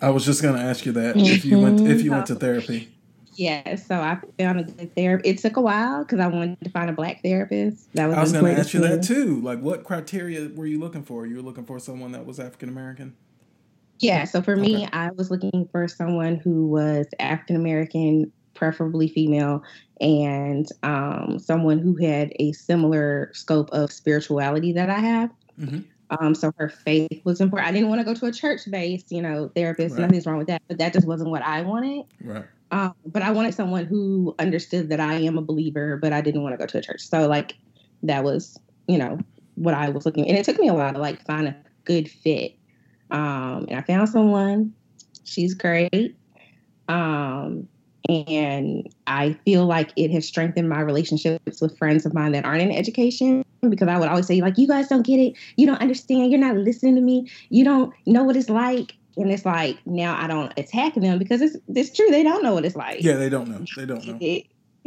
I 0.00 0.10
was 0.10 0.24
just 0.24 0.42
going 0.42 0.54
to 0.54 0.60
ask 0.60 0.86
you 0.86 0.92
that 0.92 1.16
mm-hmm. 1.16 1.26
if 1.26 1.44
you 1.44 1.58
went 1.58 1.80
if 1.80 2.02
you 2.02 2.10
went 2.10 2.26
to 2.26 2.34
therapy. 2.34 2.88
Yeah, 3.34 3.76
so 3.76 3.94
I 3.94 4.18
found 4.36 4.58
a 4.60 4.64
good 4.64 4.94
therapist. 4.96 5.28
It 5.28 5.38
took 5.38 5.56
a 5.56 5.60
while 5.60 6.02
because 6.04 6.18
I 6.18 6.26
wanted 6.26 6.60
to 6.60 6.70
find 6.70 6.90
a 6.90 6.92
black 6.92 7.22
therapist. 7.22 7.92
That 7.94 8.08
was 8.08 8.16
I 8.16 8.20
was 8.20 8.32
going 8.32 8.54
to 8.54 8.60
ask 8.60 8.74
you 8.74 8.80
that 8.80 9.04
too. 9.04 9.40
Like, 9.40 9.60
what 9.60 9.84
criteria 9.84 10.48
were 10.48 10.66
you 10.66 10.80
looking 10.80 11.04
for? 11.04 11.24
You 11.24 11.36
were 11.36 11.42
looking 11.42 11.64
for 11.64 11.78
someone 11.78 12.12
that 12.12 12.26
was 12.26 12.40
African 12.40 12.68
American. 12.68 13.14
Yeah, 14.00 14.24
so 14.24 14.42
for 14.42 14.56
me, 14.56 14.78
okay. 14.78 14.88
I 14.92 15.10
was 15.10 15.30
looking 15.30 15.68
for 15.70 15.86
someone 15.88 16.36
who 16.36 16.66
was 16.66 17.06
African 17.18 17.56
American, 17.56 18.32
preferably 18.54 19.08
female, 19.08 19.62
and 20.00 20.66
um, 20.82 21.38
someone 21.38 21.78
who 21.78 21.94
had 21.96 22.32
a 22.36 22.52
similar 22.52 23.30
scope 23.34 23.70
of 23.70 23.92
spirituality 23.92 24.72
that 24.72 24.90
I 24.90 24.98
have. 24.98 25.30
Mm-hmm. 25.60 25.80
Um, 26.10 26.34
so 26.34 26.52
her 26.56 26.68
faith 26.68 27.20
was 27.24 27.40
important. 27.40 27.68
I 27.68 27.72
didn't 27.72 27.88
want 27.88 28.00
to 28.00 28.04
go 28.04 28.14
to 28.14 28.26
a 28.26 28.32
church 28.32 28.62
based, 28.70 29.12
you 29.12 29.20
know, 29.20 29.50
therapist. 29.54 29.94
Right. 29.94 30.02
Nothing's 30.02 30.26
wrong 30.26 30.38
with 30.38 30.46
that, 30.46 30.62
but 30.68 30.78
that 30.78 30.92
just 30.92 31.06
wasn't 31.06 31.30
what 31.30 31.42
I 31.42 31.62
wanted. 31.62 32.06
Right. 32.22 32.44
Um, 32.70 32.94
but 33.06 33.22
I 33.22 33.30
wanted 33.30 33.54
someone 33.54 33.84
who 33.84 34.34
understood 34.38 34.88
that 34.90 35.00
I 35.00 35.14
am 35.14 35.38
a 35.38 35.42
believer, 35.42 35.96
but 35.96 36.12
I 36.12 36.20
didn't 36.20 36.42
want 36.42 36.54
to 36.54 36.58
go 36.58 36.66
to 36.66 36.78
a 36.78 36.82
church. 36.82 37.02
So 37.02 37.26
like 37.26 37.56
that 38.02 38.24
was, 38.24 38.58
you 38.86 38.98
know, 38.98 39.18
what 39.54 39.74
I 39.74 39.90
was 39.90 40.06
looking. 40.06 40.28
And 40.28 40.36
it 40.36 40.44
took 40.44 40.58
me 40.58 40.68
a 40.68 40.74
while 40.74 40.92
to 40.92 40.98
like 40.98 41.24
find 41.24 41.48
a 41.48 41.56
good 41.84 42.10
fit. 42.10 42.54
Um, 43.10 43.66
and 43.68 43.78
I 43.78 43.82
found 43.82 44.08
someone. 44.08 44.74
She's 45.24 45.54
great. 45.54 46.16
Um, 46.88 47.68
and 48.08 48.88
I 49.06 49.34
feel 49.44 49.66
like 49.66 49.92
it 49.96 50.10
has 50.12 50.26
strengthened 50.26 50.68
my 50.68 50.80
relationships 50.80 51.60
with 51.60 51.76
friends 51.76 52.06
of 52.06 52.14
mine 52.14 52.32
that 52.32 52.44
aren't 52.44 52.62
in 52.62 52.72
education 52.72 53.44
because 53.68 53.88
I 53.88 53.98
would 53.98 54.08
always 54.08 54.26
say, 54.26 54.40
like, 54.40 54.56
you 54.56 54.66
guys 54.66 54.88
don't 54.88 55.04
get 55.04 55.18
it. 55.18 55.34
You 55.56 55.66
don't 55.66 55.80
understand. 55.80 56.30
You're 56.30 56.40
not 56.40 56.56
listening 56.56 56.94
to 56.94 57.02
me. 57.02 57.30
You 57.50 57.64
don't 57.64 57.92
know 58.06 58.24
what 58.24 58.36
it's 58.36 58.48
like. 58.48 58.94
And 59.18 59.32
it's 59.32 59.44
like 59.44 59.78
now 59.84 60.16
I 60.16 60.28
don't 60.28 60.52
attack 60.56 60.94
them 60.94 61.18
because 61.18 61.42
it's 61.42 61.56
it's 61.74 61.94
true. 61.94 62.08
They 62.08 62.22
don't 62.22 62.42
know 62.42 62.54
what 62.54 62.64
it's 62.64 62.76
like. 62.76 63.02
Yeah, 63.02 63.14
they 63.14 63.28
don't 63.28 63.48
know. 63.48 63.64
They 63.76 63.84
don't 63.84 64.06
know. 64.06 64.18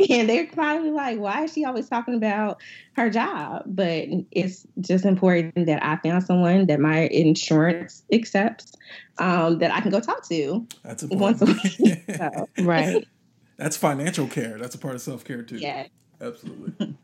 and 0.09 0.29
they're 0.29 0.47
probably 0.47 0.91
like, 0.91 1.19
why 1.19 1.43
is 1.43 1.53
she 1.53 1.65
always 1.65 1.89
talking 1.89 2.15
about 2.15 2.61
her 2.93 3.09
job? 3.09 3.63
But 3.65 4.07
it's 4.31 4.65
just 4.79 5.05
important 5.05 5.65
that 5.65 5.83
I 5.83 5.97
found 5.97 6.23
someone 6.23 6.65
that 6.67 6.79
my 6.79 7.07
insurance 7.07 8.03
accepts 8.11 8.73
um, 9.17 9.59
that 9.59 9.71
I 9.71 9.81
can 9.81 9.91
go 9.91 9.99
talk 9.99 10.27
to. 10.29 10.65
That's 10.83 11.03
important. 11.03 11.41
Once 11.41 11.79
a 11.79 11.83
week. 11.83 12.03
so, 12.17 12.49
right. 12.63 13.07
That's 13.57 13.77
financial 13.77 14.27
care. 14.27 14.57
That's 14.57 14.73
a 14.73 14.79
part 14.79 14.95
of 14.95 15.01
self 15.01 15.23
care 15.23 15.43
too. 15.43 15.57
Yeah. 15.57 15.87
Absolutely. 16.19 16.95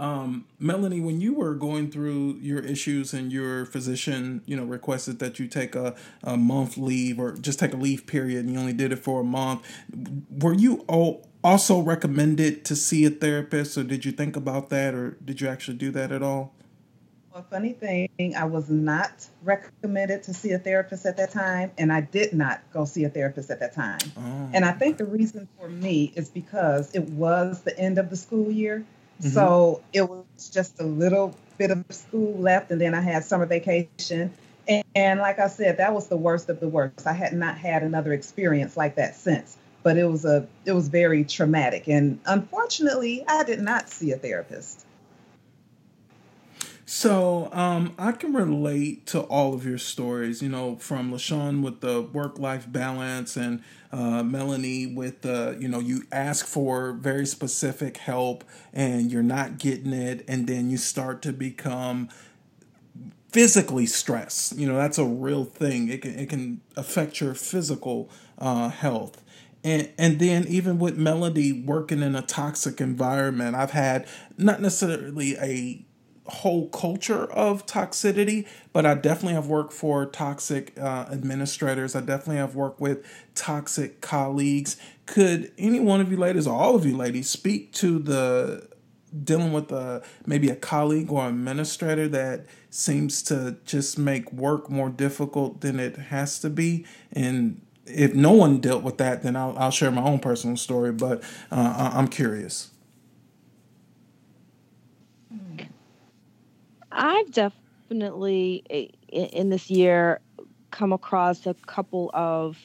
Um, 0.00 0.46
Melanie, 0.58 1.00
when 1.00 1.20
you 1.20 1.34
were 1.34 1.54
going 1.54 1.90
through 1.90 2.38
your 2.40 2.60
issues 2.60 3.12
and 3.12 3.30
your 3.30 3.66
physician, 3.66 4.40
you 4.46 4.56
know, 4.56 4.64
requested 4.64 5.18
that 5.18 5.38
you 5.38 5.46
take 5.46 5.74
a, 5.74 5.94
a 6.24 6.38
month 6.38 6.78
leave 6.78 7.18
or 7.20 7.32
just 7.32 7.58
take 7.58 7.74
a 7.74 7.76
leave 7.76 8.06
period 8.06 8.46
and 8.46 8.54
you 8.54 8.58
only 8.58 8.72
did 8.72 8.92
it 8.92 8.98
for 8.98 9.20
a 9.20 9.24
month, 9.24 9.62
were 10.30 10.54
you 10.54 10.86
all 10.88 11.26
also 11.42 11.80
recommended 11.80 12.64
to 12.66 12.76
see 12.76 13.04
a 13.04 13.10
therapist 13.10 13.76
or 13.78 13.84
did 13.84 14.04
you 14.04 14.12
think 14.12 14.36
about 14.36 14.68
that 14.70 14.94
or 14.94 15.16
did 15.24 15.40
you 15.40 15.48
actually 15.48 15.76
do 15.76 15.90
that 15.90 16.12
at 16.12 16.22
all? 16.22 16.52
Well, 17.32 17.46
funny 17.48 17.74
thing, 17.74 18.34
I 18.36 18.44
was 18.44 18.68
not 18.68 19.28
recommended 19.44 20.24
to 20.24 20.34
see 20.34 20.50
a 20.50 20.58
therapist 20.58 21.06
at 21.06 21.16
that 21.18 21.30
time, 21.30 21.70
and 21.78 21.92
I 21.92 22.00
did 22.00 22.32
not 22.32 22.60
go 22.72 22.84
see 22.84 23.04
a 23.04 23.08
therapist 23.08 23.50
at 23.50 23.60
that 23.60 23.72
time. 23.72 24.00
Oh. 24.16 24.50
And 24.52 24.64
I 24.64 24.72
think 24.72 24.96
the 24.96 25.04
reason 25.04 25.46
for 25.56 25.68
me 25.68 26.12
is 26.16 26.28
because 26.28 26.92
it 26.92 27.08
was 27.10 27.62
the 27.62 27.78
end 27.78 27.98
of 27.98 28.10
the 28.10 28.16
school 28.16 28.50
year. 28.50 28.84
Mm-hmm. 29.20 29.30
So 29.30 29.80
it 29.92 30.08
was 30.08 30.50
just 30.52 30.80
a 30.80 30.84
little 30.84 31.36
bit 31.56 31.70
of 31.70 31.84
school 31.90 32.36
left, 32.36 32.72
and 32.72 32.80
then 32.80 32.94
I 32.94 33.00
had 33.00 33.22
summer 33.22 33.46
vacation. 33.46 34.32
And, 34.66 34.84
and, 34.96 35.20
like 35.20 35.38
I 35.38 35.46
said, 35.46 35.76
that 35.76 35.94
was 35.94 36.08
the 36.08 36.16
worst 36.16 36.48
of 36.48 36.58
the 36.58 36.68
worst. 36.68 37.06
I 37.06 37.12
had 37.12 37.32
not 37.32 37.56
had 37.56 37.84
another 37.84 38.12
experience 38.12 38.76
like 38.76 38.96
that 38.96 39.14
since, 39.14 39.56
but 39.82 39.96
it 39.96 40.04
was 40.04 40.24
a 40.24 40.46
it 40.64 40.72
was 40.72 40.88
very 40.88 41.24
traumatic. 41.24 41.88
And 41.88 42.20
unfortunately, 42.26 43.24
I 43.26 43.44
did 43.44 43.60
not 43.60 43.88
see 43.88 44.12
a 44.12 44.16
therapist. 44.16 44.84
So 46.92 47.50
um, 47.52 47.94
I 48.00 48.10
can 48.10 48.34
relate 48.34 49.06
to 49.06 49.20
all 49.20 49.54
of 49.54 49.64
your 49.64 49.78
stories, 49.78 50.42
you 50.42 50.48
know, 50.48 50.74
from 50.74 51.12
LaShawn 51.12 51.62
with 51.62 51.82
the 51.82 52.02
work 52.02 52.36
life 52.36 52.70
balance 52.70 53.36
and 53.36 53.62
uh, 53.92 54.24
Melanie 54.24 54.86
with 54.86 55.22
the, 55.22 55.56
you 55.60 55.68
know, 55.68 55.78
you 55.78 56.02
ask 56.10 56.44
for 56.44 56.92
very 56.92 57.26
specific 57.26 57.98
help 57.98 58.42
and 58.72 59.12
you're 59.12 59.22
not 59.22 59.58
getting 59.58 59.92
it, 59.92 60.24
and 60.26 60.48
then 60.48 60.68
you 60.68 60.76
start 60.76 61.22
to 61.22 61.32
become 61.32 62.08
physically 63.30 63.86
stressed. 63.86 64.56
You 64.56 64.66
know, 64.66 64.76
that's 64.76 64.98
a 64.98 65.04
real 65.04 65.44
thing. 65.44 65.88
It 65.88 66.02
can 66.02 66.18
it 66.18 66.28
can 66.28 66.60
affect 66.76 67.20
your 67.20 67.34
physical 67.34 68.10
uh, 68.38 68.68
health. 68.68 69.22
And, 69.62 69.90
and 69.98 70.18
then 70.18 70.46
even 70.48 70.78
with 70.78 70.96
Melody 70.96 71.52
working 71.52 72.02
in 72.02 72.14
a 72.14 72.22
toxic 72.22 72.80
environment, 72.80 73.56
I've 73.56 73.72
had 73.72 74.06
not 74.38 74.60
necessarily 74.62 75.36
a 75.36 75.84
whole 76.30 76.68
culture 76.68 77.24
of 77.32 77.66
toxicity, 77.66 78.46
but 78.72 78.86
I 78.86 78.94
definitely 78.94 79.34
have 79.34 79.48
worked 79.48 79.72
for 79.72 80.06
toxic 80.06 80.78
uh, 80.78 81.06
administrators. 81.10 81.94
I 81.94 82.00
definitely 82.00 82.36
have 82.36 82.54
worked 82.54 82.80
with 82.80 83.04
toxic 83.34 84.00
colleagues. 84.00 84.76
Could 85.06 85.52
any 85.58 85.80
one 85.80 86.00
of 86.00 86.10
you 86.10 86.16
ladies, 86.16 86.46
or 86.46 86.56
all 86.56 86.76
of 86.76 86.86
you 86.86 86.96
ladies, 86.96 87.28
speak 87.28 87.72
to 87.74 87.98
the 87.98 88.68
dealing 89.24 89.52
with 89.52 89.72
a 89.72 90.02
maybe 90.24 90.48
a 90.50 90.56
colleague 90.56 91.10
or 91.10 91.28
administrator 91.28 92.06
that 92.08 92.46
seems 92.70 93.22
to 93.24 93.56
just 93.64 93.98
make 93.98 94.32
work 94.32 94.70
more 94.70 94.88
difficult 94.88 95.62
than 95.62 95.80
it 95.80 95.96
has 95.96 96.38
to 96.38 96.48
be 96.48 96.86
and 97.12 97.60
if 97.94 98.14
no 98.14 98.32
one 98.32 98.60
dealt 98.60 98.82
with 98.82 98.98
that 98.98 99.22
then 99.22 99.36
i'll, 99.36 99.56
I'll 99.58 99.70
share 99.70 99.90
my 99.90 100.02
own 100.02 100.18
personal 100.18 100.56
story 100.56 100.92
but 100.92 101.22
uh, 101.50 101.90
i'm 101.94 102.08
curious. 102.08 102.70
I've 106.92 107.30
definitely 107.30 108.64
in 109.08 109.50
this 109.50 109.70
year 109.70 110.20
come 110.70 110.92
across 110.92 111.46
a 111.46 111.54
couple 111.54 112.10
of 112.14 112.58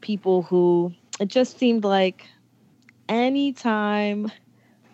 people 0.00 0.42
who 0.42 0.92
it 1.20 1.28
just 1.28 1.58
seemed 1.58 1.84
like 1.84 2.26
anytime 3.08 4.30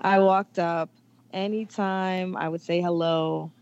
I 0.01 0.19
walked 0.19 0.59
up, 0.59 0.91
anytime 1.33 2.37
I 2.37 2.49
would 2.49 2.61
say 2.61 2.81
hello, 2.81 3.53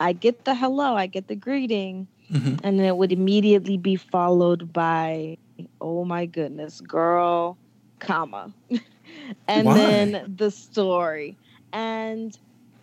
I 0.00 0.12
get 0.12 0.44
the 0.44 0.54
hello, 0.54 0.94
I 0.94 1.06
get 1.06 1.28
the 1.28 1.36
greeting, 1.36 2.08
mm-hmm. 2.32 2.56
and 2.64 2.78
then 2.78 2.86
it 2.86 2.96
would 2.96 3.12
immediately 3.12 3.76
be 3.76 3.96
followed 3.96 4.72
by, 4.72 5.36
oh 5.80 6.04
my 6.04 6.26
goodness, 6.26 6.80
girl, 6.80 7.56
comma. 7.98 8.52
and 9.48 9.66
Why? 9.66 9.76
then 9.76 10.34
the 10.36 10.50
story. 10.50 11.36
And 11.72 12.36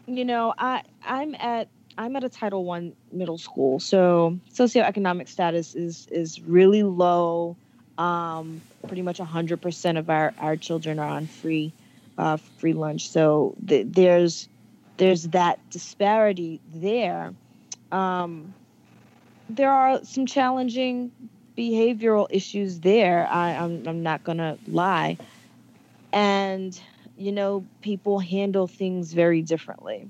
you 0.08 0.26
know, 0.26 0.54
I 0.58 0.84
I'm 1.04 1.36
at 1.36 1.68
I'm 1.98 2.16
at 2.16 2.24
a 2.24 2.30
Title 2.30 2.66
One 2.66 2.94
middle 3.12 3.38
school, 3.38 3.80
so 3.80 4.38
socioeconomic 4.54 5.28
status 5.28 5.76
is 5.76 6.08
is 6.12 6.42
really 6.42 6.84
low. 6.84 7.56
Um, 7.98 8.62
pretty 8.88 9.02
much 9.02 9.20
hundred 9.20 9.62
percent 9.62 9.98
of 9.98 10.10
our 10.10 10.34
our 10.40 10.56
children 10.56 11.00
are 11.00 11.08
on 11.08 11.28
free 11.28 11.74
uh, 12.18 12.38
free 12.58 12.74
lunch, 12.74 13.10
so 13.10 13.56
th- 13.66 13.88
there's 13.90 14.50
there's 14.98 15.24
that 15.30 15.60
disparity 15.70 16.60
there. 16.74 17.34
Um, 17.92 18.54
there 19.50 19.72
are 19.72 20.04
some 20.04 20.26
challenging 20.26 21.12
behavioral 21.58 22.28
issues 22.30 22.80
there. 22.80 23.28
I, 23.28 23.52
I'm 23.56 23.88
I'm 23.88 24.04
not 24.04 24.24
gonna 24.24 24.58
lie, 24.68 25.18
and 26.12 26.80
you 27.18 27.32
know, 27.32 27.66
people 27.82 28.20
handle 28.20 28.68
things 28.68 29.14
very 29.14 29.42
differently. 29.42 30.10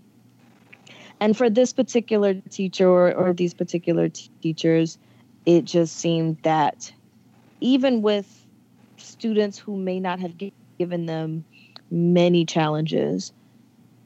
And 1.19 1.37
for 1.37 1.49
this 1.49 1.71
particular 1.71 2.33
teacher 2.49 2.87
or, 2.89 3.13
or 3.13 3.33
these 3.33 3.53
particular 3.53 4.09
t- 4.09 4.29
teachers, 4.41 4.97
it 5.45 5.65
just 5.65 5.95
seemed 5.95 6.37
that 6.43 6.91
even 7.61 8.01
with 8.01 8.45
students 8.97 9.57
who 9.57 9.77
may 9.77 9.99
not 9.99 10.19
have 10.19 10.37
g- 10.37 10.51
given 10.77 11.05
them 11.05 11.45
many 11.89 12.45
challenges, 12.45 13.31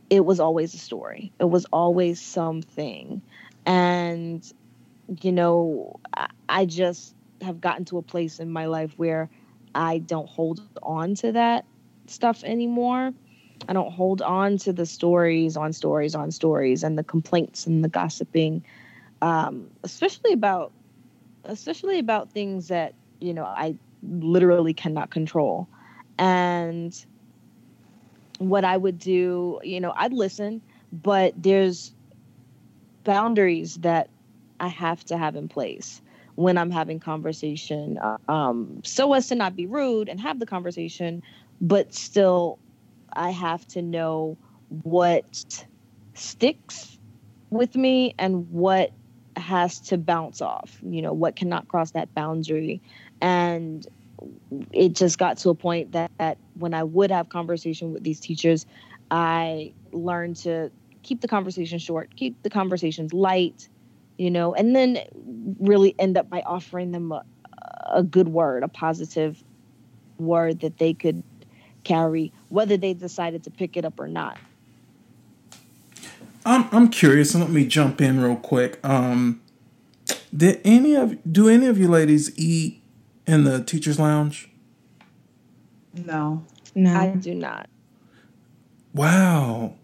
it 0.10 0.26
was 0.26 0.40
always 0.40 0.74
a 0.74 0.78
story. 0.78 1.32
It 1.40 1.50
was 1.50 1.66
always 1.72 2.22
something. 2.22 3.22
And, 3.66 4.44
you 5.22 5.32
know, 5.32 6.00
I, 6.48 6.66
just 6.66 7.16
have 7.42 7.62
gotten 7.62 7.86
to 7.86 7.98
a 7.98 8.02
place 8.02 8.40
in 8.40 8.52
my 8.52 8.66
life 8.66 8.94
where 8.98 9.30
I 9.74 10.00
don't 10.00 10.30
hold 10.30 10.62
on 10.84 11.16
to 11.16 11.32
that 11.32 11.66
stuff 12.08 12.44
anymore. 12.44 13.14
I 13.68 13.74
don't 13.74 13.92
hold 13.92 14.22
on 14.22 14.58
to 14.60 14.74
the 14.74 14.86
stories 14.86 15.58
on 15.58 15.74
stories 15.74 16.16
on 16.16 16.32
stories 16.32 16.84
and 16.84 16.98
the 16.98 17.04
complaints 17.04 17.68
and 17.68 17.84
the 17.84 17.90
gossiping, 17.90 18.64
um, 19.22 19.70
especially 19.84 20.34
about 20.34 20.72
especially 21.46 22.00
about 22.00 22.32
things 22.32 22.68
that 22.68 22.94
you 23.20 23.34
know 23.34 23.44
I 23.44 23.76
literally 24.04 24.74
cannot 24.74 25.12
control. 25.12 25.68
And 26.18 26.94
what 28.38 28.64
I 28.64 28.78
would 28.78 28.98
do, 28.98 29.60
you 29.64 29.80
know, 29.80 29.94
I'd 29.96 30.14
listen, 30.14 30.62
but 30.92 31.34
there's 31.36 31.94
boundaries 33.04 33.76
that 33.78 34.10
I 34.60 34.68
have 34.68 35.04
to 35.06 35.18
have 35.18 35.36
in 35.36 35.48
place 35.48 36.02
when 36.36 36.58
I'm 36.58 36.72
having 36.72 37.00
conversation, 37.00 38.00
um, 38.30 38.82
so 38.86 39.14
as 39.14 39.28
to 39.28 39.36
not 39.36 39.56
be 39.58 39.66
rude 39.66 40.08
and 40.08 40.22
have 40.22 40.40
the 40.40 40.46
conversation, 40.46 41.22
but 41.60 41.94
still, 41.94 42.60
I 43.12 43.32
have 43.32 43.68
to 43.70 43.82
know 43.82 44.38
what 44.84 45.66
sticks 46.14 46.98
with 47.50 47.76
me 47.76 48.16
and 48.18 48.50
what 48.52 48.92
has 49.36 49.80
to 49.80 49.98
bounce 49.98 50.42
off. 50.42 50.80
You 50.82 51.02
know, 51.02 51.12
what 51.12 51.36
cannot 51.36 51.68
cross 51.68 51.92
that 51.92 52.14
boundary, 52.16 52.82
and 53.20 53.86
it 54.72 54.94
just 54.94 55.18
got 55.18 55.38
to 55.40 55.50
a 55.50 55.56
point 55.56 55.92
that, 55.92 56.12
that 56.20 56.38
when 56.58 56.74
I 56.74 56.84
would 56.84 57.12
have 57.12 57.30
conversation 57.30 57.92
with 57.92 58.04
these 58.04 58.20
teachers, 58.20 58.66
I 59.12 59.74
learned 59.92 60.38
to 60.38 60.72
keep 61.04 61.22
the 61.22 61.28
conversation 61.28 61.80
short, 61.80 62.16
keep 62.16 62.42
the 62.44 62.50
conversations 62.50 63.14
light, 63.14 63.68
you 64.20 64.30
know, 64.30 64.54
and 64.54 64.76
then 64.76 65.00
really 65.62 65.96
end 65.98 66.18
up 66.18 66.30
by 66.30 66.42
offering 66.42 66.92
them 66.92 67.14
a, 67.14 67.24
a 67.90 68.04
good 68.04 68.28
word, 68.28 68.64
a 68.64 68.68
positive 68.68 69.42
word 70.18 70.60
that 70.60 70.78
they 70.78 70.94
could 70.94 71.24
carry, 71.86 72.34
whether 72.50 72.76
they 72.76 72.94
decided 72.94 73.46
to 73.46 73.50
pick 73.50 73.78
it 73.78 73.86
up 73.86 73.98
or 73.98 74.10
not. 74.10 74.38
I'm 76.46 76.68
I'm 76.74 76.90
curious, 76.90 77.34
and 77.34 77.42
let 77.42 77.52
me 77.52 77.66
jump 77.66 78.02
in 78.02 78.20
real 78.22 78.36
quick. 78.36 78.86
Um, 78.86 79.42
did 80.36 80.60
any 80.66 80.96
of 80.96 81.18
do 81.32 81.48
any 81.48 81.68
of 81.68 81.78
you 81.78 81.88
ladies 81.88 82.38
eat 82.38 82.82
in 83.26 83.46
the 83.46 83.64
teachers' 83.64 84.00
lounge? 84.00 84.50
No, 85.94 86.46
No. 86.76 86.94
I 86.94 87.08
do 87.08 87.34
not. 87.34 87.70
Wow. 88.94 89.76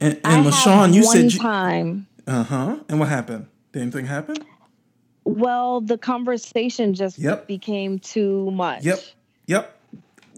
And 0.00 0.18
I 0.24 0.36
and 0.38 0.46
LaShawn, 0.46 0.94
you 0.94 1.02
one 1.04 1.12
said 1.16 1.32
you, 1.32 1.38
time. 1.40 2.06
uh 2.26 2.42
huh. 2.42 2.76
And 2.88 2.98
what 3.00 3.08
happened? 3.10 3.48
Did 3.76 3.82
anything 3.82 4.06
happen? 4.06 4.36
Well, 5.26 5.82
the 5.82 5.98
conversation 5.98 6.94
just 6.94 7.18
Yep. 7.18 7.46
became 7.46 7.98
too 7.98 8.50
much. 8.52 8.84
Yep. 8.86 9.00
Yep. 9.48 9.78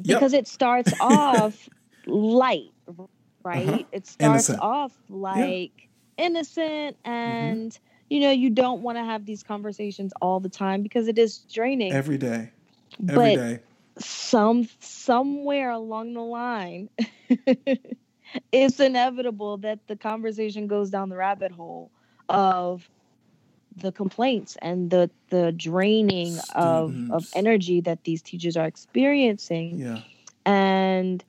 Yep. 0.03 0.19
because 0.19 0.33
it 0.33 0.49
starts 0.49 0.93
off 1.01 1.69
light, 2.05 2.73
right? 3.45 3.69
Uh-huh. 3.69 3.83
It 3.93 4.09
starts 4.09 4.51
Innocent. 4.51 4.61
off 4.61 4.93
like 5.09 5.71
innocent, 6.17 6.97
Mm-hmm. 7.05 7.13
and 7.15 7.79
you 8.11 8.19
know 8.19 8.33
you 8.33 8.51
don't 8.51 8.83
want 8.83 8.99
to 8.99 9.05
have 9.05 9.25
these 9.25 9.45
conversations 9.45 10.13
all 10.21 10.41
the 10.41 10.49
time 10.49 10.83
because 10.83 11.07
it 11.07 11.17
is 11.17 11.39
draining. 11.55 11.93
Every 11.93 12.19
day. 12.19 12.51
Every 13.09 13.15
but 13.15 13.35
day. 13.37 13.61
some 14.01 14.69
somewhere 14.81 15.71
along 15.71 16.15
the 16.15 16.23
line, 16.23 16.91
it's 18.51 18.81
inevitable 18.81 19.59
that 19.59 19.79
the 19.87 19.95
conversation 19.97 20.67
goes 20.67 20.91
down 20.91 21.09
the 21.09 21.17
rabbit 21.17 21.53
hole 21.53 21.93
of 22.29 22.89
the 23.81 23.93
complaints 23.93 24.57
and 24.63 24.91
the 24.91 25.11
the 25.31 25.53
draining 25.53 26.39
of 26.55 26.95
of 27.11 27.27
energy 27.35 27.81
that 27.83 28.05
these 28.05 28.23
teachers 28.23 28.57
are 28.57 28.67
experiencing 28.67 29.79
Yeah. 29.79 30.03
and 30.47 31.25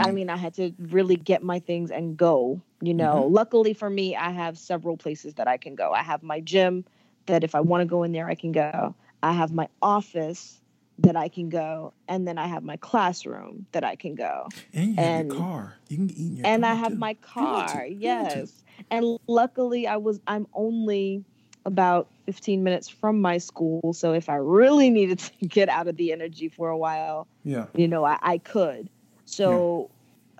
I 0.00 0.10
mean, 0.12 0.30
I 0.30 0.36
had 0.36 0.54
to 0.54 0.72
really 0.78 1.16
get 1.16 1.42
my 1.42 1.58
things 1.58 1.90
and 1.90 2.16
go. 2.16 2.60
You 2.82 2.94
know, 2.94 3.24
Mm-hmm. 3.24 3.34
luckily 3.34 3.74
for 3.74 3.90
me, 3.90 4.16
I 4.16 4.30
have 4.30 4.56
several 4.58 4.96
places 4.96 5.34
that 5.34 5.48
I 5.48 5.56
can 5.58 5.74
go. 5.74 5.92
I 5.92 6.02
have 6.02 6.22
my 6.22 6.40
gym 6.40 6.84
that 7.26 7.44
if 7.44 7.54
I 7.54 7.60
want 7.60 7.82
to 7.82 7.84
go 7.86 8.02
in 8.04 8.12
there, 8.12 8.28
I 8.28 8.34
can 8.34 8.52
go. 8.52 8.94
I 9.22 9.32
have 9.32 9.52
my 9.52 9.68
office 9.82 10.60
that 10.98 11.16
I 11.16 11.28
can 11.28 11.48
go, 11.48 11.92
and 12.08 12.26
then 12.28 12.36
I 12.38 12.46
have 12.46 12.62
my 12.62 12.76
classroom 12.76 13.66
that 13.72 13.84
I 13.84 13.96
can 13.96 14.14
go. 14.14 14.48
and 14.74 14.98
and- 14.98 15.30
your 15.32 15.36
car. 15.38 15.76
You 15.88 15.96
can 15.96 16.10
eat 16.10 16.18
in 16.30 16.36
your 16.36 16.46
and. 16.46 16.64
I 16.64 16.74
have 16.74 16.92
too. 16.92 16.98
my 16.98 17.14
car. 17.14 17.86
Yes. 17.86 18.52
And 18.90 19.18
luckily, 19.26 19.86
I 19.86 19.96
was 19.96 20.20
I'm 20.26 20.46
only 20.54 21.24
about 21.70 22.08
15 22.26 22.62
minutes 22.64 22.88
from 22.88 23.20
my 23.20 23.38
school, 23.38 23.92
so 23.92 24.12
if 24.12 24.28
I 24.28 24.36
really 24.36 24.90
needed 24.90 25.20
to 25.20 25.46
get 25.46 25.68
out 25.68 25.86
of 25.88 25.96
the 25.96 26.12
energy 26.12 26.48
for 26.48 26.68
a 26.68 26.76
while, 26.76 27.26
Yeah. 27.44 27.66
you 27.74 27.88
know, 27.88 28.04
I, 28.04 28.18
I 28.20 28.38
could. 28.38 28.88
So 29.24 29.88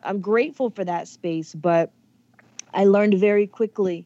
I'm 0.02 0.20
grateful 0.20 0.70
for 0.70 0.84
that 0.84 1.06
space, 1.08 1.54
but 1.54 1.92
I 2.74 2.84
learned 2.84 3.14
very 3.14 3.46
quickly 3.46 4.04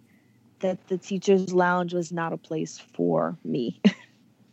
that 0.60 0.86
the 0.88 0.98
teacher's 0.98 1.52
lounge 1.52 1.94
was 1.94 2.12
not 2.12 2.32
a 2.32 2.36
place 2.36 2.78
for 2.78 3.36
me. 3.44 3.80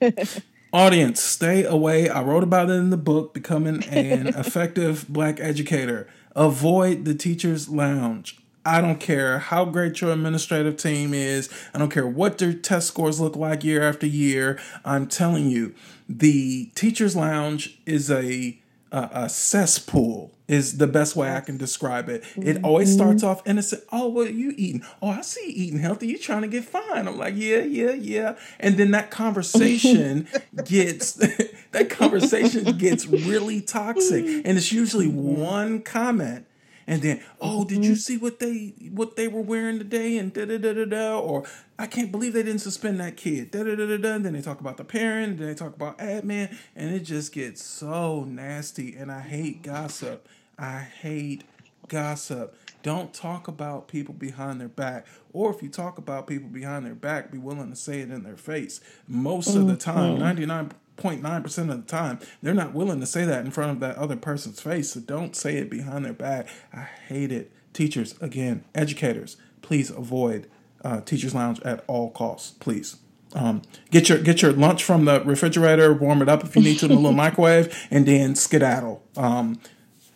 Audience, 0.74 1.22
stay 1.22 1.66
away. 1.66 2.10
I 2.10 2.22
wrote 2.24 2.44
about 2.44 2.70
it 2.70 2.74
in 2.74 2.90
the 2.90 2.98
book, 2.98 3.34
Becoming 3.34 3.84
an 3.86 4.28
Effective 4.38 5.06
Black 5.10 5.40
Educator. 5.42 6.08
Avoid 6.36 7.04
the 7.04 7.14
teacher's 7.14 7.68
lounge. 7.68 8.41
I 8.66 8.82
don't 8.82 9.00
care 9.00 9.40
how 9.40 9.66
great 9.66 10.02
your 10.02 10.12
administrative 10.12 10.78
team 10.78 11.14
is. 11.14 11.50
I 11.74 11.80
don't 11.80 11.90
care 11.92 12.08
what 12.08 12.38
their 12.38 12.54
test 12.54 12.88
scores 12.88 13.20
look 13.20 13.36
like 13.36 13.64
year 13.64 13.82
after 13.82 14.06
year. 14.06 14.60
I'm 14.86 15.08
telling 15.08 15.50
you, 15.50 15.74
the 16.08 16.66
teacher's 16.76 17.16
lounge 17.16 17.80
is 17.86 18.12
a 18.12 18.58
a, 18.92 19.10
a 19.14 19.30
cesspool 19.30 20.32
is 20.48 20.78
the 20.78 20.88
best 20.88 21.16
way 21.16 21.34
I 21.34 21.40
can 21.40 21.56
describe 21.56 22.10
it. 22.10 22.26
It 22.36 22.62
always 22.62 22.90
mm-hmm. 22.90 22.98
starts 22.98 23.24
off 23.24 23.42
innocent. 23.48 23.84
Oh, 23.90 24.10
what 24.10 24.28
are 24.28 24.32
you 24.32 24.54
eating? 24.58 24.84
Oh, 25.02 25.08
I 25.08 25.22
see 25.22 25.46
you 25.46 25.54
eating 25.68 25.80
healthy. 25.80 26.08
You 26.08 26.18
trying 26.18 26.42
to 26.42 26.50
get 26.50 26.66
fine. 26.66 27.08
I'm 27.08 27.18
like, 27.18 27.36
yeah, 27.38 27.60
yeah, 27.60 27.94
yeah. 27.94 28.36
And 28.60 28.76
then 28.76 28.92
that 28.92 29.10
conversation 29.10 30.28
gets 30.66 31.14
that 31.72 31.90
conversation 31.90 32.78
gets 32.78 33.08
really 33.08 33.62
toxic. 33.62 34.26
And 34.26 34.58
it's 34.58 34.74
usually 34.74 35.08
mm-hmm. 35.08 35.40
one 35.40 35.82
comment. 35.84 36.46
And 36.92 37.02
then, 37.02 37.24
oh, 37.40 37.64
did 37.64 37.86
you 37.86 37.92
mm-hmm. 37.92 37.96
see 37.96 38.18
what 38.18 38.40
they 38.40 38.74
what 38.92 39.16
they 39.16 39.30
were 39.30 39.40
wearing 39.40 39.78
today? 39.78 40.18
And 40.18 40.34
da 40.34 40.44
da 40.44 40.58
da 40.58 40.74
da 40.74 40.84
da. 40.84 41.18
Or 41.18 41.46
I 41.80 41.88
can't 41.88 42.12
believe 42.12 42.34
they 42.34 42.44
didn't 42.44 42.60
suspend 42.60 43.00
that 43.00 43.16
kid. 43.16 43.50
Da 43.50 43.64
da 43.64 43.76
da 43.76 43.86
da 43.86 43.96
da. 43.96 44.18
Then 44.18 44.34
they 44.34 44.42
talk 44.42 44.60
about 44.60 44.76
the 44.76 44.84
parent. 44.84 45.38
Then 45.38 45.48
they 45.48 45.54
talk 45.56 45.74
about 45.74 46.00
admin, 46.00 46.54
and 46.76 46.94
it 46.94 47.04
just 47.04 47.32
gets 47.32 47.64
so 47.64 48.26
nasty. 48.26 48.94
And 48.94 49.10
I 49.10 49.22
hate 49.22 49.64
gossip. 49.64 50.28
I 50.60 50.80
hate 50.80 51.46
gossip. 51.88 52.58
Don't 52.84 53.14
talk 53.14 53.48
about 53.48 53.88
people 53.88 54.14
behind 54.14 54.60
their 54.60 54.68
back. 54.68 55.08
Or 55.32 55.50
if 55.56 55.64
you 55.64 55.70
talk 55.70 55.98
about 55.98 56.28
people 56.28 56.50
behind 56.50 56.86
their 56.86 56.94
back, 56.94 57.32
be 57.32 57.38
willing 57.38 57.70
to 57.70 57.76
say 57.78 58.02
it 58.02 58.12
in 58.12 58.24
their 58.24 58.36
face. 58.36 58.82
Most 59.08 59.56
of 59.56 59.68
the 59.68 59.78
time, 59.78 60.16
mm-hmm. 60.16 60.70
99.9% 61.02 61.72
of 61.72 61.86
the 61.86 61.92
time, 61.92 62.20
they're 62.42 62.54
not 62.54 62.74
willing 62.74 63.00
to 63.00 63.06
say 63.06 63.26
that 63.26 63.46
in 63.46 63.52
front 63.52 63.72
of 63.72 63.80
that 63.80 63.96
other 63.98 64.16
person's 64.16 64.62
face. 64.62 64.94
So 64.94 65.00
don't 65.00 65.36
say 65.36 65.58
it 65.58 65.70
behind 65.70 66.06
their 66.06 66.14
back. 66.14 66.48
I 66.74 66.88
hate 67.08 67.32
it. 67.32 67.52
Teachers, 67.74 68.16
again, 68.22 68.66
educators, 68.76 69.38
please 69.62 69.90
avoid 69.90 70.48
uh, 70.84 71.02
teachers' 71.02 71.34
lounge 71.34 71.62
at 71.62 71.84
all 71.88 72.12
costs. 72.12 72.52
Please. 72.52 72.98
Um, 73.34 73.62
get 73.92 74.10
your 74.10 74.18
get 74.18 74.42
your 74.42 74.52
lunch 74.52 74.84
from 74.84 75.06
the 75.06 75.22
refrigerator, 75.22 75.94
warm 75.94 76.22
it 76.22 76.28
up 76.28 76.44
if 76.44 76.54
you 76.56 76.62
need 76.62 76.80
to 76.80 76.88
in 76.88 76.92
a 76.92 76.96
little 76.96 77.14
microwave, 77.14 77.88
and 77.90 78.06
then 78.06 78.36
skedaddle. 78.36 79.02
Um, 79.16 79.62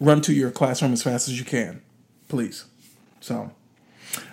run 0.02 0.20
to 0.22 0.34
your 0.34 0.52
classroom 0.52 0.92
as 0.92 1.02
fast 1.02 1.30
as 1.30 1.40
you 1.40 1.46
can, 1.46 1.82
please. 2.28 2.66
So, 3.22 3.52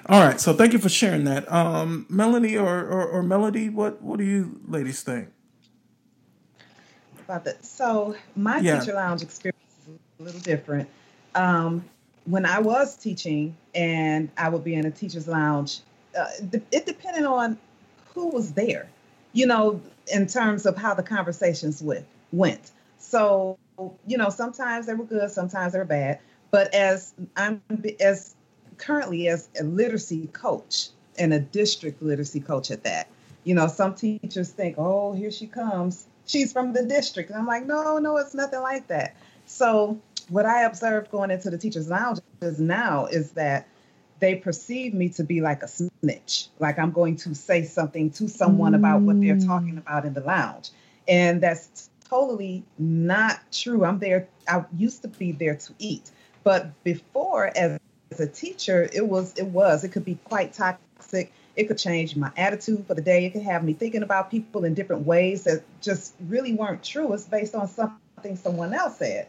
all 0.07 0.21
right. 0.21 0.41
So 0.41 0.53
thank 0.53 0.73
you 0.73 0.81
for 0.81 0.89
sharing 0.89 1.23
that, 1.25 1.51
um, 1.53 2.07
Melanie 2.09 2.57
or, 2.57 2.81
or 2.81 3.07
or 3.07 3.23
Melody. 3.23 3.69
What 3.69 4.03
what 4.03 4.19
do 4.19 4.25
you 4.25 4.61
ladies 4.67 5.03
think? 5.03 5.29
About 7.25 7.45
that. 7.45 7.65
So 7.65 8.17
my 8.37 8.61
Yeah. 8.61 8.79
teacher 8.79 8.95
lounge 8.95 9.23
experience 9.23 9.59
is 9.81 9.95
a 10.21 10.23
little 10.23 10.41
different. 10.41 10.89
Um, 11.35 11.85
when 12.25 12.47
I 12.47 12.61
was 12.61 12.97
teaching 12.97 13.57
and 13.75 14.31
I 14.37 14.49
would 14.49 14.65
be 14.65 14.75
in 14.75 14.87
a 14.87 14.91
teacher's 14.91 15.27
lounge, 15.27 15.81
uh, 16.19 16.29
it 16.71 16.87
depended 16.87 17.25
on 17.25 17.59
who 18.15 18.29
was 18.29 18.53
there, 18.53 18.89
you 19.33 19.47
know, 19.47 19.81
in 20.13 20.27
terms 20.27 20.67
of 20.67 20.77
how 20.77 20.95
the 20.95 21.03
conversations 21.03 21.83
with, 21.83 22.05
went. 22.33 22.71
So, 22.99 23.59
you 24.07 24.17
know, 24.19 24.29
sometimes 24.29 24.87
they 24.87 24.95
were 24.95 25.05
good, 25.05 25.31
sometimes 25.31 25.73
they 25.73 25.79
were 25.79 25.85
bad. 25.85 26.21
But 26.51 26.73
as 26.75 27.15
I'm 27.37 27.63
as 28.01 28.35
currently 28.77 29.29
as 29.29 29.49
a 29.59 29.65
literacy 29.65 30.29
coach 30.29 30.91
and 31.19 31.33
a 31.33 31.41
district 31.41 32.03
literacy 32.03 32.41
coach 32.41 32.71
at 32.71 32.85
that, 32.85 33.09
you 33.45 33.55
know, 33.55 33.67
some 33.67 33.95
teachers 33.95 34.51
think, 34.51 34.77
oh, 34.79 35.13
here 35.13 35.31
she 35.31 35.47
comes. 35.47 36.07
She's 36.27 36.53
from 36.53 36.73
the 36.73 36.85
district. 36.85 37.31
And 37.31 37.39
I'm 37.39 37.47
like, 37.47 37.67
no, 37.67 37.99
no, 37.99 38.17
it's 38.17 38.35
nothing 38.35 38.61
like 38.61 38.89
that. 38.89 39.17
So 39.47 40.01
what 40.29 40.47
I 40.47 40.63
observed 40.63 41.11
going 41.11 41.31
into 41.31 41.51
the 41.51 41.59
teachers' 41.59 41.89
lounges 41.89 42.59
now 42.59 43.07
is 43.07 43.33
that 43.33 43.67
they 44.21 44.37
perceive 44.37 44.95
me 44.95 45.09
to 45.11 45.25
be 45.25 45.41
like 45.41 45.65
a 45.65 45.69
snitch, 45.69 46.47
like 46.61 46.79
I'm 46.79 46.93
going 46.93 47.17
to 47.17 47.35
say 47.35 47.65
something 47.65 48.11
to 48.13 48.29
someone 48.29 48.75
about 48.75 49.03
what 49.03 49.21
they're 49.21 49.35
mm. 49.35 49.47
talking 49.47 49.79
about 49.79 50.05
in 50.05 50.15
the 50.15 50.21
lounge. 50.21 50.71
And 51.09 51.41
that's 51.41 51.91
totally 52.09 52.63
not 52.79 53.41
true. 53.51 53.85
I'm 53.85 53.99
there 53.99 54.29
I 54.47 54.65
used 54.77 55.03
to 55.03 55.09
be 55.09 55.33
there 55.33 55.57
to 55.57 55.75
eat. 55.79 56.11
But 56.45 56.85
before, 56.85 57.51
as, 57.57 57.81
as 58.11 58.21
a 58.21 58.29
teacher, 58.29 58.89
it 58.93 59.09
was 59.09 59.35
it 59.39 59.47
was 59.47 59.83
it 59.83 59.89
could 59.91 60.05
be 60.05 60.19
quite 60.25 60.53
toxic. 60.53 61.33
It 61.57 61.65
could 61.65 61.79
change 61.79 62.17
my 62.17 62.33
attitude 62.37 62.87
for 62.87 62.95
the 62.95 63.03
day. 63.03 63.27
It 63.27 63.31
could 63.31 63.43
have 63.43 63.63
me 63.63 63.75
thinking 63.75 64.03
about 64.03 64.31
people 64.31 64.65
in 64.65 64.75
different 64.75 65.07
ways 65.07 65.45
that 65.45 65.63
just 65.81 66.15
really 66.29 66.55
weren't 66.55 66.83
true. 66.83 67.13
It's 67.13 67.25
based 67.25 67.55
on 67.55 67.69
something 67.69 68.37
someone 68.37 68.73
else 68.73 68.99
said. 68.99 69.29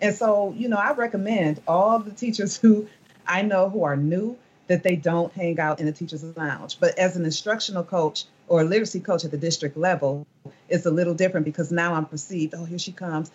And 0.00 0.14
so, 0.14 0.54
you 0.56 0.68
know, 0.68 0.76
I 0.76 0.92
recommend 0.92 1.60
all 1.66 1.98
the 1.98 2.12
teachers 2.12 2.56
who 2.60 2.88
I 3.26 3.42
know 3.42 3.68
who 3.68 3.84
are 3.84 3.96
new 3.96 4.38
that 4.68 4.82
they 4.82 4.96
don't 4.96 5.32
hang 5.32 5.58
out 5.58 5.80
in 5.80 5.86
the 5.86 5.92
teacher's 5.92 6.22
lounge. 6.36 6.78
But 6.78 6.98
as 6.98 7.16
an 7.16 7.24
instructional 7.24 7.82
coach 7.82 8.24
or 8.46 8.60
a 8.60 8.64
literacy 8.64 9.00
coach 9.00 9.24
at 9.24 9.30
the 9.30 9.38
district 9.38 9.76
level, 9.76 10.26
it's 10.68 10.86
a 10.86 10.90
little 10.90 11.14
different 11.14 11.44
because 11.44 11.72
now 11.72 11.94
I'm 11.94 12.04
perceived, 12.04 12.54
oh, 12.54 12.64
here 12.64 12.78
she 12.78 12.92
comes. 12.92 13.30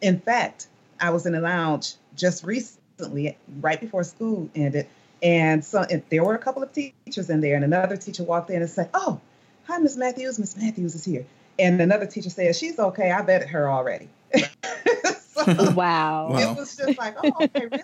In 0.00 0.20
fact, 0.20 0.68
I 1.00 1.10
was 1.10 1.26
in 1.26 1.32
the 1.32 1.40
lounge 1.40 1.94
just 2.14 2.44
recently, 2.44 3.36
right 3.60 3.80
before 3.80 4.04
school 4.04 4.48
ended, 4.54 4.86
and 5.24 5.64
so 5.64 5.84
and 5.90 6.02
there 6.10 6.22
were 6.22 6.34
a 6.34 6.38
couple 6.38 6.62
of 6.62 6.70
teachers 6.72 7.30
in 7.30 7.40
there, 7.40 7.56
and 7.56 7.64
another 7.64 7.96
teacher 7.96 8.22
walked 8.22 8.50
in 8.50 8.60
and 8.60 8.70
said, 8.70 8.90
"Oh, 8.92 9.18
hi, 9.64 9.78
Miss 9.78 9.96
Matthews. 9.96 10.38
Miss 10.38 10.56
Matthews 10.56 10.94
is 10.94 11.04
here." 11.04 11.24
And 11.58 11.80
another 11.80 12.06
teacher 12.06 12.28
said, 12.28 12.54
"She's 12.54 12.78
okay. 12.78 13.10
I 13.10 13.22
vetted 13.22 13.48
her 13.48 13.70
already." 13.70 14.10
so 14.34 15.72
wow. 15.72 16.36
It 16.36 16.56
was 16.56 16.76
just 16.76 16.98
like, 16.98 17.16
"Oh, 17.24 17.32
okay, 17.40 17.66
really?" 17.66 17.82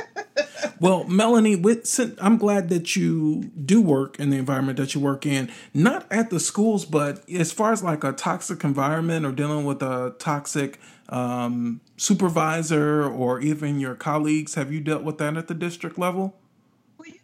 well, 0.80 1.04
Melanie, 1.04 1.56
with, 1.56 2.16
I'm 2.18 2.38
glad 2.38 2.70
that 2.70 2.96
you 2.96 3.50
do 3.62 3.82
work 3.82 4.18
in 4.18 4.30
the 4.30 4.38
environment 4.38 4.78
that 4.78 4.94
you 4.94 5.00
work 5.00 5.26
in, 5.26 5.50
not 5.74 6.10
at 6.10 6.30
the 6.30 6.40
schools, 6.40 6.86
but 6.86 7.28
as 7.28 7.52
far 7.52 7.72
as 7.72 7.82
like 7.82 8.02
a 8.02 8.12
toxic 8.12 8.64
environment 8.64 9.26
or 9.26 9.32
dealing 9.32 9.66
with 9.66 9.82
a 9.82 10.14
toxic 10.18 10.80
um, 11.10 11.82
supervisor 11.98 13.04
or 13.04 13.40
even 13.40 13.78
your 13.78 13.94
colleagues. 13.94 14.54
Have 14.54 14.72
you 14.72 14.80
dealt 14.80 15.02
with 15.02 15.18
that 15.18 15.36
at 15.36 15.48
the 15.48 15.54
district 15.54 15.98
level? 15.98 16.34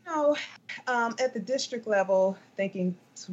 Know, 0.08 0.36
um, 0.86 1.14
at 1.20 1.34
the 1.34 1.40
district 1.40 1.86
level, 1.86 2.38
thinking 2.56 2.96
to 3.16 3.32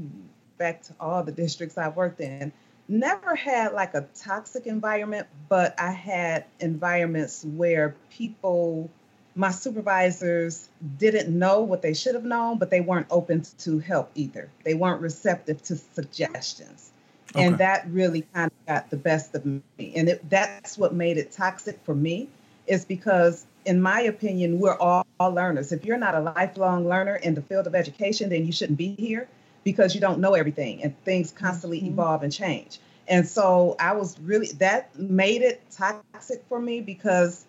back 0.57 0.81
to 0.83 0.93
all 0.99 1.23
the 1.23 1.31
districts 1.31 1.77
I've 1.77 1.95
worked 1.95 2.19
in, 2.19 2.51
never 2.89 3.33
had 3.33 3.73
like 3.73 3.93
a 3.93 4.07
toxic 4.13 4.67
environment, 4.67 5.27
but 5.47 5.73
I 5.79 5.91
had 5.91 6.45
environments 6.59 7.45
where 7.45 7.95
people, 8.09 8.89
my 9.35 9.51
supervisors, 9.51 10.67
didn't 10.97 11.37
know 11.37 11.61
what 11.61 11.81
they 11.81 11.93
should 11.93 12.13
have 12.13 12.25
known, 12.25 12.57
but 12.57 12.69
they 12.71 12.81
weren't 12.81 13.07
open 13.09 13.43
to 13.59 13.79
help 13.79 14.11
either. 14.15 14.49
They 14.63 14.73
weren't 14.73 15.01
receptive 15.01 15.63
to 15.63 15.77
suggestions. 15.77 16.91
Okay. 17.33 17.45
And 17.45 17.57
that 17.57 17.87
really 17.89 18.25
kind 18.33 18.51
of 18.51 18.65
got 18.67 18.89
the 18.89 18.97
best 18.97 19.33
of 19.33 19.45
me. 19.45 19.61
And 19.95 20.09
it, 20.09 20.29
that's 20.29 20.77
what 20.77 20.93
made 20.93 21.17
it 21.17 21.31
toxic 21.31 21.79
for 21.85 21.95
me, 21.95 22.27
is 22.67 22.85
because, 22.85 23.45
in 23.65 23.81
my 23.81 24.01
opinion, 24.01 24.59
we're 24.59 24.77
all, 24.77 25.05
all 25.19 25.31
learners. 25.31 25.71
If 25.71 25.85
you're 25.85 25.97
not 25.97 26.15
a 26.15 26.19
lifelong 26.19 26.87
learner 26.87 27.15
in 27.15 27.35
the 27.35 27.41
field 27.41 27.67
of 27.67 27.75
education, 27.75 28.29
then 28.29 28.45
you 28.45 28.51
shouldn't 28.51 28.77
be 28.77 28.95
here 28.95 29.27
because 29.63 29.95
you 29.95 30.01
don't 30.01 30.19
know 30.19 30.33
everything 30.33 30.83
and 30.83 30.95
things 31.03 31.31
constantly 31.31 31.79
mm-hmm. 31.79 31.89
evolve 31.89 32.23
and 32.23 32.31
change. 32.31 32.79
And 33.07 33.27
so 33.27 33.75
I 33.79 33.93
was 33.93 34.19
really, 34.19 34.47
that 34.59 34.97
made 34.97 35.41
it 35.41 35.61
toxic 35.71 36.43
for 36.47 36.59
me 36.59 36.81
because 36.81 37.45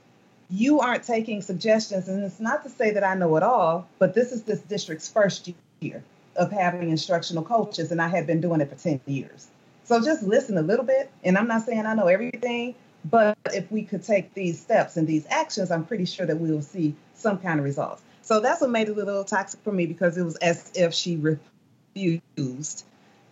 you 0.51 0.81
aren't 0.81 1.05
taking 1.05 1.43
suggestions. 1.43 2.09
And 2.09 2.23
it's 2.25 2.41
not 2.41 2.63
to 2.65 2.71
say 2.71 2.93
that 2.93 3.05
I 3.05 3.15
know 3.15 3.37
it 3.37 3.43
all, 3.43 3.89
but 3.99 4.15
this 4.15 4.33
is 4.33 4.43
this 4.43 4.61
district's 4.61 5.09
first 5.09 5.51
year 5.81 6.03
of 6.37 6.53
having 6.53 6.91
instructional 6.91 7.43
coaches, 7.43 7.91
and 7.91 8.01
I 8.01 8.09
had 8.09 8.27
been 8.27 8.43
doing 8.43 8.61
it 8.61 8.69
for 8.69 8.77
10 8.77 9.01
years. 9.07 9.49
So 9.85 10.03
just 10.03 10.23
listen 10.23 10.59
a 10.59 10.63
little 10.63 10.85
bit. 10.85 11.11
And 11.25 11.39
I'm 11.39 11.49
not 11.49 11.63
saying 11.63 11.87
I 11.87 11.95
know 11.95 12.09
everything, 12.09 12.75
but 13.05 13.37
if 13.53 13.71
we 13.71 13.83
could 13.83 14.03
take 14.03 14.35
these 14.35 14.61
steps 14.61 14.97
and 14.97 15.07
these 15.07 15.27
actions, 15.31 15.71
I'm 15.71 15.85
pretty 15.85 16.05
sure 16.05 16.27
that 16.27 16.41
we 16.41 16.51
will 16.51 16.63
see 16.63 16.95
some 17.15 17.39
kind 17.39 17.59
of 17.59 17.65
results. 17.65 18.03
So 18.23 18.41
that's 18.41 18.61
what 18.61 18.71
made 18.71 18.89
it 18.89 18.93
a 18.93 18.95
little 18.95 19.25
toxic 19.25 19.61
for 19.63 19.73
me 19.73 19.87
because 19.87 20.17
it 20.17 20.23
was 20.23 20.37
as 20.37 20.73
if 20.75 20.93
she 20.93 21.17
refused 21.17 22.85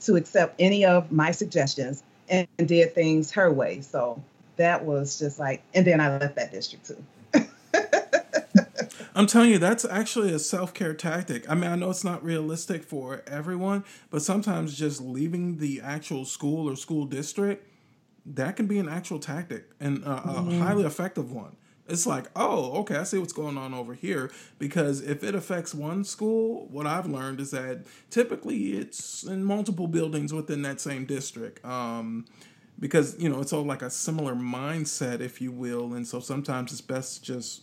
to 0.02 0.16
accept 0.16 0.54
any 0.58 0.84
of 0.84 1.10
my 1.10 1.32
suggestions 1.32 2.02
and 2.28 2.46
did 2.56 2.94
things 2.94 3.32
her 3.32 3.50
way. 3.50 3.80
So 3.80 4.22
that 4.56 4.84
was 4.84 5.18
just 5.18 5.38
like, 5.38 5.62
and 5.74 5.86
then 5.86 6.00
I 6.00 6.18
left 6.18 6.36
that 6.36 6.52
district 6.52 6.86
too. 6.86 7.04
I'm 9.16 9.26
telling 9.26 9.50
you, 9.50 9.58
that's 9.58 9.84
actually 9.84 10.32
a 10.32 10.38
self 10.38 10.74
care 10.74 10.94
tactic. 10.94 11.48
I 11.48 11.54
mean, 11.54 11.70
I 11.70 11.76
know 11.76 11.90
it's 11.90 12.04
not 12.04 12.24
realistic 12.24 12.82
for 12.84 13.22
everyone, 13.26 13.84
but 14.10 14.22
sometimes 14.22 14.76
just 14.76 15.00
leaving 15.00 15.58
the 15.58 15.80
actual 15.80 16.24
school 16.24 16.68
or 16.68 16.76
school 16.76 17.04
district, 17.04 17.68
that 18.26 18.56
can 18.56 18.66
be 18.66 18.78
an 18.78 18.88
actual 18.88 19.18
tactic 19.18 19.70
and 19.80 19.98
a, 20.04 20.06
mm-hmm. 20.06 20.60
highly 20.60 20.84
effective 20.84 21.30
one. 21.30 21.56
It's 21.86 22.06
like, 22.06 22.26
oh, 22.34 22.78
okay, 22.80 22.96
I 22.96 23.02
see 23.02 23.18
what's 23.18 23.34
going 23.34 23.58
on 23.58 23.74
over 23.74 23.92
here. 23.92 24.30
Because 24.58 25.02
if 25.02 25.22
it 25.22 25.34
affects 25.34 25.74
one 25.74 26.02
school, 26.04 26.66
what 26.70 26.86
I've 26.86 27.06
learned 27.06 27.40
is 27.40 27.50
that 27.50 27.84
typically 28.08 28.72
it's 28.72 29.22
in 29.22 29.44
multiple 29.44 29.86
buildings 29.86 30.32
within 30.32 30.62
that 30.62 30.80
same 30.80 31.04
district. 31.04 31.62
Um, 31.64 32.24
because 32.78 33.16
you 33.20 33.28
know 33.28 33.40
it's 33.40 33.52
all 33.52 33.62
like 33.62 33.82
a 33.82 33.90
similar 33.90 34.34
mindset, 34.34 35.20
if 35.20 35.40
you 35.40 35.52
will, 35.52 35.94
and 35.94 36.06
so 36.06 36.20
sometimes 36.20 36.72
it's 36.72 36.80
best 36.80 37.22
just 37.22 37.62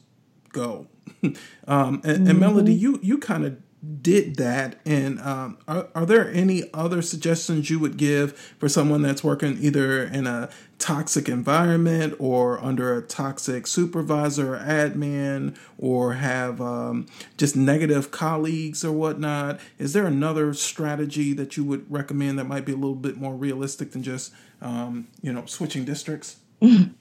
go. 0.52 0.88
um, 1.24 1.36
and, 1.68 2.04
mm-hmm. 2.04 2.28
and, 2.28 2.40
Melody, 2.40 2.74
you 2.74 3.00
you 3.02 3.18
kind 3.18 3.46
of 3.46 3.58
did 4.02 4.36
that. 4.36 4.80
And 4.86 5.20
um, 5.22 5.58
are, 5.68 5.88
are 5.96 6.06
there 6.06 6.32
any 6.32 6.70
other 6.74 7.02
suggestions 7.02 7.70
you 7.70 7.80
would 7.80 7.98
give 7.98 8.38
for 8.60 8.70
someone 8.70 9.02
that's 9.02 9.24
working 9.24 9.58
either 9.60 10.04
in 10.04 10.28
a 10.28 10.50
toxic 10.78 11.30
environment 11.30 12.16
or 12.20 12.60
under 12.64 12.98
a 12.98 13.02
toxic 13.02 13.68
supervisor 13.68 14.56
or 14.56 14.60
admin 14.60 15.56
or 15.78 16.14
have 16.14 16.62
um, 16.62 17.08
just 17.38 17.56
negative 17.56 18.12
colleagues 18.12 18.86
or 18.86 18.92
whatnot? 18.92 19.60
Is 19.80 19.94
there 19.94 20.06
another 20.06 20.54
strategy 20.54 21.34
that 21.34 21.58
you 21.58 21.64
would 21.64 21.92
recommend 21.92 22.38
that 22.40 22.46
might 22.46 22.66
be 22.66 22.74
a 22.74 22.78
little 22.78 22.96
bit 22.96 23.18
more 23.18 23.36
realistic 23.36 23.92
than 23.92 24.04
just 24.04 24.34
um, 24.62 25.08
you 25.22 25.34
know 25.34 25.46
switching 25.46 25.86
districts? 25.86 26.38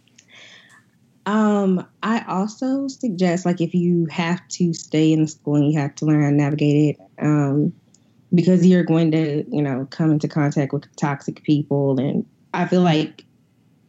Um, 1.27 1.87
I 2.03 2.25
also 2.27 2.89
suggest 2.89 3.45
like 3.45 3.61
if 3.61 3.75
you 3.75 4.07
have 4.07 4.47
to 4.49 4.73
stay 4.73 5.13
in 5.13 5.23
the 5.23 5.29
school 5.29 5.57
and 5.57 5.73
you 5.73 5.79
have 5.79 5.95
to 5.97 6.07
learn 6.07 6.23
how 6.23 6.31
to 6.31 6.35
navigate 6.35 6.97
it, 6.97 7.25
um, 7.25 7.73
because 8.35 8.67
you're 8.67 8.85
going 8.85 9.11
to, 9.11 9.45
you 9.51 9.63
know, 9.63 9.87
come 9.91 10.13
into 10.13 10.29
contact 10.29 10.73
with 10.73 10.85
toxic 10.97 11.43
people. 11.43 11.99
And 11.99 12.25
I 12.55 12.67
feel 12.67 12.83
like 12.83 13.25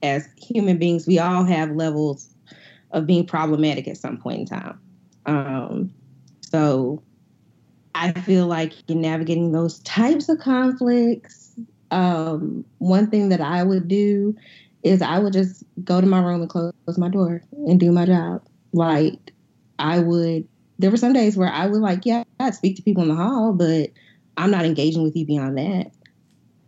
as 0.03 0.27
human 0.35 0.77
beings, 0.77 1.07
we 1.07 1.19
all 1.19 1.43
have 1.43 1.71
levels 1.71 2.29
of 2.91 3.07
being 3.07 3.25
problematic 3.25 3.87
at 3.87 3.97
some 3.97 4.17
point 4.17 4.39
in 4.39 4.45
time. 4.45 4.79
Um, 5.25 5.93
so 6.41 7.01
I 7.95 8.11
feel 8.11 8.47
like 8.47 8.73
in 8.89 9.01
navigating 9.01 9.51
those 9.51 9.79
types 9.79 10.27
of 10.27 10.39
conflicts, 10.39 11.53
um, 11.91 12.65
one 12.79 13.07
thing 13.07 13.29
that 13.29 13.41
I 13.41 13.63
would 13.63 13.87
do 13.87 14.35
is 14.83 15.01
I 15.01 15.19
would 15.19 15.33
just 15.33 15.63
go 15.83 16.01
to 16.01 16.07
my 16.07 16.21
room 16.21 16.41
and 16.41 16.49
close 16.49 16.73
my 16.97 17.09
door 17.09 17.41
and 17.51 17.79
do 17.79 17.91
my 17.91 18.05
job. 18.05 18.41
Like 18.73 19.33
I 19.79 19.99
would 19.99 20.47
there 20.79 20.89
were 20.91 20.97
some 20.97 21.13
days 21.13 21.37
where 21.37 21.49
I 21.49 21.67
would 21.67 21.81
like, 21.81 22.05
yeah, 22.05 22.23
I'd 22.39 22.55
speak 22.55 22.75
to 22.77 22.81
people 22.81 23.03
in 23.03 23.09
the 23.09 23.15
hall, 23.15 23.53
but 23.53 23.91
I'm 24.37 24.49
not 24.49 24.65
engaging 24.65 25.03
with 25.03 25.15
you 25.15 25.25
beyond 25.25 25.57
that. 25.57 25.91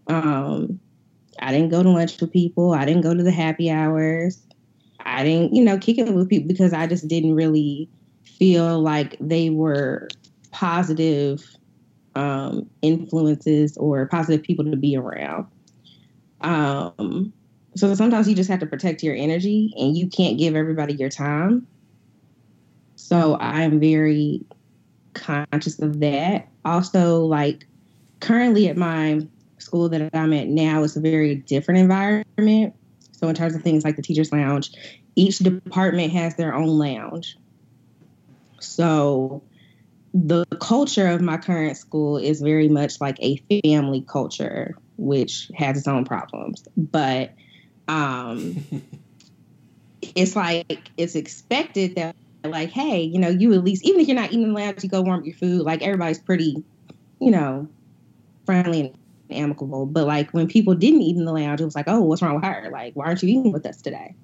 Um 0.08 0.80
I 1.40 1.52
didn't 1.52 1.70
go 1.70 1.82
to 1.82 1.90
lunch 1.90 2.22
with 2.22 2.32
people. 2.32 2.74
I 2.74 2.86
didn't 2.86 3.02
go 3.02 3.14
to 3.14 3.24
the 3.24 3.32
happy 3.32 3.70
hours. 3.70 4.42
I 5.06 5.24
didn't, 5.24 5.54
you 5.54 5.64
know, 5.64 5.78
kick 5.78 5.98
it 5.98 6.14
with 6.14 6.30
people 6.30 6.48
because 6.48 6.74
I 6.74 6.88
just 6.88 7.08
didn't 7.08 7.34
really 7.34 7.90
feel 8.24 8.80
like 8.80 9.18
they 9.20 9.50
were 9.50 10.08
positive 10.52 11.44
um, 12.16 12.70
influences 12.82 13.76
or 13.78 14.08
positive 14.08 14.44
people 14.44 14.66
to 14.66 14.78
be 14.78 14.96
around. 14.96 15.48
Um, 16.42 17.34
so 17.76 17.94
sometimes 17.96 18.28
you 18.28 18.36
just 18.36 18.50
have 18.50 18.60
to 18.60 18.66
protect 18.66 19.04
your 19.04 19.16
energy 19.16 19.74
and 19.78 19.98
you 19.98 20.08
can't 20.08 20.38
give 20.38 20.56
everybody 20.56 20.94
your 20.94 21.10
time. 21.10 21.68
So 22.96 23.38
I'm 23.40 23.80
very 23.80 24.46
conscious 25.14 25.80
of 25.80 26.00
that. 26.00 26.48
Also, 26.66 27.26
like 27.26 27.68
currently 28.20 28.68
at 28.68 28.78
my 28.78 29.26
school 29.58 29.90
that 29.90 30.10
I'm 30.14 30.34
at 30.34 30.48
now, 30.48 30.84
it's 30.84 30.96
a 30.96 31.02
very 31.02 31.36
different 31.36 31.80
environment. 31.80 32.76
So, 33.12 33.28
in 33.28 33.36
terms 33.36 33.56
of 33.56 33.62
things 33.62 33.84
like 33.84 33.96
the 33.96 34.02
teacher's 34.02 34.32
lounge, 34.32 34.72
each 35.16 35.40
department 35.40 36.12
has 36.14 36.36
their 36.36 36.54
own 36.54 36.68
lounge. 36.68 37.38
So, 38.60 39.44
the 40.14 40.46
culture 40.60 41.08
of 41.08 41.22
my 41.22 41.38
current 41.38 41.78
school 41.78 42.18
is 42.18 42.42
very 42.42 42.68
much 42.68 43.02
like 43.02 43.18
a 43.20 43.38
family 43.64 44.06
culture, 44.08 44.76
which 44.98 45.50
has 45.56 45.78
its 45.78 45.88
own 45.88 46.06
problems. 46.06 46.68
But 46.78 47.34
um, 47.88 48.64
it's 50.16 50.36
like 50.36 50.90
it's 50.98 51.16
expected 51.16 51.96
that 51.96 52.16
like, 52.44 52.70
hey, 52.70 53.02
you 53.02 53.20
know, 53.20 53.30
you 53.30 53.54
at 53.54 53.64
least 53.64 53.86
even 53.86 54.02
if 54.02 54.08
you're 54.08 54.16
not 54.16 54.32
eating 54.32 54.44
in 54.44 54.54
the 54.54 54.60
lounge, 54.60 54.84
you 54.84 54.90
go 54.90 55.02
warm 55.02 55.20
up 55.20 55.26
your 55.26 55.36
food. 55.36 55.62
Like 55.62 55.82
everybody's 55.82 56.20
pretty, 56.20 56.64
you 57.20 57.32
know, 57.32 57.68
friendly 58.46 58.82
and 58.82 58.98
amicable. 59.30 59.86
But 59.86 60.08
like 60.08 60.32
when 60.32 60.48
people 60.48 60.76
didn't 60.76 61.02
eat 61.02 61.16
in 61.16 61.26
the 61.26 61.34
lounge, 61.34 61.62
it 61.62 61.66
was 61.66 61.76
like, 61.76 61.88
oh, 61.88 62.02
what's 62.02 62.22
wrong 62.22 62.36
with 62.36 62.44
her? 62.44 62.70
Like, 62.72 62.96
why 62.96 63.06
aren't 63.06 63.24
you 63.24 63.30
eating 63.30 63.52
with 63.52 63.66
us 63.66 63.82
today? 63.82 64.16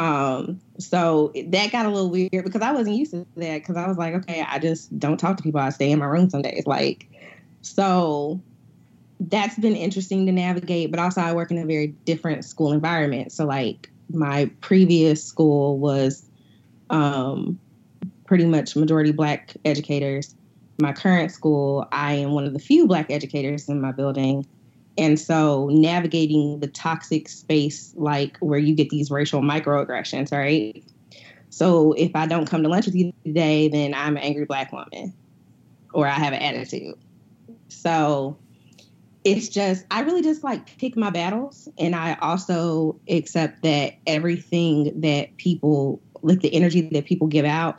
Um, 0.00 0.60
so 0.78 1.32
that 1.34 1.72
got 1.72 1.86
a 1.86 1.90
little 1.90 2.10
weird 2.10 2.30
because 2.32 2.62
I 2.62 2.72
wasn't 2.72 2.96
used 2.96 3.10
to 3.10 3.26
that 3.36 3.58
because 3.58 3.76
I 3.76 3.88
was 3.88 3.98
like, 3.98 4.14
okay, 4.14 4.44
I 4.48 4.58
just 4.58 4.96
don't 4.98 5.18
talk 5.18 5.36
to 5.36 5.42
people. 5.42 5.60
I 5.60 5.70
stay 5.70 5.90
in 5.90 5.98
my 5.98 6.06
room 6.06 6.30
some 6.30 6.42
days. 6.42 6.66
Like, 6.66 7.08
so 7.62 8.40
that's 9.20 9.58
been 9.58 9.74
interesting 9.74 10.26
to 10.26 10.32
navigate, 10.32 10.90
but 10.90 11.00
also 11.00 11.20
I 11.20 11.32
work 11.32 11.50
in 11.50 11.58
a 11.58 11.66
very 11.66 11.88
different 12.04 12.44
school 12.44 12.72
environment. 12.72 13.32
So 13.32 13.44
like 13.44 13.90
my 14.10 14.50
previous 14.60 15.22
school 15.22 15.78
was 15.78 16.28
um, 16.90 17.58
pretty 18.26 18.44
much 18.44 18.76
majority 18.76 19.12
black 19.12 19.56
educators. 19.64 20.34
My 20.80 20.92
current 20.92 21.32
school, 21.32 21.86
I 21.90 22.14
am 22.14 22.32
one 22.32 22.44
of 22.44 22.52
the 22.52 22.60
few 22.60 22.86
black 22.86 23.10
educators 23.10 23.68
in 23.68 23.80
my 23.80 23.92
building. 23.92 24.46
And 24.96 25.18
so 25.18 25.68
navigating 25.72 26.60
the 26.60 26.68
toxic 26.68 27.28
space, 27.28 27.92
like 27.96 28.36
where 28.38 28.58
you 28.58 28.74
get 28.74 28.90
these 28.90 29.10
racial 29.10 29.40
microaggressions, 29.40 30.32
right? 30.32 30.82
So 31.50 31.92
if 31.92 32.14
I 32.14 32.26
don't 32.26 32.46
come 32.46 32.62
to 32.62 32.68
lunch 32.68 32.86
with 32.86 32.94
you 32.94 33.12
today, 33.24 33.68
then 33.68 33.94
I'm 33.94 34.16
an 34.16 34.22
angry 34.22 34.44
black 34.44 34.72
woman 34.72 35.12
or 35.92 36.06
I 36.06 36.12
have 36.12 36.32
an 36.32 36.40
attitude. 36.40 36.94
So 37.68 38.36
it's 39.28 39.48
just, 39.48 39.84
I 39.90 40.00
really 40.00 40.22
just 40.22 40.42
like 40.42 40.78
pick 40.78 40.96
my 40.96 41.10
battles. 41.10 41.68
And 41.78 41.94
I 41.94 42.16
also 42.20 42.98
accept 43.08 43.62
that 43.62 43.94
everything 44.06 45.00
that 45.02 45.36
people, 45.36 46.00
like 46.22 46.40
the 46.40 46.54
energy 46.54 46.88
that 46.92 47.04
people 47.04 47.26
give 47.26 47.44
out, 47.44 47.76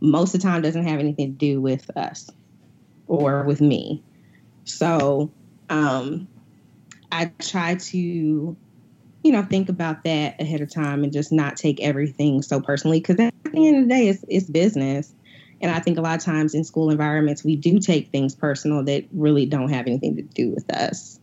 most 0.00 0.34
of 0.34 0.40
the 0.40 0.46
time 0.46 0.62
doesn't 0.62 0.86
have 0.86 0.98
anything 0.98 1.32
to 1.32 1.36
do 1.36 1.60
with 1.60 1.94
us 1.96 2.30
or 3.06 3.44
with 3.44 3.60
me. 3.60 4.02
So, 4.64 5.30
um, 5.68 6.26
I 7.12 7.32
try 7.40 7.74
to, 7.74 7.98
you 7.98 8.56
know, 9.24 9.42
think 9.42 9.68
about 9.68 10.04
that 10.04 10.40
ahead 10.40 10.62
of 10.62 10.72
time 10.72 11.04
and 11.04 11.12
just 11.12 11.30
not 11.30 11.56
take 11.56 11.80
everything 11.82 12.40
so 12.40 12.60
personally 12.60 13.00
because 13.00 13.20
at 13.20 13.34
the 13.44 13.68
end 13.68 13.76
of 13.76 13.82
the 13.82 13.88
day, 13.94 14.08
it's, 14.08 14.24
it's 14.28 14.48
business. 14.48 15.12
And 15.60 15.70
I 15.70 15.80
think 15.80 15.98
a 15.98 16.00
lot 16.00 16.18
of 16.18 16.24
times 16.24 16.54
in 16.54 16.64
school 16.64 16.90
environments, 16.90 17.44
we 17.44 17.56
do 17.56 17.78
take 17.78 18.08
things 18.08 18.34
personal 18.34 18.84
that 18.84 19.04
really 19.12 19.46
don't 19.46 19.70
have 19.70 19.86
anything 19.86 20.16
to 20.16 20.22
do 20.22 20.50
with 20.50 20.70
us. 20.74 21.18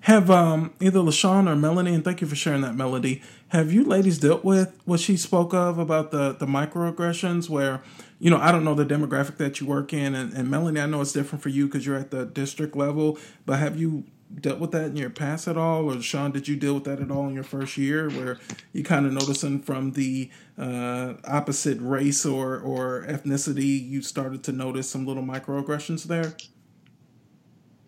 Have 0.00 0.30
um, 0.30 0.74
either 0.80 0.98
LaShawn 1.00 1.48
or 1.48 1.56
Melanie, 1.56 1.94
and 1.94 2.04
thank 2.04 2.20
you 2.20 2.26
for 2.26 2.34
sharing 2.34 2.60
that, 2.60 2.74
Melody. 2.74 3.22
Have 3.48 3.72
you 3.72 3.84
ladies 3.84 4.18
dealt 4.18 4.44
with 4.44 4.78
what 4.84 5.00
she 5.00 5.16
spoke 5.16 5.54
of 5.54 5.78
about 5.78 6.10
the 6.10 6.32
the 6.32 6.44
microaggressions? 6.44 7.48
Where, 7.48 7.82
you 8.18 8.28
know, 8.28 8.36
I 8.36 8.52
don't 8.52 8.64
know 8.64 8.74
the 8.74 8.84
demographic 8.84 9.38
that 9.38 9.60
you 9.60 9.66
work 9.66 9.94
in, 9.94 10.14
and, 10.14 10.30
and 10.34 10.50
Melanie, 10.50 10.82
I 10.82 10.84
know 10.84 11.00
it's 11.00 11.12
different 11.12 11.42
for 11.42 11.48
you 11.48 11.64
because 11.66 11.86
you're 11.86 11.96
at 11.96 12.10
the 12.10 12.26
district 12.26 12.76
level. 12.76 13.16
But 13.46 13.60
have 13.60 13.80
you 13.80 14.04
dealt 14.40 14.58
with 14.58 14.72
that 14.72 14.86
in 14.86 14.96
your 14.96 15.10
past 15.10 15.48
at 15.48 15.56
all, 15.56 15.90
or 15.90 16.00
Sean, 16.00 16.32
did 16.32 16.48
you 16.48 16.56
deal 16.56 16.74
with 16.74 16.84
that 16.84 17.00
at 17.00 17.10
all 17.10 17.26
in 17.28 17.34
your 17.34 17.44
first 17.44 17.76
year, 17.76 18.08
where 18.10 18.38
you 18.72 18.82
kind 18.82 19.06
of 19.06 19.12
noticing 19.12 19.60
from 19.60 19.92
the 19.92 20.30
uh, 20.58 21.14
opposite 21.24 21.78
race 21.80 22.24
or 22.26 22.58
or 22.58 23.04
ethnicity, 23.08 23.88
you 23.88 24.02
started 24.02 24.42
to 24.44 24.52
notice 24.52 24.88
some 24.88 25.06
little 25.06 25.22
microaggressions 25.22 26.04
there? 26.04 26.34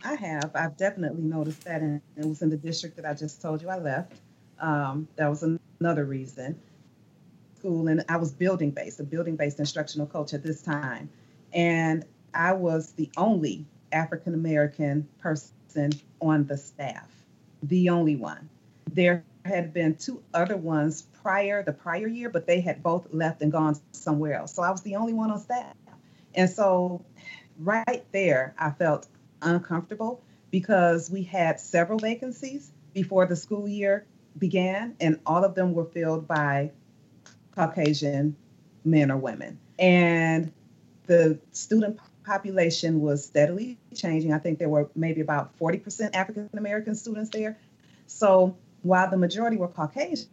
I 0.04 0.14
have. 0.14 0.52
I've 0.54 0.76
definitely 0.76 1.22
noticed 1.22 1.64
that, 1.64 1.80
and 1.80 2.00
it 2.16 2.24
was 2.24 2.42
in 2.42 2.50
the 2.50 2.56
district 2.56 2.96
that 2.96 3.04
I 3.04 3.14
just 3.14 3.42
told 3.42 3.60
you 3.62 3.68
I 3.68 3.78
left. 3.78 4.20
Um, 4.60 5.08
that 5.16 5.28
was 5.28 5.44
another 5.80 6.04
reason. 6.04 6.58
School, 7.58 7.88
and 7.88 8.04
I 8.08 8.16
was 8.16 8.32
building 8.32 8.70
based, 8.70 9.00
a 9.00 9.04
building 9.04 9.36
based 9.36 9.58
instructional 9.58 10.06
coach 10.06 10.32
at 10.32 10.42
this 10.42 10.62
time. 10.62 11.08
And 11.52 12.04
I 12.34 12.52
was 12.52 12.92
the 12.92 13.10
only 13.16 13.66
African 13.92 14.34
American 14.34 15.08
person 15.18 15.55
on 16.20 16.46
the 16.46 16.56
staff, 16.56 17.08
the 17.62 17.88
only 17.88 18.16
one. 18.16 18.48
There 18.92 19.24
had 19.44 19.72
been 19.72 19.96
two 19.96 20.22
other 20.34 20.56
ones 20.56 21.06
prior, 21.22 21.62
the 21.62 21.72
prior 21.72 22.06
year, 22.06 22.30
but 22.30 22.46
they 22.46 22.60
had 22.60 22.82
both 22.82 23.06
left 23.12 23.42
and 23.42 23.52
gone 23.52 23.78
somewhere 23.92 24.34
else. 24.34 24.54
So 24.54 24.62
I 24.62 24.70
was 24.70 24.82
the 24.82 24.96
only 24.96 25.12
one 25.12 25.30
on 25.30 25.40
staff. 25.40 25.74
And 26.34 26.50
so 26.50 27.04
right 27.58 28.04
there, 28.12 28.54
I 28.58 28.70
felt 28.70 29.06
uncomfortable 29.42 30.22
because 30.50 31.10
we 31.10 31.22
had 31.22 31.60
several 31.60 31.98
vacancies 31.98 32.70
before 32.92 33.26
the 33.26 33.36
school 33.36 33.68
year 33.68 34.06
began, 34.38 34.96
and 35.00 35.18
all 35.26 35.44
of 35.44 35.54
them 35.54 35.72
were 35.74 35.84
filled 35.84 36.28
by 36.28 36.70
Caucasian 37.54 38.36
men 38.84 39.10
or 39.10 39.16
women. 39.16 39.58
And 39.78 40.52
the 41.06 41.38
student 41.52 41.98
population 42.26 43.00
was 43.00 43.24
steadily 43.24 43.78
changing. 43.94 44.32
I 44.32 44.38
think 44.38 44.58
there 44.58 44.68
were 44.68 44.90
maybe 44.94 45.20
about 45.20 45.56
40% 45.58 46.14
African 46.14 46.50
American 46.54 46.94
students 46.94 47.30
there. 47.30 47.56
So 48.06 48.56
while 48.82 49.08
the 49.08 49.16
majority 49.16 49.56
were 49.56 49.68
Caucasian, 49.68 50.28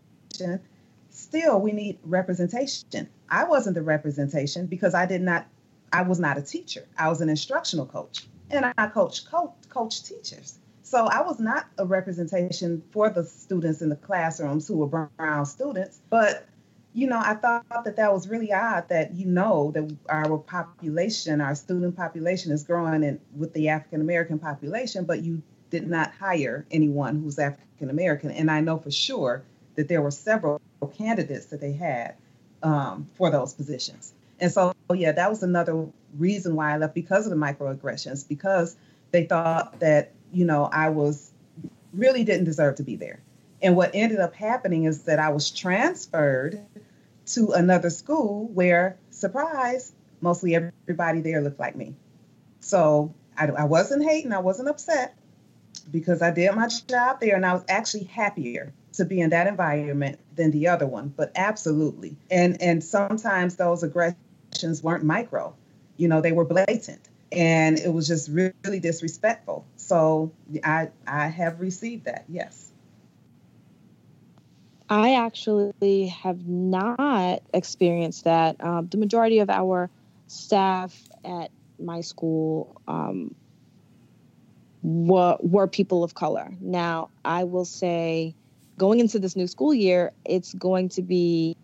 still 1.11 1.61
we 1.61 1.71
need 1.71 1.99
representation. 2.03 3.07
I 3.29 3.45
wasn't 3.45 3.75
the 3.75 3.83
representation 3.83 4.65
because 4.65 4.93
I 4.93 5.05
did 5.05 5.21
not, 5.21 5.47
I 5.91 6.01
was 6.01 6.19
not 6.19 6.37
a 6.37 6.41
teacher. 6.41 6.85
I 6.97 7.09
was 7.09 7.21
an 7.21 7.29
instructional 7.29 7.85
coach 7.85 8.25
and 8.49 8.65
I 8.77 8.87
coach 8.87 9.25
coach, 9.25 10.03
teachers. 10.03 10.59
So 10.81 11.05
I 11.05 11.21
was 11.21 11.39
not 11.39 11.67
a 11.77 11.85
representation 11.85 12.83
for 12.91 13.09
the 13.09 13.23
students 13.23 13.81
in 13.81 13.89
the 13.89 13.95
classrooms 13.95 14.67
who 14.67 14.77
were 14.77 15.07
brown 15.17 15.45
students, 15.45 16.01
but 16.09 16.45
you 16.93 17.07
know, 17.07 17.19
I 17.23 17.33
thought 17.33 17.65
that 17.85 17.95
that 17.95 18.13
was 18.13 18.27
really 18.27 18.53
odd 18.53 18.87
that 18.89 19.13
you 19.15 19.25
know 19.25 19.71
that 19.71 19.95
our 20.09 20.37
population, 20.37 21.41
our 21.41 21.55
student 21.55 21.95
population 21.97 22.51
is 22.51 22.63
growing 22.63 23.03
in, 23.03 23.19
with 23.35 23.53
the 23.53 23.69
African 23.69 24.01
American 24.01 24.37
population, 24.37 25.05
but 25.05 25.23
you 25.23 25.41
did 25.71 25.87
not 25.87 26.13
hire 26.13 26.65
anyone 26.69 27.19
who's 27.21 27.39
African 27.39 27.89
American. 27.89 28.29
And 28.31 28.51
I 28.51 28.61
know 28.61 28.77
for 28.77 28.91
sure 28.91 29.43
that 29.75 29.87
there 29.87 30.01
were 30.03 30.11
several 30.11 30.61
candidates 30.95 31.47
that 31.47 31.59
they 31.59 31.73
had 31.73 32.15
um, 32.61 33.07
for 33.15 33.31
those 33.31 33.53
positions. 33.53 34.13
And 34.39 34.51
so, 34.51 34.73
yeah, 34.93 35.11
that 35.13 35.29
was 35.29 35.41
another 35.41 35.87
reason 36.17 36.55
why 36.55 36.73
I 36.73 36.77
left 36.77 36.93
because 36.93 37.25
of 37.25 37.31
the 37.31 37.37
microaggressions, 37.37 38.27
because 38.27 38.75
they 39.11 39.25
thought 39.25 39.79
that, 39.79 40.11
you 40.31 40.45
know, 40.45 40.69
I 40.71 40.89
was 40.89 41.31
really 41.93 42.23
didn't 42.23 42.45
deserve 42.45 42.75
to 42.75 42.83
be 42.83 42.95
there. 42.95 43.19
And 43.63 43.77
what 43.77 43.91
ended 43.93 44.19
up 44.19 44.35
happening 44.35 44.83
is 44.83 45.03
that 45.03 45.19
I 45.19 45.29
was 45.29 45.49
transferred 45.49 46.59
to 47.27 47.51
another 47.53 47.89
school 47.89 48.49
where, 48.53 48.97
surprise, 49.09 49.93
mostly 50.19 50.53
everybody 50.53 51.21
there 51.21 51.41
looked 51.41 51.59
like 51.59 51.75
me. 51.75 51.95
So 52.59 53.13
I, 53.37 53.47
I 53.47 53.63
wasn't 53.63 54.03
hating, 54.03 54.33
I 54.33 54.39
wasn't 54.39 54.67
upset 54.67 55.15
because 55.91 56.21
I 56.21 56.31
did 56.31 56.53
my 56.53 56.67
job 56.67 57.21
there 57.21 57.37
and 57.37 57.45
I 57.45 57.53
was 57.53 57.63
actually 57.69 58.03
happier 58.03 58.73
to 58.93 59.05
be 59.05 59.21
in 59.21 59.31
that 59.31 59.47
environment 59.47 60.19
than 60.35 60.51
the 60.51 60.67
other 60.67 60.85
one 60.85 61.13
but 61.15 61.31
absolutely. 61.35 62.15
And 62.29 62.61
and 62.61 62.83
sometimes 62.83 63.55
those 63.55 63.83
aggressions 63.83 64.83
weren't 64.83 65.03
micro. 65.03 65.55
You 65.97 66.07
know 66.07 66.21
they 66.21 66.31
were 66.31 66.45
blatant 66.45 67.01
and 67.31 67.79
it 67.79 67.91
was 67.91 68.07
just 68.07 68.29
really 68.29 68.79
disrespectful. 68.79 69.65
So 69.77 70.31
i 70.63 70.89
i 71.07 71.27
have 71.27 71.59
received 71.59 72.05
that 72.05 72.25
yes 72.29 72.72
i 74.93 75.13
actually 75.15 76.07
have 76.07 76.47
not 76.47 77.41
experienced 77.53 78.23
that 78.23 78.63
um, 78.63 78.87
the 78.87 78.97
majority 78.97 79.39
of 79.39 79.49
our 79.49 79.89
staff 80.27 80.95
at 81.25 81.51
my 81.79 82.01
school 82.01 82.81
um, 82.87 83.33
were, 84.83 85.37
were 85.39 85.67
people 85.67 86.03
of 86.03 86.13
color 86.13 86.51
now 86.61 87.09
i 87.25 87.43
will 87.43 87.65
say 87.65 88.35
going 88.77 88.99
into 88.99 89.19
this 89.19 89.35
new 89.35 89.47
school 89.47 89.73
year 89.73 90.11
it's 90.25 90.53
going 90.53 90.89
to 90.89 91.01
be 91.01 91.55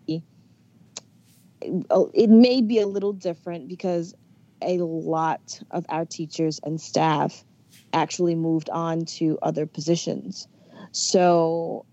it 1.62 2.30
may 2.30 2.62
be 2.62 2.78
a 2.80 2.86
little 2.86 3.12
different 3.12 3.68
because 3.68 4.14
a 4.62 4.78
lot 4.78 5.60
of 5.70 5.84
our 5.88 6.04
teachers 6.04 6.60
and 6.64 6.80
staff 6.80 7.44
actually 7.92 8.34
moved 8.34 8.70
on 8.70 9.04
to 9.04 9.38
other 9.42 9.66
positions. 9.66 10.48
So 10.92 11.84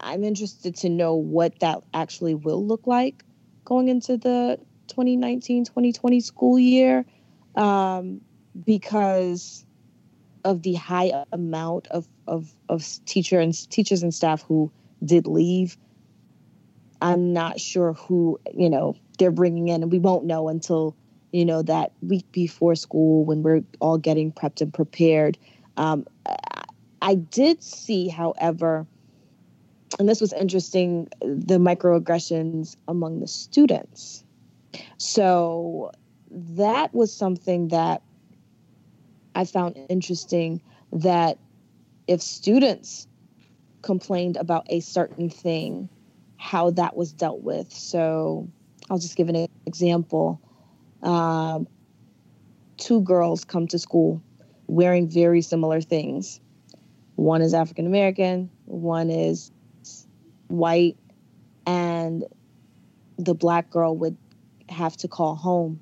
I'm 0.00 0.24
interested 0.24 0.76
to 0.76 0.88
know 0.88 1.14
what 1.14 1.58
that 1.60 1.82
actually 1.94 2.34
will 2.34 2.64
look 2.64 2.86
like 2.86 3.24
going 3.64 3.88
into 3.88 4.16
the 4.16 4.58
2019 4.88 5.64
2020 5.64 6.20
school 6.20 6.58
year 6.58 7.04
um, 7.56 8.20
because 8.64 9.64
of 10.44 10.62
the 10.62 10.74
high 10.74 11.24
amount 11.32 11.88
of, 11.88 12.06
of, 12.26 12.52
of 12.68 12.86
teacher 13.04 13.40
and 13.40 13.68
teachers 13.70 14.02
and 14.02 14.14
staff 14.14 14.42
who 14.42 14.70
did 15.04 15.26
leave. 15.26 15.76
I'm 17.02 17.32
not 17.32 17.60
sure 17.60 17.94
who, 17.94 18.40
you 18.54 18.70
know, 18.70 18.96
they're 19.18 19.30
bringing 19.30 19.68
in, 19.68 19.82
and 19.82 19.92
we 19.92 19.98
won't 19.98 20.24
know 20.24 20.48
until 20.48 20.96
you 21.32 21.44
know 21.44 21.62
that 21.62 21.92
week 22.00 22.30
before 22.32 22.74
school 22.74 23.24
when 23.24 23.42
we're 23.42 23.62
all 23.80 23.98
getting 23.98 24.32
prepped 24.32 24.60
and 24.60 24.72
prepared. 24.72 25.36
Um, 25.76 26.06
I 27.02 27.16
did 27.16 27.62
see, 27.62 28.08
however, 28.08 28.86
and 29.98 30.08
this 30.08 30.20
was 30.20 30.32
interesting, 30.32 31.08
the 31.20 31.58
microaggressions 31.58 32.76
among 32.88 33.20
the 33.20 33.28
students. 33.28 34.24
So 34.98 35.92
that 36.30 36.92
was 36.94 37.12
something 37.12 37.68
that 37.68 38.02
I 39.34 39.44
found 39.44 39.76
interesting 39.88 40.60
that 40.92 41.38
if 42.06 42.20
students 42.20 43.06
complained 43.82 44.36
about 44.36 44.66
a 44.68 44.80
certain 44.80 45.30
thing, 45.30 45.88
how 46.36 46.70
that 46.70 46.96
was 46.96 47.12
dealt 47.12 47.42
with. 47.42 47.72
So 47.72 48.48
I'll 48.90 48.98
just 48.98 49.16
give 49.16 49.28
an 49.28 49.46
example. 49.66 50.40
Um, 51.02 51.66
two 52.76 53.00
girls 53.02 53.44
come 53.44 53.66
to 53.68 53.78
school 53.78 54.22
wearing 54.66 55.08
very 55.08 55.42
similar 55.42 55.80
things. 55.80 56.40
One 57.14 57.40
is 57.40 57.54
African 57.54 57.86
American, 57.86 58.50
one 58.66 59.08
is 59.10 59.50
white, 60.48 60.96
and 61.66 62.24
the 63.18 63.34
black 63.34 63.70
girl 63.70 63.96
would 63.96 64.16
have 64.68 64.96
to 64.98 65.08
call 65.08 65.34
home 65.34 65.80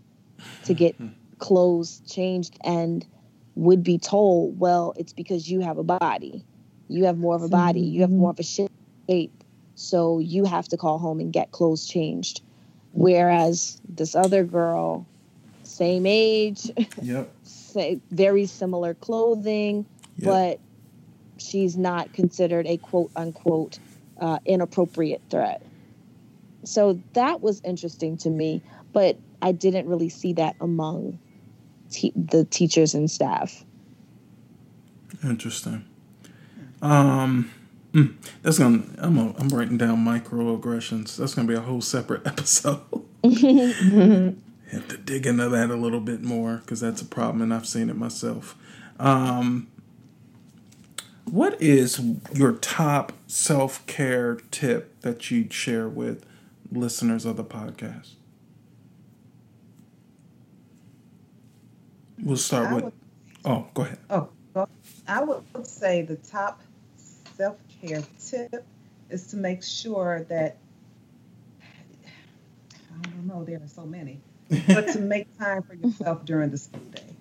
to 0.65 0.75
get 0.75 0.97
clothes 1.39 2.01
changed 2.09 2.57
and 2.65 3.07
would 3.55 3.83
be 3.83 3.99
told, 3.99 4.59
well, 4.59 4.95
it's 4.97 5.13
because 5.13 5.51
you 5.51 5.61
have 5.61 5.79
a 5.79 5.83
body. 5.83 6.45
You 6.89 7.05
have 7.05 7.19
more 7.19 7.37
of 7.37 7.43
a 7.43 7.49
body. 7.49 7.81
You 7.81 8.03
have 8.03 8.11
mm-hmm. 8.11 8.19
more 8.19 8.31
of 8.31 8.39
a 8.39 8.43
shape. 8.43 9.45
So 9.75 10.19
you 10.19 10.45
have 10.45 10.69
to 10.69 10.77
call 10.77 10.99
home 10.99 11.21
and 11.21 11.33
get 11.33 11.53
clothes 11.53 11.87
changed. 11.87 12.43
Whereas 12.93 13.81
this 13.89 14.15
other 14.15 14.45
girl, 14.45 15.07
same 15.63 16.07
age, 16.07 16.71
Yep. 17.03 17.31
say, 17.43 18.01
very 18.11 18.47
similar 18.47 18.95
clothing, 18.95 19.87
Yep. 20.17 20.27
but 20.27 20.61
she's 21.39 21.77
not 21.77 22.13
considered 22.13 22.67
a 22.67 22.77
quote 22.77 23.11
unquote 23.17 23.79
uh, 24.21 24.39
inappropriate 24.45 25.23
threat. 25.31 25.63
So 26.65 27.01
that 27.13 27.41
was 27.41 27.61
interesting 27.63 28.17
to 28.19 28.31
me, 28.31 28.63
but 28.93 29.19
I 29.43 29.53
didn't 29.53 29.87
really 29.87 30.09
see 30.09 30.33
that 30.35 30.57
among 30.61 31.19
te- 31.91 32.13
the 32.17 32.45
teachers 32.45 32.95
and 32.95 33.11
staff. 33.11 33.65
Interesting. 35.23 35.85
Um, 36.83 37.51
mm, 37.93 38.15
that's 38.43 38.59
gonna. 38.59 38.83
I'm. 38.99 39.19
A, 39.19 39.35
I'm 39.39 39.49
writing 39.49 39.79
down 39.79 40.05
microaggressions. 40.05 41.17
That's 41.17 41.35
gonna 41.35 41.49
be 41.49 41.55
a 41.55 41.61
whole 41.61 41.81
separate 41.81 42.27
episode. 42.27 42.81
Have 43.25 44.89
to 44.89 44.97
dig 44.97 45.27
into 45.27 45.49
that 45.49 45.71
a 45.71 45.77
little 45.77 46.01
bit 46.01 46.23
more 46.23 46.57
because 46.57 46.81
that's 46.81 47.01
a 47.01 47.07
problem, 47.07 47.43
and 47.43 47.55
I've 47.55 47.67
seen 47.67 47.91
it 47.91 47.97
myself. 47.97 48.57
Um, 48.99 49.69
what 51.25 51.61
is 51.61 52.01
your 52.33 52.53
top 52.53 53.13
self 53.27 53.85
care 53.87 54.37
tip 54.51 55.01
that 55.01 55.31
you'd 55.31 55.53
share 55.53 55.89
with 55.89 56.25
listeners 56.71 57.25
of 57.25 57.37
the 57.37 57.45
podcast? 57.45 58.13
We'll 62.23 62.37
start 62.37 62.69
I 62.69 62.75
with. 62.75 62.85
would- 62.85 62.93
Oh, 63.47 63.67
go 63.75 63.83
ahead. 63.83 63.99
Oh, 64.09 64.29
I 65.07 65.23
would 65.23 65.67
say 65.67 66.01
the 66.03 66.17
top 66.17 66.63
self 67.37 67.57
care 67.83 68.03
tip 68.25 68.65
is 69.11 69.27
to 69.29 69.37
make 69.37 69.63
sure 69.63 70.25
that 70.31 70.57
I 72.91 73.03
don't 73.09 73.27
know, 73.27 73.45
there 73.45 73.59
are 73.63 73.69
so 73.69 73.85
many, 73.85 74.21
but 74.67 74.89
to 74.95 75.01
make 75.01 75.37
time 75.39 75.63
for 75.63 75.75
yourself 75.75 76.25
during 76.25 76.51
the 76.51 76.57
school 76.59 76.81
day. 76.95 77.14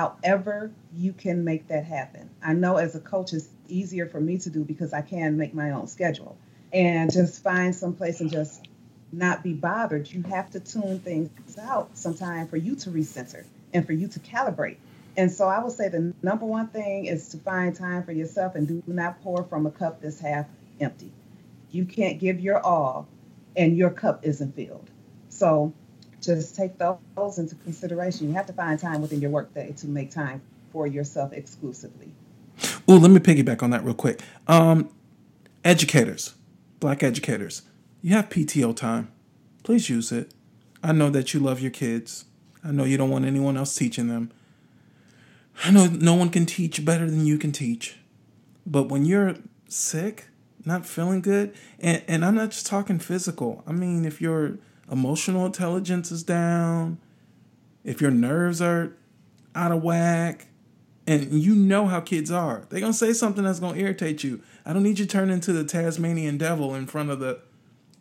However, 0.00 0.70
you 0.96 1.12
can 1.12 1.44
make 1.44 1.68
that 1.68 1.84
happen. 1.84 2.30
I 2.42 2.54
know 2.54 2.78
as 2.78 2.94
a 2.94 3.00
coach, 3.00 3.34
it's 3.34 3.50
easier 3.68 4.06
for 4.06 4.18
me 4.18 4.38
to 4.38 4.48
do 4.48 4.64
because 4.64 4.94
I 4.94 5.02
can 5.02 5.36
make 5.36 5.52
my 5.52 5.72
own 5.72 5.88
schedule 5.88 6.38
and 6.72 7.12
just 7.12 7.42
find 7.42 7.74
some 7.74 7.92
place 7.92 8.22
and 8.22 8.30
just 8.30 8.66
not 9.12 9.42
be 9.42 9.52
bothered. 9.52 10.10
You 10.10 10.22
have 10.22 10.48
to 10.52 10.60
tune 10.60 11.00
things 11.00 11.58
out 11.58 11.98
sometime 11.98 12.48
for 12.48 12.56
you 12.56 12.76
to 12.76 12.90
recenter 12.90 13.44
and 13.74 13.84
for 13.84 13.92
you 13.92 14.08
to 14.08 14.20
calibrate. 14.20 14.78
And 15.18 15.30
so 15.30 15.48
I 15.48 15.62
would 15.62 15.72
say 15.72 15.90
the 15.90 16.14
number 16.22 16.46
one 16.46 16.68
thing 16.68 17.04
is 17.04 17.28
to 17.30 17.36
find 17.36 17.76
time 17.76 18.02
for 18.02 18.12
yourself 18.12 18.54
and 18.54 18.66
do 18.66 18.82
not 18.86 19.22
pour 19.22 19.44
from 19.44 19.66
a 19.66 19.70
cup 19.70 20.00
that's 20.00 20.18
half 20.18 20.46
empty. 20.80 21.12
You 21.72 21.84
can't 21.84 22.18
give 22.18 22.40
your 22.40 22.64
all 22.64 23.06
and 23.54 23.76
your 23.76 23.90
cup 23.90 24.20
isn't 24.24 24.56
filled. 24.56 24.88
So 25.28 25.74
just 26.20 26.56
take 26.56 26.78
those 26.78 27.38
into 27.38 27.54
consideration. 27.56 28.28
You 28.28 28.34
have 28.34 28.46
to 28.46 28.52
find 28.52 28.78
time 28.78 29.00
within 29.02 29.20
your 29.20 29.30
workday 29.30 29.72
to 29.78 29.86
make 29.86 30.10
time 30.10 30.42
for 30.72 30.86
yourself 30.86 31.32
exclusively. 31.32 32.12
Oh, 32.86 32.96
let 32.96 33.10
me 33.10 33.20
piggyback 33.20 33.62
on 33.62 33.70
that 33.70 33.84
real 33.84 33.94
quick. 33.94 34.20
Um, 34.46 34.90
educators, 35.64 36.34
black 36.78 37.02
educators, 37.02 37.62
you 38.02 38.14
have 38.14 38.28
PTO 38.28 38.74
time. 38.74 39.10
Please 39.62 39.88
use 39.88 40.12
it. 40.12 40.32
I 40.82 40.92
know 40.92 41.10
that 41.10 41.34
you 41.34 41.40
love 41.40 41.60
your 41.60 41.70
kids. 41.70 42.24
I 42.64 42.72
know 42.72 42.84
you 42.84 42.96
don't 42.96 43.10
want 43.10 43.24
anyone 43.24 43.56
else 43.56 43.74
teaching 43.74 44.08
them. 44.08 44.30
I 45.64 45.70
know 45.70 45.86
no 45.86 46.14
one 46.14 46.30
can 46.30 46.46
teach 46.46 46.84
better 46.84 47.10
than 47.10 47.26
you 47.26 47.38
can 47.38 47.52
teach. 47.52 47.96
But 48.66 48.88
when 48.88 49.04
you're 49.04 49.36
sick, 49.68 50.28
not 50.64 50.86
feeling 50.86 51.20
good, 51.20 51.54
and, 51.78 52.02
and 52.06 52.24
I'm 52.24 52.34
not 52.34 52.50
just 52.50 52.66
talking 52.66 52.98
physical, 52.98 53.62
I 53.66 53.72
mean, 53.72 54.04
if 54.04 54.20
your 54.20 54.58
emotional 54.90 55.46
intelligence 55.46 56.10
is 56.10 56.22
down, 56.22 56.98
if 57.84 58.00
your 58.00 58.10
nerves 58.10 58.60
are 58.60 58.96
out 59.54 59.72
of 59.72 59.82
whack, 59.82 60.46
and 61.06 61.32
you 61.32 61.54
know 61.54 61.86
how 61.86 62.00
kids 62.00 62.30
are. 62.30 62.66
They're 62.68 62.80
gonna 62.80 62.92
say 62.92 63.12
something 63.12 63.44
that's 63.44 63.58
gonna 63.58 63.78
irritate 63.78 64.22
you. 64.22 64.42
I 64.64 64.72
don't 64.72 64.82
need 64.82 64.98
you 64.98 65.06
to 65.06 65.10
turn 65.10 65.30
into 65.30 65.52
the 65.52 65.64
Tasmanian 65.64 66.38
devil 66.38 66.74
in 66.74 66.86
front 66.86 67.10
of 67.10 67.18
the 67.18 67.40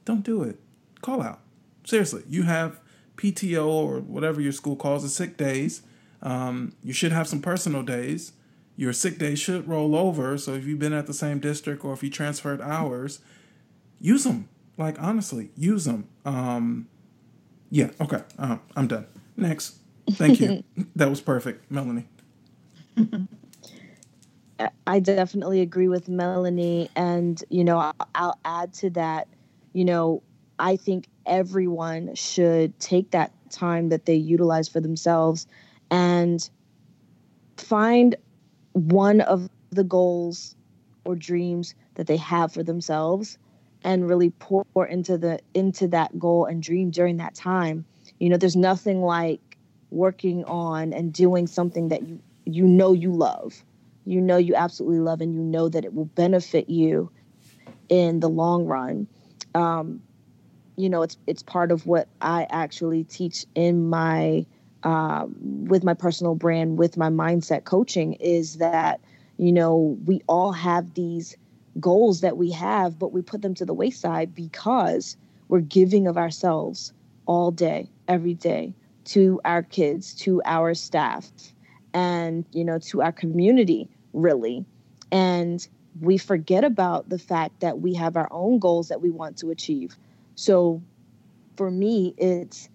don't 0.05 0.23
do 0.23 0.43
it. 0.43 0.59
Call 1.01 1.21
out. 1.21 1.39
Seriously. 1.85 2.23
You 2.27 2.43
have 2.43 2.79
PTO 3.17 3.67
or 3.67 3.99
whatever 3.99 4.41
your 4.41 4.51
school 4.51 4.75
calls 4.75 5.03
it, 5.03 5.09
sick 5.09 5.37
days. 5.37 5.81
Um, 6.21 6.73
you 6.83 6.93
should 6.93 7.11
have 7.11 7.27
some 7.27 7.41
personal 7.41 7.83
days. 7.83 8.33
Your 8.75 8.93
sick 8.93 9.17
days 9.17 9.39
should 9.39 9.67
roll 9.67 9.95
over. 9.95 10.37
So 10.37 10.53
if 10.53 10.65
you've 10.65 10.79
been 10.79 10.93
at 10.93 11.07
the 11.07 11.13
same 11.13 11.39
district 11.39 11.83
or 11.83 11.93
if 11.93 12.03
you 12.03 12.09
transferred 12.09 12.61
hours, 12.61 13.19
use 13.99 14.23
them. 14.23 14.49
Like 14.79 14.99
honestly, 15.03 15.51
use 15.57 15.83
them. 15.83 16.07
Um, 16.23 16.87
yeah. 17.69 17.89
Okay. 17.99 18.21
Uh, 18.39 18.57
I'm 18.77 18.87
done. 18.87 19.05
Next. 19.35 19.75
Thank 20.11 20.39
you. 20.39 20.63
that 20.95 21.09
was 21.09 21.19
perfect, 21.19 21.69
Melanie. 21.69 22.07
I 24.87 24.99
definitely 24.99 25.59
agree 25.59 25.89
with 25.89 26.07
Melanie. 26.07 26.89
And, 26.95 27.43
you 27.49 27.65
know, 27.65 27.77
I'll, 27.77 28.07
I'll 28.15 28.39
add 28.45 28.73
to 28.75 28.89
that, 28.91 29.27
you 29.73 29.83
know, 29.83 30.23
I 30.57 30.77
think 30.77 31.07
everyone 31.25 32.15
should 32.15 32.79
take 32.79 33.11
that 33.11 33.33
time 33.51 33.89
that 33.89 34.05
they 34.05 34.15
utilize 34.15 34.69
for 34.69 34.79
themselves 34.79 35.45
and 35.91 36.49
find 37.57 38.15
one 38.71 39.19
of 39.21 39.49
the 39.71 39.83
goals 39.83 40.55
or 41.03 41.15
dreams 41.15 41.75
that 41.95 42.07
they 42.07 42.17
have 42.17 42.53
for 42.53 42.63
themselves 42.63 43.37
and 43.83 44.07
really 44.07 44.31
pour 44.31 44.65
into 44.87 45.17
the 45.17 45.39
into 45.53 45.87
that 45.87 46.17
goal 46.19 46.45
and 46.45 46.61
dream 46.61 46.91
during 46.91 47.17
that 47.17 47.35
time. 47.35 47.85
You 48.19 48.29
know 48.29 48.37
there's 48.37 48.55
nothing 48.55 49.01
like 49.01 49.57
working 49.91 50.43
on 50.45 50.93
and 50.93 51.13
doing 51.13 51.47
something 51.47 51.89
that 51.89 52.07
you 52.07 52.19
you 52.45 52.65
know 52.65 52.93
you 52.93 53.11
love. 53.11 53.63
You 54.05 54.21
know 54.21 54.37
you 54.37 54.55
absolutely 54.55 54.99
love 54.99 55.21
and 55.21 55.33
you 55.33 55.41
know 55.41 55.69
that 55.69 55.85
it 55.85 55.93
will 55.93 56.05
benefit 56.05 56.69
you 56.69 57.11
in 57.89 58.19
the 58.19 58.29
long 58.29 58.65
run. 58.65 59.07
Um, 59.55 60.01
you 60.77 60.89
know 60.89 61.01
it's 61.01 61.17
it's 61.27 61.43
part 61.43 61.71
of 61.71 61.85
what 61.85 62.07
i 62.21 62.47
actually 62.49 63.03
teach 63.03 63.45
in 63.55 63.89
my 63.89 64.45
um, 64.83 65.35
with 65.65 65.83
my 65.83 65.93
personal 65.93 66.35
brand 66.35 66.77
with 66.77 66.97
my 66.97 67.09
mindset 67.09 67.65
coaching 67.65 68.13
is 68.13 68.57
that 68.57 69.01
you 69.37 69.51
know 69.51 69.97
we 70.05 70.21
all 70.27 70.51
have 70.51 70.93
these 70.93 71.35
goals 71.79 72.21
that 72.21 72.37
we 72.37 72.51
have 72.51 72.97
but 72.99 73.11
we 73.11 73.21
put 73.21 73.41
them 73.41 73.53
to 73.53 73.65
the 73.65 73.73
wayside 73.73 74.33
because 74.35 75.17
we're 75.47 75.59
giving 75.59 76.07
of 76.07 76.17
ourselves 76.17 76.93
all 77.25 77.51
day 77.51 77.89
every 78.07 78.33
day 78.33 78.73
to 79.05 79.39
our 79.45 79.63
kids 79.63 80.13
to 80.13 80.41
our 80.45 80.73
staff 80.73 81.29
and 81.93 82.45
you 82.51 82.63
know 82.63 82.79
to 82.79 83.01
our 83.01 83.11
community 83.11 83.89
really. 84.13 84.65
And 85.11 85.67
we 86.01 86.17
forget 86.17 86.63
about 86.63 87.09
the 87.09 87.19
fact 87.19 87.59
that 87.61 87.79
we 87.79 87.93
have 87.95 88.15
our 88.15 88.27
own 88.31 88.59
goals 88.59 88.89
that 88.89 89.01
we 89.01 89.09
want 89.09 89.37
to 89.37 89.49
achieve. 89.49 89.95
So 90.35 90.81
for 91.55 91.69
me 91.71 92.13
it's 92.17 92.69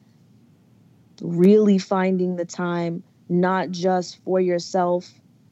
really 1.23 1.79
finding 1.79 2.37
the 2.37 2.45
time 2.45 3.03
not 3.29 3.71
just 3.71 4.23
for 4.25 4.41
yourself 4.41 5.11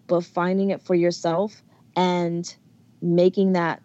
but 0.08 0.24
finding 0.24 0.70
it 0.70 0.82
for 0.82 0.94
yourself 0.94 1.62
and 1.96 2.54
making 3.02 3.52
that 3.52 3.82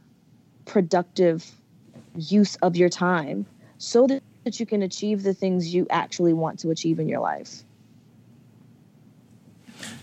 productive 0.65 1.51
use 2.15 2.55
of 2.57 2.75
your 2.75 2.89
time 2.89 3.45
so 3.77 4.07
that, 4.07 4.23
that 4.45 4.59
you 4.59 4.65
can 4.65 4.83
achieve 4.83 5.23
the 5.23 5.33
things 5.33 5.73
you 5.73 5.87
actually 5.89 6.33
want 6.33 6.59
to 6.59 6.71
achieve 6.71 6.99
in 6.99 7.09
your 7.09 7.19
life 7.19 7.63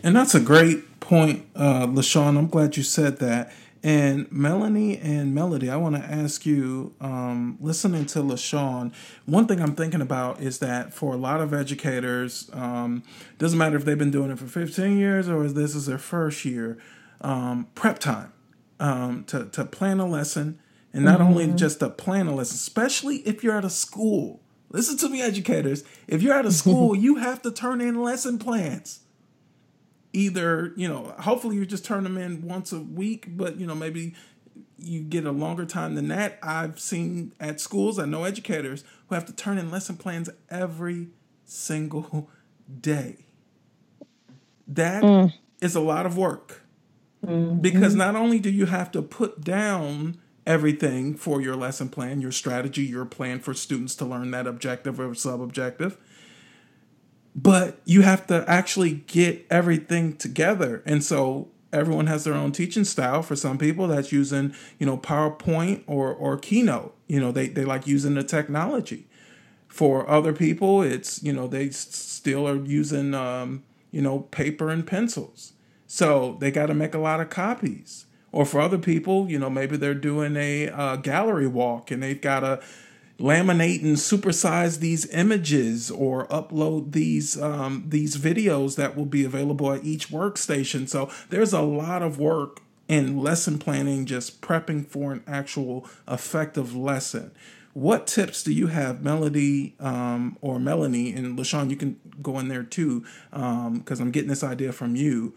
And 0.02 0.14
that's 0.14 0.34
a 0.34 0.40
great 0.40 1.00
point, 1.00 1.46
uh, 1.56 1.86
LaShawn. 1.86 2.36
I'm 2.36 2.48
glad 2.48 2.76
you 2.76 2.82
said 2.82 3.18
that. 3.20 3.52
And 3.82 4.30
Melanie 4.30 4.98
and 4.98 5.34
Melody, 5.34 5.70
I 5.70 5.76
want 5.76 5.96
to 5.96 6.02
ask 6.02 6.44
you, 6.46 6.94
um, 7.00 7.58
listening 7.60 8.06
to 8.06 8.20
LaShawn, 8.20 8.94
one 9.24 9.46
thing 9.46 9.60
I'm 9.62 9.74
thinking 9.74 10.02
about 10.02 10.40
is 10.40 10.58
that 10.58 10.92
for 10.92 11.14
a 11.14 11.16
lot 11.16 11.40
of 11.40 11.54
educators, 11.54 12.50
um, 12.52 13.02
doesn't 13.38 13.58
matter 13.58 13.76
if 13.76 13.86
they've 13.86 13.98
been 13.98 14.10
doing 14.10 14.30
it 14.30 14.38
for 14.38 14.46
15 14.46 14.98
years 14.98 15.28
or 15.28 15.48
this 15.48 15.74
is 15.74 15.86
their 15.86 15.98
first 15.98 16.44
year, 16.44 16.78
um, 17.22 17.66
prep 17.74 17.98
time. 17.98 18.33
Um, 18.84 19.24
to 19.24 19.46
to 19.46 19.64
plan 19.64 19.98
a 19.98 20.06
lesson, 20.06 20.60
and 20.92 21.04
not 21.04 21.18
mm-hmm. 21.18 21.28
only 21.28 21.46
just 21.54 21.80
to 21.80 21.88
plan 21.88 22.26
a 22.26 22.34
lesson, 22.34 22.56
especially 22.56 23.16
if 23.18 23.42
you're 23.42 23.56
at 23.56 23.64
a 23.64 23.70
school. 23.70 24.42
Listen 24.68 24.98
to 24.98 25.08
me, 25.08 25.22
educators. 25.22 25.84
If 26.06 26.20
you're 26.20 26.34
at 26.34 26.44
a 26.44 26.52
school, 26.52 26.94
you 27.06 27.16
have 27.16 27.40
to 27.42 27.50
turn 27.50 27.80
in 27.80 28.02
lesson 28.02 28.38
plans. 28.38 29.00
Either 30.12 30.74
you 30.76 30.86
know, 30.86 31.14
hopefully 31.20 31.56
you 31.56 31.64
just 31.64 31.86
turn 31.86 32.04
them 32.04 32.18
in 32.18 32.46
once 32.46 32.72
a 32.72 32.80
week, 32.80 33.26
but 33.30 33.56
you 33.58 33.66
know 33.66 33.74
maybe 33.74 34.14
you 34.76 35.00
get 35.00 35.24
a 35.24 35.32
longer 35.32 35.64
time 35.64 35.94
than 35.94 36.08
that. 36.08 36.38
I've 36.42 36.78
seen 36.78 37.32
at 37.40 37.62
schools, 37.62 37.98
I 37.98 38.04
know 38.04 38.24
educators 38.24 38.84
who 39.08 39.14
have 39.14 39.24
to 39.26 39.32
turn 39.32 39.56
in 39.56 39.70
lesson 39.70 39.96
plans 39.96 40.28
every 40.50 41.08
single 41.46 42.28
day. 42.80 43.24
That 44.68 45.02
mm. 45.02 45.32
is 45.62 45.74
a 45.74 45.80
lot 45.80 46.04
of 46.04 46.18
work. 46.18 46.63
Mm-hmm. 47.24 47.60
Because 47.60 47.94
not 47.94 48.14
only 48.16 48.38
do 48.38 48.50
you 48.50 48.66
have 48.66 48.90
to 48.92 49.02
put 49.02 49.42
down 49.42 50.18
everything 50.46 51.14
for 51.14 51.40
your 51.40 51.56
lesson 51.56 51.88
plan, 51.88 52.20
your 52.20 52.32
strategy, 52.32 52.82
your 52.82 53.04
plan 53.04 53.40
for 53.40 53.54
students 53.54 53.94
to 53.96 54.04
learn 54.04 54.30
that 54.32 54.46
objective 54.46 55.00
or 55.00 55.14
sub 55.14 55.40
objective, 55.40 55.96
but 57.34 57.80
you 57.84 58.02
have 58.02 58.26
to 58.28 58.44
actually 58.46 59.04
get 59.06 59.46
everything 59.50 60.16
together. 60.16 60.82
And 60.86 61.02
so 61.02 61.48
everyone 61.72 62.06
has 62.06 62.24
their 62.24 62.34
own 62.34 62.52
teaching 62.52 62.84
style. 62.84 63.22
For 63.22 63.34
some 63.34 63.58
people, 63.58 63.88
that's 63.88 64.12
using, 64.12 64.54
you 64.78 64.86
know, 64.86 64.96
PowerPoint 64.96 65.82
or, 65.86 66.12
or 66.12 66.38
Keynote. 66.38 66.94
You 67.08 67.20
know, 67.20 67.32
they, 67.32 67.48
they 67.48 67.64
like 67.64 67.86
using 67.86 68.14
the 68.14 68.22
technology. 68.22 69.08
For 69.66 70.08
other 70.08 70.32
people, 70.32 70.82
it's, 70.82 71.22
you 71.22 71.32
know, 71.32 71.48
they 71.48 71.70
still 71.70 72.46
are 72.48 72.64
using, 72.64 73.12
um, 73.14 73.64
you 73.90 74.00
know, 74.00 74.20
paper 74.20 74.70
and 74.70 74.86
pencils. 74.86 75.54
So 75.94 76.36
they 76.40 76.50
got 76.50 76.66
to 76.66 76.74
make 76.74 76.92
a 76.92 76.98
lot 76.98 77.20
of 77.20 77.30
copies. 77.30 78.06
Or 78.32 78.44
for 78.44 78.60
other 78.60 78.78
people, 78.78 79.30
you 79.30 79.38
know, 79.38 79.48
maybe 79.48 79.76
they're 79.76 79.94
doing 79.94 80.36
a 80.36 80.68
uh, 80.68 80.96
gallery 80.96 81.46
walk 81.46 81.92
and 81.92 82.02
they've 82.02 82.20
got 82.20 82.40
to 82.40 82.60
laminate 83.20 83.80
and 83.84 83.96
supersize 83.96 84.80
these 84.80 85.08
images 85.14 85.92
or 85.92 86.26
upload 86.26 86.90
these 86.90 87.40
um, 87.40 87.84
these 87.86 88.16
videos 88.16 88.74
that 88.74 88.96
will 88.96 89.04
be 89.04 89.24
available 89.24 89.70
at 89.70 89.84
each 89.84 90.08
workstation. 90.08 90.88
So 90.88 91.12
there's 91.30 91.52
a 91.52 91.62
lot 91.62 92.02
of 92.02 92.18
work 92.18 92.60
in 92.88 93.20
lesson 93.20 93.60
planning, 93.60 94.04
just 94.04 94.40
prepping 94.40 94.88
for 94.88 95.12
an 95.12 95.22
actual 95.28 95.86
effective 96.08 96.74
lesson. 96.74 97.30
What 97.72 98.08
tips 98.08 98.42
do 98.42 98.52
you 98.52 98.66
have, 98.66 99.04
Melody 99.04 99.76
um, 99.78 100.38
or 100.40 100.58
Melanie, 100.58 101.12
and 101.12 101.38
LaShawn? 101.38 101.70
You 101.70 101.76
can 101.76 102.00
go 102.20 102.40
in 102.40 102.48
there 102.48 102.64
too, 102.64 103.04
because 103.30 104.00
um, 104.00 104.06
I'm 104.06 104.10
getting 104.10 104.30
this 104.30 104.42
idea 104.42 104.72
from 104.72 104.96
you. 104.96 105.34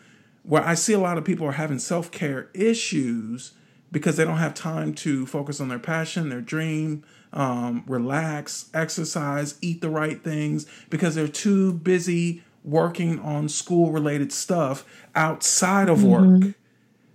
Where 0.48 0.64
I 0.64 0.76
see 0.76 0.94
a 0.94 1.00
lot 1.00 1.18
of 1.18 1.26
people 1.26 1.46
are 1.46 1.54
having 1.54 1.78
self 1.78 2.10
care 2.10 2.50
issues 2.54 3.54
because 3.92 4.16
they 4.16 4.24
don't 4.24 4.38
have 4.38 4.54
time 4.54 4.94
to 4.94 5.26
focus 5.26 5.60
on 5.60 5.68
their 5.68 5.80
passion, 5.80 6.30
their 6.30 6.42
dream, 6.42 7.04
um, 7.34 7.84
relax, 7.86 8.70
exercise, 8.74 9.58
eat 9.62 9.82
the 9.82 9.90
right 9.90 10.24
things 10.24 10.66
because 10.90 11.16
they're 11.16 11.28
too 11.28 11.74
busy 11.74 12.44
working 12.64 13.20
on 13.20 13.50
school 13.50 13.92
related 13.92 14.32
stuff 14.32 14.86
outside 15.16 15.90
of 15.90 16.00
mm-hmm. 16.00 16.40
work. 16.40 16.56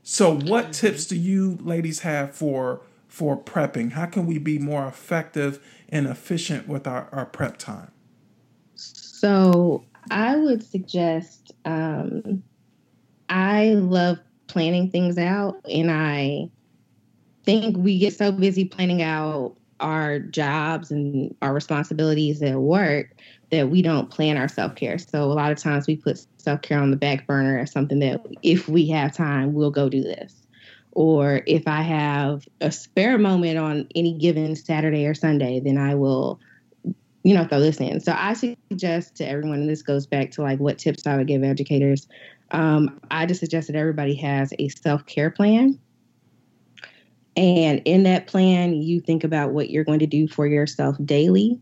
So, 0.03 0.35
what 0.39 0.73
tips 0.73 1.07
do 1.07 1.17
you 1.17 1.59
ladies 1.63 2.01
have 2.01 2.35
for 2.35 2.83
for 3.09 3.37
prepping? 3.37 3.93
How 3.93 4.07
can 4.07 4.27
we 4.27 4.39
be 4.39 4.59
more 4.59 4.87
effective 4.87 5.65
and 5.89 6.07
efficient 6.07 6.69
with 6.69 6.87
our, 6.87 7.09
our 7.13 7.27
prep 7.27 7.57
time? 7.57 7.93
So, 8.75 9.85
I 10.11 10.37
would 10.37 10.63
suggest 10.63 11.53
um, 11.65 12.43
I 13.33 13.71
love 13.71 14.19
planning 14.47 14.91
things 14.91 15.17
out, 15.17 15.57
and 15.65 15.91
I 15.91 16.51
think 17.45 17.79
we 17.79 17.99
get 17.99 18.15
so 18.15 18.31
busy 18.31 18.67
planning 18.67 19.01
out 19.01 19.57
our 19.81 20.19
jobs 20.19 20.91
and 20.91 21.35
our 21.41 21.55
responsibilities 21.55 22.43
at 22.43 22.57
work 22.57 23.15
that 23.51 23.71
we 23.71 23.81
don't 23.81 24.11
plan 24.11 24.37
our 24.37 24.49
self 24.49 24.75
care. 24.75 24.99
So 24.99 25.25
a 25.25 25.33
lot 25.33 25.51
of 25.51 25.59
times 25.59 25.87
we 25.87 25.97
put 25.97 26.25
self 26.37 26.61
care 26.61 26.79
on 26.79 26.91
the 26.91 26.97
back 26.97 27.27
burner 27.27 27.59
as 27.59 27.73
something 27.73 28.01
that 28.01 28.21
if 28.43 28.69
we 28.69 28.87
have 28.89 29.15
time, 29.15 29.55
we'll 29.55 29.71
go 29.71 29.89
do 29.89 30.03
this. 30.03 30.47
Or 30.93 31.41
if 31.47 31.67
I 31.67 31.81
have 31.81 32.47
a 32.61 32.71
spare 32.71 33.17
moment 33.17 33.59
on 33.59 33.89
any 33.95 34.13
given 34.13 34.55
Saturday 34.57 35.07
or 35.07 35.15
Sunday, 35.15 35.59
then 35.59 35.79
I 35.79 35.95
will, 35.95 36.39
you 37.23 37.35
know, 37.35 37.47
throw 37.47 37.61
this 37.61 37.81
in. 37.81 38.01
So 38.01 38.15
I 38.15 38.35
suggest 38.35 39.17
to 39.17 39.27
everyone, 39.27 39.61
and 39.61 39.71
this 39.71 39.83
goes 39.83 40.07
back 40.07 40.33
to 40.33 40.43
like 40.43 40.59
what 40.59 40.79
tips 40.79 41.07
I 41.07 41.17
would 41.17 41.27
give 41.27 41.43
educators. 41.43 42.07
Um, 42.53 43.01
I 43.11 43.27
just 43.27 43.41
suggest 43.41 43.69
that 43.69 43.77
everybody 43.77 44.15
has 44.17 44.53
a 44.59 44.69
self 44.69 45.07
care 45.07 45.31
plan 45.31 45.79
and 47.37 47.81
in 47.85 48.03
that 48.03 48.27
plan, 48.27 48.75
you 48.75 49.01
think 49.01 49.25
about 49.25 49.53
what 49.53 49.71
you're 49.71 49.85
going 49.85 50.01
to 50.01 50.07
do 50.07 50.29
for 50.29 50.47
yourself 50.47 50.97
daily, 51.05 51.59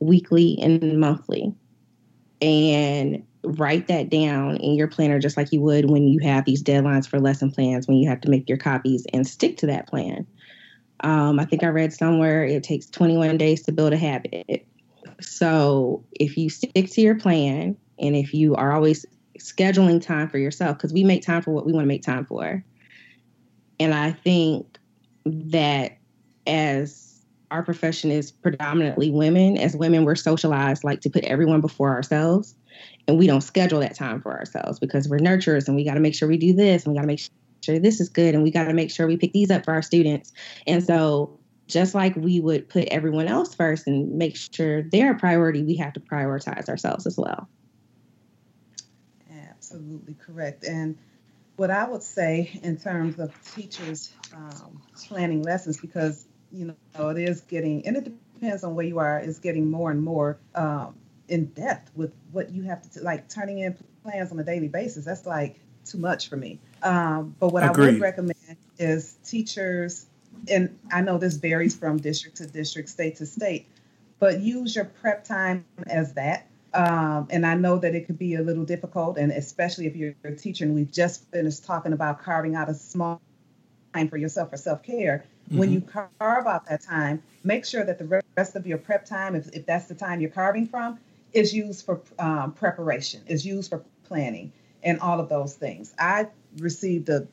weekly, 0.00 0.58
and 0.60 0.98
monthly. 0.98 1.54
And 2.42 3.24
write 3.44 3.86
that 3.86 4.10
down 4.10 4.56
in 4.56 4.74
your 4.74 4.88
planner 4.88 5.20
just 5.20 5.36
like 5.36 5.52
you 5.52 5.60
would 5.60 5.88
when 5.88 6.08
you 6.08 6.18
have 6.18 6.44
these 6.44 6.64
deadlines 6.64 7.08
for 7.08 7.20
lesson 7.20 7.50
plans, 7.50 7.86
when 7.86 7.96
you 7.96 8.08
have 8.08 8.20
to 8.22 8.30
make 8.30 8.48
your 8.48 8.58
copies 8.58 9.06
and 9.12 9.26
stick 9.26 9.56
to 9.58 9.66
that 9.66 9.86
plan. 9.86 10.26
Um, 11.00 11.38
I 11.38 11.44
think 11.44 11.62
I 11.62 11.68
read 11.68 11.92
somewhere 11.92 12.44
it 12.44 12.64
takes 12.64 12.86
21 12.86 13.38
days 13.38 13.62
to 13.64 13.72
build 13.72 13.92
a 13.92 13.96
habit. 13.96 14.66
So 15.20 16.04
if 16.12 16.36
you 16.36 16.50
stick 16.50 16.90
to 16.90 17.00
your 17.00 17.14
plan 17.14 17.76
and 18.00 18.16
if 18.16 18.34
you 18.34 18.56
are 18.56 18.72
always 18.72 19.06
scheduling 19.40 20.00
time 20.00 20.28
for 20.28 20.38
yourself, 20.38 20.76
because 20.76 20.92
we 20.92 21.04
make 21.04 21.22
time 21.22 21.42
for 21.42 21.52
what 21.52 21.66
we 21.66 21.72
want 21.72 21.84
to 21.84 21.88
make 21.88 22.02
time 22.02 22.24
for 22.24 22.64
and 23.78 23.94
I 23.94 24.12
think 24.12 24.78
that 25.24 25.98
as 26.46 27.22
our 27.50 27.62
profession 27.62 28.10
is 28.10 28.30
predominantly 28.30 29.10
women, 29.10 29.56
as 29.56 29.76
women, 29.76 30.04
we're 30.04 30.14
socialized 30.16 30.84
like 30.84 31.00
to 31.02 31.10
put 31.10 31.24
everyone 31.24 31.60
before 31.60 31.90
ourselves. 31.90 32.54
And 33.08 33.18
we 33.18 33.26
don't 33.26 33.42
schedule 33.42 33.80
that 33.80 33.94
time 33.94 34.20
for 34.20 34.36
ourselves 34.36 34.78
because 34.78 35.08
we're 35.08 35.18
nurturers 35.18 35.66
and 35.68 35.76
we 35.76 35.84
got 35.84 35.94
to 35.94 36.00
make 36.00 36.14
sure 36.14 36.28
we 36.28 36.38
do 36.38 36.52
this 36.52 36.84
and 36.84 36.92
we 36.92 36.98
got 36.98 37.02
to 37.02 37.06
make 37.06 37.20
sure 37.62 37.78
this 37.78 38.00
is 38.00 38.08
good 38.08 38.34
and 38.34 38.42
we 38.42 38.50
got 38.50 38.64
to 38.64 38.74
make 38.74 38.90
sure 38.90 39.06
we 39.06 39.16
pick 39.16 39.32
these 39.32 39.50
up 39.50 39.64
for 39.64 39.72
our 39.72 39.82
students. 39.82 40.32
And 40.66 40.84
so, 40.84 41.38
just 41.68 41.96
like 41.96 42.14
we 42.14 42.38
would 42.38 42.68
put 42.68 42.84
everyone 42.88 43.26
else 43.26 43.52
first 43.52 43.88
and 43.88 44.16
make 44.16 44.36
sure 44.36 44.82
they're 44.82 45.12
a 45.12 45.18
priority, 45.18 45.64
we 45.64 45.74
have 45.76 45.92
to 45.94 46.00
prioritize 46.00 46.68
ourselves 46.68 47.06
as 47.06 47.16
well. 47.16 47.48
Absolutely 49.72 50.14
correct. 50.14 50.64
And 50.64 50.96
what 51.56 51.70
I 51.70 51.88
would 51.88 52.02
say 52.02 52.58
in 52.62 52.76
terms 52.76 53.18
of 53.18 53.32
teachers 53.54 54.12
um, 54.32 54.80
planning 55.06 55.42
lessons, 55.42 55.80
because 55.80 56.26
you 56.52 56.74
know 56.98 57.08
it 57.08 57.18
is 57.18 57.40
getting, 57.42 57.86
and 57.86 57.96
it 57.96 58.04
depends 58.34 58.62
on 58.62 58.74
where 58.74 58.86
you 58.86 58.98
are, 58.98 59.18
is 59.18 59.38
getting 59.38 59.70
more 59.70 59.90
and 59.90 60.02
more 60.02 60.38
um, 60.54 60.94
in 61.28 61.46
depth 61.46 61.90
with 61.96 62.12
what 62.30 62.50
you 62.50 62.62
have 62.62 62.88
to 62.92 63.02
like 63.02 63.28
turning 63.28 63.58
in 63.58 63.76
plans 64.02 64.30
on 64.30 64.38
a 64.38 64.44
daily 64.44 64.68
basis. 64.68 65.04
That's 65.04 65.26
like 65.26 65.58
too 65.84 65.98
much 65.98 66.28
for 66.28 66.36
me. 66.36 66.60
Um, 66.82 67.34
but 67.40 67.48
what 67.48 67.64
Agreed. 67.64 67.88
I 67.88 67.90
would 67.92 68.00
recommend 68.00 68.56
is 68.78 69.14
teachers, 69.24 70.06
and 70.48 70.78
I 70.92 71.00
know 71.00 71.18
this 71.18 71.34
varies 71.34 71.74
from 71.74 71.98
district 71.98 72.36
to 72.36 72.46
district, 72.46 72.88
state 72.88 73.16
to 73.16 73.26
state, 73.26 73.66
but 74.20 74.40
use 74.40 74.76
your 74.76 74.84
prep 74.84 75.24
time 75.24 75.64
as 75.86 76.14
that 76.14 76.46
um, 76.74 77.28
and 77.30 77.46
I 77.46 77.54
know 77.54 77.78
that 77.78 77.94
it 77.94 78.06
could 78.06 78.18
be 78.18 78.34
a 78.34 78.42
little 78.42 78.64
difficult, 78.64 79.18
and 79.18 79.32
especially 79.32 79.86
if 79.86 79.96
you're 79.96 80.14
a 80.24 80.34
teacher 80.34 80.64
and 80.64 80.74
we've 80.74 80.90
just 80.90 81.30
finished 81.30 81.64
talking 81.64 81.92
about 81.92 82.22
carving 82.22 82.54
out 82.54 82.68
a 82.68 82.74
small 82.74 83.20
time 83.94 84.08
for 84.08 84.16
yourself 84.16 84.50
for 84.50 84.56
self 84.56 84.82
care. 84.82 85.24
Mm-hmm. 85.48 85.58
When 85.58 85.72
you 85.72 85.80
carve 85.80 86.46
out 86.46 86.66
that 86.68 86.82
time, 86.82 87.22
make 87.44 87.64
sure 87.64 87.84
that 87.84 87.98
the 87.98 88.22
rest 88.36 88.56
of 88.56 88.66
your 88.66 88.78
prep 88.78 89.04
time, 89.04 89.34
if, 89.34 89.48
if 89.54 89.64
that's 89.64 89.86
the 89.86 89.94
time 89.94 90.20
you're 90.20 90.30
carving 90.30 90.66
from, 90.66 90.98
is 91.32 91.54
used 91.54 91.86
for 91.86 92.00
um, 92.18 92.52
preparation, 92.52 93.22
is 93.26 93.46
used 93.46 93.70
for 93.70 93.82
planning, 94.04 94.52
and 94.82 95.00
all 95.00 95.20
of 95.20 95.28
those 95.28 95.54
things. 95.54 95.94
I 95.98 96.28
received 96.58 97.08
a 97.08 97.26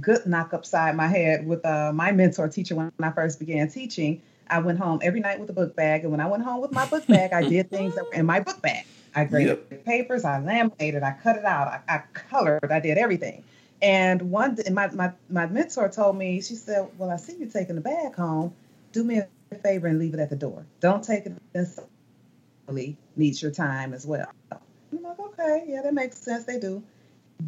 good 0.00 0.26
knock 0.26 0.54
upside 0.54 0.96
my 0.96 1.06
head 1.06 1.46
with 1.46 1.64
uh, 1.64 1.92
my 1.92 2.12
mentor 2.12 2.48
teacher 2.48 2.74
when 2.74 2.92
I 3.00 3.10
first 3.10 3.38
began 3.38 3.68
teaching 3.68 4.22
I 4.48 4.58
went 4.58 4.78
home 4.78 5.00
every 5.02 5.20
night 5.20 5.40
with 5.40 5.50
a 5.50 5.52
book 5.52 5.74
bag, 5.76 6.02
and 6.02 6.10
when 6.10 6.20
I 6.20 6.26
went 6.26 6.42
home 6.42 6.60
with 6.60 6.72
my 6.72 6.86
book 6.86 7.06
bag, 7.06 7.32
I 7.32 7.42
did 7.48 7.70
things 7.70 7.94
that 7.94 8.04
were 8.04 8.12
in 8.12 8.26
my 8.26 8.40
book 8.40 8.60
bag. 8.62 8.84
I 9.14 9.24
graded 9.24 9.58
yep. 9.70 9.84
papers, 9.84 10.24
I 10.24 10.40
laminated, 10.40 11.02
I 11.02 11.12
cut 11.12 11.36
it 11.36 11.44
out, 11.44 11.68
I, 11.68 11.80
I 11.88 12.02
colored, 12.12 12.70
I 12.70 12.80
did 12.80 12.98
everything. 12.98 13.44
And 13.80 14.30
one, 14.30 14.56
my, 14.72 14.90
my 14.92 15.12
my 15.28 15.46
mentor 15.46 15.88
told 15.88 16.16
me, 16.16 16.40
she 16.40 16.54
said, 16.54 16.88
"Well, 16.96 17.10
I 17.10 17.16
see 17.16 17.36
you 17.36 17.46
taking 17.46 17.74
the 17.74 17.80
bag 17.80 18.14
home. 18.14 18.54
Do 18.92 19.04
me 19.04 19.18
a 19.18 19.54
favor 19.56 19.88
and 19.88 19.98
leave 19.98 20.14
it 20.14 20.20
at 20.20 20.30
the 20.30 20.36
door. 20.36 20.64
Don't 20.80 21.04
take 21.04 21.26
it 21.26 21.34
necessarily 21.54 22.96
needs 23.16 23.42
your 23.42 23.50
time 23.50 23.92
as 23.92 24.06
well." 24.06 24.30
I'm 24.50 25.02
like, 25.02 25.18
"Okay, 25.18 25.64
yeah, 25.68 25.82
that 25.82 25.92
makes 25.92 26.16
sense. 26.18 26.44
They 26.44 26.58
do." 26.58 26.82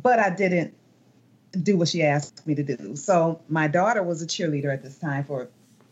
But 0.02 0.18
I 0.18 0.30
didn't 0.30 0.74
do 1.62 1.76
what 1.76 1.88
she 1.88 2.02
asked 2.02 2.46
me 2.46 2.54
to 2.54 2.62
do. 2.62 2.96
So 2.96 3.40
my 3.48 3.68
daughter 3.68 4.02
was 4.02 4.20
a 4.20 4.26
cheerleader 4.26 4.72
at 4.72 4.82
this 4.82 4.98
time 4.98 5.24
for 5.24 5.48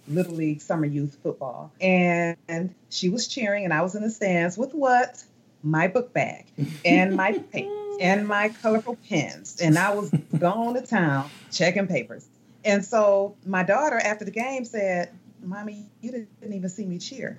Little 0.09 0.34
League 0.34 0.61
Summer 0.61 0.86
Youth 0.86 1.16
Football. 1.22 1.72
And 1.80 2.74
she 2.90 3.09
was 3.09 3.28
cheering, 3.28 3.64
and 3.64 3.72
I 3.72 3.82
was 3.82 3.94
in 3.94 4.02
the 4.02 4.11
stands 4.11 4.57
with 4.59 4.74
what? 4.74 5.22
My 5.62 5.88
book 5.88 6.12
bag 6.12 6.46
and 6.84 7.16
my 7.16 7.32
papers 7.52 7.96
and 8.00 8.26
my 8.26 8.48
colorful 8.48 8.96
pens, 9.09 9.61
and 9.61 9.78
I 9.78 9.94
was 9.94 10.11
going 10.38 10.74
to 10.74 10.82
town 10.82 11.30
checking 11.50 11.86
papers. 11.86 12.26
And 12.64 12.84
so 12.84 13.36
my 13.46 13.62
daughter, 13.62 13.98
after 13.98 14.24
the 14.24 14.30
game, 14.30 14.64
said, 14.64 15.11
"Mommy, 15.42 15.86
you 16.00 16.11
didn't 16.11 16.52
even 16.52 16.68
see 16.68 16.84
me 16.84 16.98
cheer." 16.98 17.38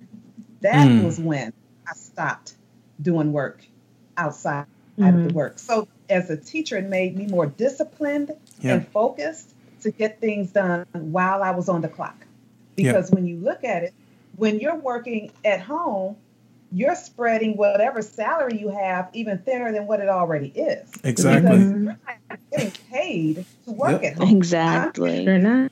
That 0.61 0.87
mm. 0.87 1.03
was 1.03 1.19
when 1.19 1.53
I 1.87 1.93
stopped 1.93 2.55
doing 3.01 3.31
work 3.31 3.63
outside 4.17 4.65
mm-hmm. 4.97 5.07
of 5.07 5.15
the 5.15 5.21
mm-hmm. 5.29 5.37
work. 5.37 5.59
So 5.59 5.87
as 6.09 6.29
a 6.29 6.37
teacher, 6.37 6.77
it 6.77 6.85
made 6.85 7.15
me 7.15 7.27
more 7.27 7.45
disciplined 7.45 8.31
yeah. 8.59 8.75
and 8.75 8.87
focused 8.87 9.53
to 9.81 9.91
get 9.91 10.19
things 10.19 10.51
done 10.51 10.85
while 10.93 11.43
I 11.43 11.51
was 11.51 11.69
on 11.69 11.81
the 11.81 11.87
clock. 11.87 12.25
Because 12.75 13.09
yeah. 13.09 13.15
when 13.15 13.27
you 13.27 13.37
look 13.37 13.63
at 13.63 13.83
it, 13.83 13.93
when 14.35 14.59
you're 14.59 14.75
working 14.75 15.31
at 15.43 15.61
home, 15.61 16.17
you're 16.71 16.95
spreading 16.95 17.55
whatever 17.55 18.01
salary 18.01 18.59
you 18.59 18.69
have 18.69 19.09
even 19.13 19.37
thinner 19.39 19.71
than 19.71 19.87
what 19.87 19.99
it 19.99 20.09
already 20.09 20.47
is. 20.49 20.89
Exactly. 21.03 21.41
Because 21.41 21.59
mm-hmm. 21.59 21.83
you're 21.85 21.97
not 22.29 22.39
getting 22.51 22.71
paid 22.91 23.45
to 23.65 23.71
work 23.71 24.01
yep. 24.01 24.13
at 24.13 24.17
home. 24.17 24.35
Exactly. 24.35 25.23
You're 25.23 25.37
not. 25.37 25.71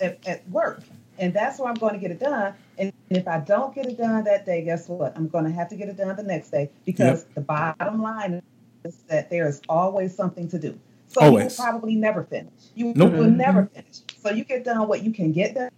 At, 0.00 0.26
at, 0.26 0.48
work. 0.48 0.82
And 1.18 1.34
that's 1.34 1.58
where 1.58 1.68
I'm 1.68 1.74
going 1.74 1.94
to 1.94 1.98
get 1.98 2.10
it 2.10 2.20
done. 2.20 2.54
And 2.78 2.92
if 3.10 3.26
I 3.26 3.40
don't 3.40 3.74
get 3.74 3.86
it 3.86 3.98
done 3.98 4.24
that 4.24 4.46
day, 4.46 4.64
guess 4.64 4.88
what? 4.88 5.16
I'm 5.16 5.28
going 5.28 5.44
to 5.44 5.50
have 5.50 5.68
to 5.70 5.76
get 5.76 5.88
it 5.88 5.96
done 5.96 6.14
the 6.16 6.22
next 6.22 6.50
day 6.50 6.70
because 6.84 7.22
yep. 7.22 7.34
the 7.34 7.40
bottom 7.40 8.02
line 8.02 8.42
is 8.84 8.96
that 9.08 9.30
there 9.30 9.48
is 9.48 9.60
always 9.68 10.14
something 10.14 10.48
to 10.48 10.58
do. 10.58 10.78
So 11.08 11.22
always. 11.22 11.42
you 11.42 11.48
will 11.48 11.70
probably 11.70 11.94
never 11.94 12.24
finish. 12.24 12.52
You 12.74 12.92
nope. 12.94 13.12
will 13.12 13.30
never 13.30 13.62
mm-hmm. 13.62 13.74
finish. 13.74 14.00
So 14.22 14.30
you 14.30 14.44
get 14.44 14.64
done 14.64 14.88
what 14.88 15.02
you 15.02 15.12
can 15.12 15.32
get 15.32 15.54
done, 15.54 15.70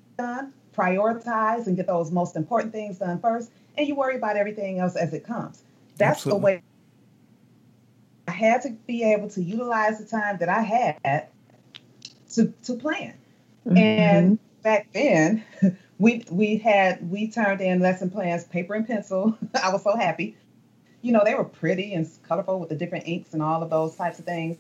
prioritize 0.79 1.66
and 1.66 1.77
get 1.77 1.87
those 1.87 2.11
most 2.11 2.37
important 2.37 2.73
things 2.73 2.99
done 2.99 3.19
first, 3.21 3.51
and 3.77 3.87
you 3.87 3.95
worry 3.95 4.16
about 4.16 4.37
everything 4.37 4.79
else 4.79 4.97
as 4.97 5.12
it 5.12 5.25
comes. 5.25 5.62
That's 5.97 6.19
Absolutely. 6.19 6.41
the 6.41 6.45
way 6.45 6.62
I 8.29 8.33
had 8.33 8.62
to 8.62 8.71
be 8.87 9.03
able 9.05 9.29
to 9.31 9.43
utilize 9.43 9.99
the 9.99 10.05
time 10.05 10.39
that 10.39 10.49
I 10.49 10.61
had 10.61 11.29
to 12.35 12.53
to 12.64 12.75
plan. 12.75 13.14
Mm-hmm. 13.66 13.77
And 13.77 14.39
back 14.62 14.93
then, 14.93 15.45
we 15.99 16.25
we 16.31 16.59
had 16.59 17.11
we 17.11 17.31
turned 17.31 17.61
in 17.61 17.81
lesson 17.81 18.11
plans, 18.11 18.45
paper 18.45 18.75
and 18.75 18.87
pencil. 18.87 19.37
I 19.62 19.73
was 19.73 19.83
so 19.83 19.97
happy. 19.97 20.37
You 21.01 21.12
know, 21.12 21.23
they 21.25 21.35
were 21.35 21.45
pretty 21.45 21.95
and 21.95 22.09
colorful 22.27 22.59
with 22.59 22.69
the 22.69 22.75
different 22.75 23.07
inks 23.07 23.33
and 23.33 23.43
all 23.43 23.62
of 23.62 23.71
those 23.71 23.95
types 23.95 24.19
of 24.19 24.25
things. 24.25 24.59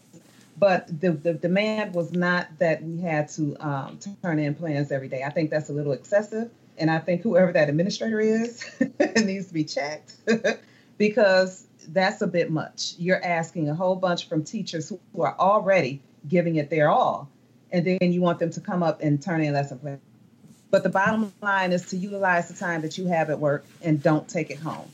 But 0.58 1.00
the, 1.00 1.12
the 1.12 1.34
demand 1.34 1.94
was 1.94 2.12
not 2.12 2.58
that 2.58 2.82
we 2.82 3.00
had 3.00 3.28
to 3.30 3.56
um, 3.60 3.98
turn 4.22 4.38
in 4.38 4.54
plans 4.54 4.90
every 4.90 5.08
day. 5.08 5.22
I 5.22 5.30
think 5.30 5.50
that's 5.50 5.70
a 5.70 5.72
little 5.72 5.92
excessive. 5.92 6.50
And 6.76 6.90
I 6.90 6.98
think 6.98 7.22
whoever 7.22 7.52
that 7.52 7.68
administrator 7.68 8.20
is 8.20 8.64
needs 9.16 9.48
to 9.48 9.54
be 9.54 9.64
checked 9.64 10.14
because 10.98 11.66
that's 11.88 12.22
a 12.22 12.26
bit 12.26 12.50
much. 12.50 12.94
You're 12.98 13.22
asking 13.22 13.68
a 13.68 13.74
whole 13.74 13.96
bunch 13.96 14.28
from 14.28 14.44
teachers 14.44 14.88
who 14.88 15.22
are 15.22 15.36
already 15.38 16.00
giving 16.26 16.56
it 16.56 16.70
their 16.70 16.88
all. 16.88 17.28
And 17.70 17.84
then 17.84 18.12
you 18.12 18.20
want 18.20 18.38
them 18.38 18.50
to 18.50 18.60
come 18.60 18.82
up 18.82 19.02
and 19.02 19.20
turn 19.20 19.42
in 19.42 19.52
lesson 19.52 19.78
plans. 19.78 20.00
But 20.70 20.82
the 20.82 20.88
bottom 20.88 21.32
line 21.40 21.72
is 21.72 21.86
to 21.90 21.96
utilize 21.96 22.48
the 22.48 22.54
time 22.54 22.82
that 22.82 22.98
you 22.98 23.06
have 23.06 23.30
at 23.30 23.38
work 23.38 23.64
and 23.82 24.02
don't 24.02 24.28
take 24.28 24.50
it 24.50 24.58
home. 24.58 24.90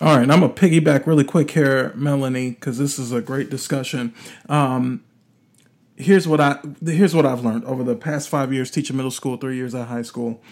All 0.00 0.16
right, 0.16 0.28
I'm 0.28 0.40
gonna 0.40 0.48
piggyback 0.48 1.06
really 1.06 1.22
quick 1.22 1.52
here, 1.52 1.92
Melanie, 1.94 2.50
because 2.50 2.78
this 2.78 2.98
is 2.98 3.12
a 3.12 3.20
great 3.20 3.48
discussion. 3.48 4.12
Um, 4.48 5.04
here's 5.94 6.26
what 6.26 6.40
I 6.40 6.58
here's 6.84 7.14
what 7.14 7.24
I've 7.24 7.44
learned 7.44 7.64
over 7.64 7.84
the 7.84 7.94
past 7.94 8.28
five 8.28 8.52
years 8.52 8.72
teaching 8.72 8.96
middle 8.96 9.12
school, 9.12 9.36
three 9.36 9.54
years 9.56 9.72
at 9.72 9.86
high 9.86 10.02
school. 10.02 10.42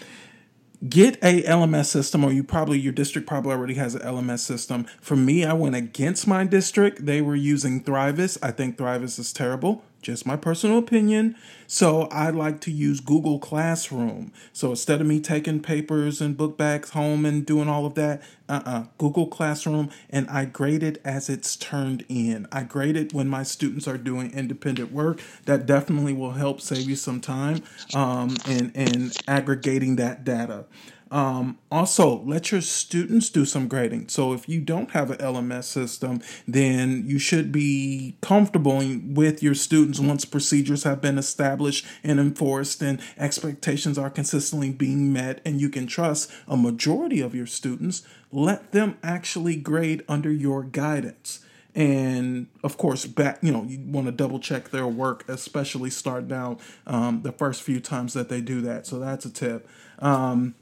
Get 0.87 1.15
a 1.21 1.43
LMS 1.43 1.85
system, 1.87 2.23
or 2.23 2.31
you 2.31 2.41
probably 2.43 2.79
your 2.79 2.93
district 2.93 3.27
probably 3.27 3.51
already 3.51 3.73
has 3.73 3.95
an 3.95 4.01
LMS 4.01 4.39
system. 4.39 4.85
For 5.01 5.17
me, 5.17 5.43
I 5.43 5.51
went 5.51 5.75
against 5.75 6.25
my 6.25 6.45
district. 6.45 7.05
They 7.05 7.21
were 7.21 7.35
using 7.35 7.83
Thrivis. 7.83 8.37
I 8.41 8.51
think 8.51 8.77
Thrivis 8.77 9.19
is 9.19 9.33
terrible 9.33 9.83
just 10.03 10.25
my 10.25 10.35
personal 10.35 10.77
opinion. 10.77 11.35
So 11.65 12.03
I 12.11 12.29
like 12.29 12.59
to 12.61 12.71
use 12.71 12.99
Google 12.99 13.39
Classroom. 13.39 14.31
So 14.51 14.71
instead 14.71 15.01
of 15.01 15.07
me 15.07 15.19
taking 15.19 15.61
papers 15.61 16.21
and 16.21 16.37
book 16.37 16.57
bags 16.57 16.91
home 16.91 17.25
and 17.25 17.45
doing 17.45 17.67
all 17.67 17.85
of 17.85 17.95
that, 17.95 18.21
uh-uh, 18.49 18.83
Google 18.97 19.27
Classroom, 19.27 19.89
and 20.09 20.29
I 20.29 20.45
grade 20.45 20.83
it 20.83 21.01
as 21.03 21.29
it's 21.29 21.55
turned 21.55 22.05
in. 22.09 22.45
I 22.51 22.63
grade 22.63 22.97
it 22.97 23.13
when 23.13 23.27
my 23.27 23.43
students 23.43 23.87
are 23.87 23.97
doing 23.97 24.31
independent 24.33 24.91
work. 24.91 25.21
That 25.45 25.65
definitely 25.65 26.13
will 26.13 26.33
help 26.33 26.61
save 26.61 26.87
you 26.87 26.95
some 26.95 27.21
time 27.21 27.63
um, 27.95 28.35
in, 28.47 28.71
in 28.71 29.11
aggregating 29.27 29.95
that 29.95 30.23
data. 30.23 30.65
Um, 31.13 31.59
also, 31.71 32.23
let 32.23 32.51
your 32.51 32.61
students 32.61 33.29
do 33.29 33.45
some 33.45 33.67
grading. 33.67 34.09
So, 34.09 34.33
if 34.33 34.49
you 34.49 34.59
don't 34.59 34.89
have 34.91 35.11
an 35.11 35.19
LMS 35.19 35.65
system, 35.65 36.21
then 36.47 37.03
you 37.05 37.19
should 37.19 37.51
be 37.51 38.17
comfortable 38.21 38.83
with 39.05 39.43
your 39.43 39.53
students 39.53 39.99
once 39.99 40.25
procedures 40.25 40.85
have 40.85 41.01
been 41.01 41.19
established 41.19 41.85
and 42.03 42.19
enforced 42.19 42.81
and 42.81 42.99
expectations 43.15 43.99
are 43.99 44.09
consistently 44.09 44.71
being 44.71 45.13
met, 45.13 45.39
and 45.45 45.61
you 45.61 45.69
can 45.69 45.85
trust 45.85 46.31
a 46.47 46.57
majority 46.57 47.21
of 47.21 47.35
your 47.35 47.45
students. 47.45 48.01
Let 48.31 48.71
them 48.71 48.97
actually 49.03 49.55
grade 49.55 50.03
under 50.09 50.31
your 50.31 50.63
guidance 50.63 51.45
and 51.75 52.45
of 52.63 52.77
course 52.77 53.07
back 53.07 53.39
you 53.41 53.51
know 53.51 53.63
you 53.63 53.79
want 53.87 54.05
to 54.05 54.11
double 54.11 54.39
check 54.39 54.69
their 54.69 54.85
work 54.85 55.27
especially 55.27 55.89
start 55.89 56.27
down 56.27 56.55
um, 56.85 57.23
the 57.23 57.31
first 57.31 57.63
few 57.63 57.79
times 57.79 58.13
that 58.13 58.29
they 58.29 58.41
do 58.41 58.61
that 58.61 58.85
so 58.85 58.99
that's 58.99 59.25
a 59.25 59.29
tip 59.31 59.67
um, 59.97 60.53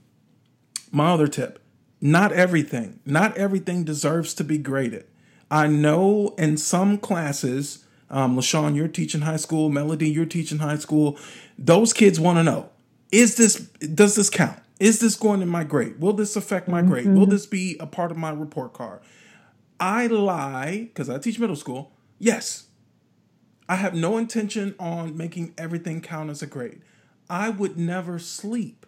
my 0.92 1.12
other 1.12 1.28
tip 1.28 1.62
not 2.02 2.32
everything, 2.32 3.00
not 3.06 3.38
everything 3.38 3.84
deserves 3.84 4.34
to 4.34 4.44
be 4.44 4.58
graded. 4.58 5.06
I 5.52 5.68
know 5.68 6.34
in 6.38 6.58
some 6.58 6.98
classes, 6.98 7.86
um, 8.10 8.36
LaShawn, 8.36 8.76
you're 8.76 8.88
teaching 8.88 9.22
high 9.22 9.38
school, 9.38 9.70
Melody, 9.70 10.10
you're 10.10 10.26
teaching 10.26 10.58
high 10.58 10.78
school. 10.78 11.18
Those 11.60 11.94
kids 11.94 12.20
want 12.20 12.39
to 12.39 12.44
know: 12.44 12.70
Is 13.12 13.36
this 13.36 13.56
does 13.80 14.16
this 14.16 14.30
count? 14.30 14.60
Is 14.80 15.00
this 15.00 15.16
going 15.16 15.44
in 15.44 15.48
my 15.48 15.64
grade? 15.64 16.00
Will 16.00 16.14
this 16.14 16.36
affect 16.36 16.68
my 16.68 16.82
grade? 16.82 17.06
Mm-hmm. 17.06 17.20
Will 17.20 17.28
this 17.28 17.46
be 17.46 17.78
a 17.80 17.86
part 17.86 18.10
of 18.10 18.18
my 18.18 18.32
report 18.32 18.74
card? 18.74 19.02
I 19.80 20.08
lie 20.08 20.89
because 20.92 21.08
I 21.08 21.20
teach 21.20 21.38
middle 21.38 21.56
school. 21.56 21.92
Yes, 22.18 22.68
I 23.70 23.76
have 23.76 23.94
no 23.94 24.18
intention 24.18 24.74
on 24.80 25.16
making 25.16 25.54
everything 25.58 26.02
count 26.02 26.32
as 26.32 26.42
a 26.42 26.48
grade. 26.48 26.82
I 27.30 27.50
would 27.50 27.78
never 27.78 28.18
sleep 28.18 28.80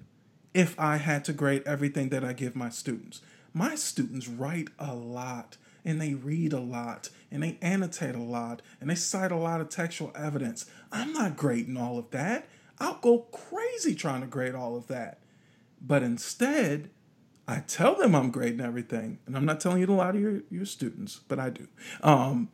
if 0.54 0.80
I 0.80 0.98
had 0.98 1.26
to 1.26 1.34
grade 1.34 1.64
everything 1.66 2.10
that 2.10 2.24
I 2.24 2.34
give 2.34 2.56
my 2.56 2.70
students. 2.70 3.22
My 3.54 3.76
students 3.76 4.28
write 4.28 4.70
a 4.80 4.96
lot 4.96 5.58
and 5.86 6.02
they 6.02 6.14
read 6.14 6.54
a 6.54 6.60
lot 6.60 7.10
and 7.32 7.44
they 7.44 7.58
annotate 7.62 8.16
a 8.16 8.22
lot 8.22 8.62
and 8.80 8.90
they 8.90 8.96
cite 8.96 9.32
a 9.32 9.38
lot 9.38 9.62
of 9.62 9.70
textual 9.70 10.12
evidence. 10.16 10.66
I'm 10.92 11.14
not 11.14 11.38
grading 11.38 11.78
all 11.78 11.98
of 11.98 12.12
that. 12.12 12.48
I'll 12.80 13.00
go 13.00 13.20
crazy 13.32 13.96
trying 13.96 14.22
to 14.22 14.28
grade 14.28 14.56
all 14.56 14.76
of 14.76 14.88
that. 14.88 15.20
But 15.82 16.02
instead, 16.04 16.90
I 17.48 17.60
tell 17.60 17.96
them 17.96 18.16
I'm 18.16 18.32
grading 18.32 18.62
everything. 18.62 19.20
And 19.26 19.36
I'm 19.36 19.46
not 19.46 19.60
telling 19.60 19.80
you 19.80 19.86
to 19.86 19.94
lie 19.94 20.12
to 20.12 20.20
your, 20.20 20.42
your 20.50 20.66
students, 20.66 21.20
but 21.28 21.40
I 21.40 21.50
do. 21.50 21.68
Um, 22.02 22.50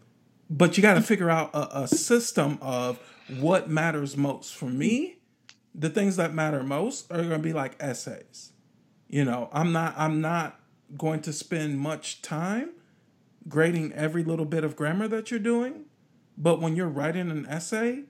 but 0.50 0.78
you 0.78 0.82
got 0.82 0.96
to 0.96 1.02
figure 1.02 1.30
out 1.30 1.52
a, 1.54 1.82
a 1.82 1.88
system 1.88 2.58
of 2.62 3.00
what 3.40 3.70
matters 3.70 4.18
most. 4.18 4.56
For 4.56 4.66
me, 4.66 5.19
the 5.74 5.90
things 5.90 6.16
that 6.16 6.34
matter 6.34 6.64
most 6.64 7.12
are 7.12 7.18
going 7.18 7.30
to 7.30 7.40
be 7.40 7.54
like 7.54 7.76
essays. 7.80 8.52
You 9.08 9.26
know, 9.26 9.50
I'm 9.52 9.72
not 9.72 9.94
I'm 9.98 10.22
not 10.22 10.60
going 10.98 11.22
to 11.22 11.34
spend 11.34 11.80
much 11.80 12.22
time 12.22 12.72
grading 13.48 13.94
every 13.94 14.24
little 14.24 14.46
bit 14.46 14.64
of 14.64 14.76
grammar 14.76 15.08
that 15.08 15.32
you're 15.32 15.40
doing, 15.40 15.86
but 16.38 16.60
when 16.60 16.76
you're 16.76 16.88
writing 16.88 17.32
an 17.32 17.46
essay, 17.48 18.04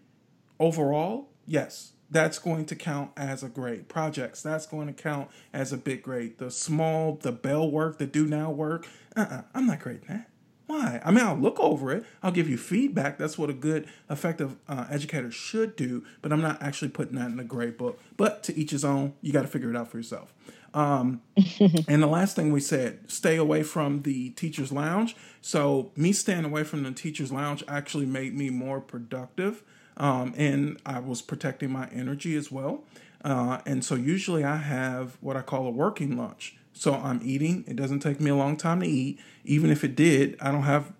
overall, 0.60 1.30
yes, 1.46 1.94
that's 2.10 2.40
going 2.40 2.66
to 2.66 2.76
count 2.76 3.12
as 3.16 3.44
a 3.44 3.50
grade. 3.50 3.88
Projects, 3.88 4.42
that's 4.42 4.66
going 4.66 4.88
to 4.88 4.94
count 4.94 5.30
as 5.54 5.72
a 5.72 5.78
big 5.78 6.02
grade. 6.04 6.38
The 6.38 6.52
small, 6.52 7.16
the 7.16 7.32
bell 7.32 7.70
work, 7.70 7.98
the 7.98 8.08
do 8.08 8.26
now 8.26 8.52
work, 8.52 8.88
uh-uh, 9.16 9.44
I'm 9.54 9.68
not 9.68 9.80
grading 9.80 10.06
that. 10.08 10.30
Why? 10.70 11.02
I 11.04 11.10
mean, 11.10 11.26
I'll 11.26 11.36
look 11.36 11.60
over 11.60 11.92
it. 11.92 12.06
I'll 12.22 12.32
give 12.32 12.48
you 12.48 12.56
feedback. 12.56 13.18
That's 13.18 13.40
what 13.40 13.50
a 13.50 13.54
good, 13.54 13.90
effective 14.08 14.56
uh, 14.68 14.86
educator 14.88 15.32
should 15.32 15.76
do. 15.76 16.06
But 16.22 16.32
I'm 16.32 16.42
not 16.42 16.62
actually 16.62 16.90
putting 16.90 17.16
that 17.18 17.32
in 17.32 17.40
a 17.40 17.44
grade 17.44 17.76
book. 17.76 18.00
But 18.18 18.44
to 18.44 18.56
each 18.56 18.70
his 18.70 18.86
own. 18.86 19.16
You 19.24 19.34
got 19.34 19.42
to 19.42 19.48
figure 19.48 19.72
it 19.72 19.76
out 19.76 19.88
for 19.88 19.98
yourself. 19.98 20.32
Um, 20.76 21.24
and 21.88 22.04
the 22.04 22.08
last 22.08 22.36
thing 22.36 22.52
we 22.52 22.60
said, 22.60 23.10
stay 23.10 23.36
away 23.38 23.64
from 23.64 24.04
the 24.04 24.30
teacher's 24.30 24.72
lounge. 24.72 25.16
So 25.42 25.92
me 25.96 26.12
staying 26.12 26.46
away 26.46 26.64
from 26.64 26.84
the 26.84 26.92
teacher's 26.92 27.32
lounge 27.32 27.64
actually 27.68 28.06
made 28.06 28.38
me 28.38 28.52
more 28.52 28.80
productive. 28.80 29.64
Um, 29.98 30.36
and 30.38 30.80
I 30.86 31.00
was 31.00 31.24
protecting 31.24 31.72
my 31.72 31.88
energy 31.88 32.36
as 32.36 32.52
well. 32.52 32.84
Uh, 33.26 33.62
and 33.66 33.84
so 33.84 33.96
usually 33.96 34.44
I 34.44 34.58
have 34.58 35.18
what 35.20 35.36
I 35.36 35.42
call 35.42 35.66
a 35.66 35.72
working 35.72 36.16
lunch. 36.16 36.59
So 36.80 36.94
I'm 36.94 37.20
eating. 37.24 37.66
It 37.68 37.76
doesn't 37.76 38.00
take 38.00 38.22
me 38.22 38.30
a 38.30 38.36
long 38.36 38.56
time 38.56 38.80
to 38.80 38.88
eat. 38.88 39.20
Even 39.44 39.70
if 39.70 39.84
it 39.84 39.98
did, 39.98 40.38
I 40.40 40.50
don't 40.50 40.64
have 40.64 40.94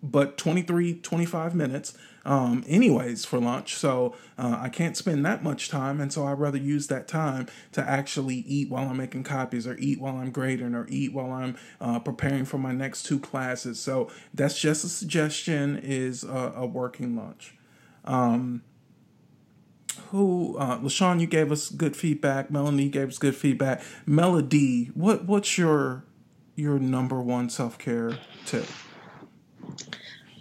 but 0.00 0.38
23, 0.38 0.94
25 0.94 1.54
minutes 1.56 1.96
um, 2.24 2.62
anyways 2.68 3.24
for 3.24 3.40
lunch. 3.40 3.74
So 3.74 4.14
uh, 4.38 4.58
I 4.60 4.68
can't 4.68 4.96
spend 4.96 5.26
that 5.26 5.42
much 5.42 5.68
time. 5.68 6.00
And 6.00 6.12
so 6.12 6.24
I'd 6.24 6.38
rather 6.38 6.58
use 6.58 6.86
that 6.86 7.08
time 7.08 7.48
to 7.72 7.82
actually 7.82 8.36
eat 8.36 8.68
while 8.70 8.88
I'm 8.88 8.96
making 8.96 9.24
copies 9.24 9.66
or 9.66 9.76
eat 9.78 10.00
while 10.00 10.16
I'm 10.16 10.30
grading 10.30 10.76
or 10.76 10.86
eat 10.88 11.12
while 11.12 11.32
I'm 11.32 11.56
uh, 11.80 11.98
preparing 11.98 12.44
for 12.44 12.58
my 12.58 12.72
next 12.72 13.02
two 13.02 13.18
classes. 13.18 13.80
So 13.80 14.08
that's 14.32 14.58
just 14.60 14.84
a 14.84 14.88
suggestion 14.88 15.80
is 15.82 16.22
a, 16.22 16.52
a 16.56 16.66
working 16.66 17.16
lunch. 17.16 17.54
Um, 18.04 18.62
who 20.10 20.56
uh 20.58 20.78
LaShawn, 20.78 21.20
you 21.20 21.26
gave 21.26 21.52
us 21.52 21.68
good 21.70 21.96
feedback. 21.96 22.50
Melanie 22.50 22.88
gave 22.88 23.08
us 23.08 23.18
good 23.18 23.36
feedback. 23.36 23.82
Melody, 24.06 24.86
what 24.94 25.24
what's 25.24 25.58
your 25.58 26.04
your 26.56 26.78
number 26.78 27.20
one 27.20 27.50
self 27.50 27.78
care 27.78 28.18
tip? 28.46 28.66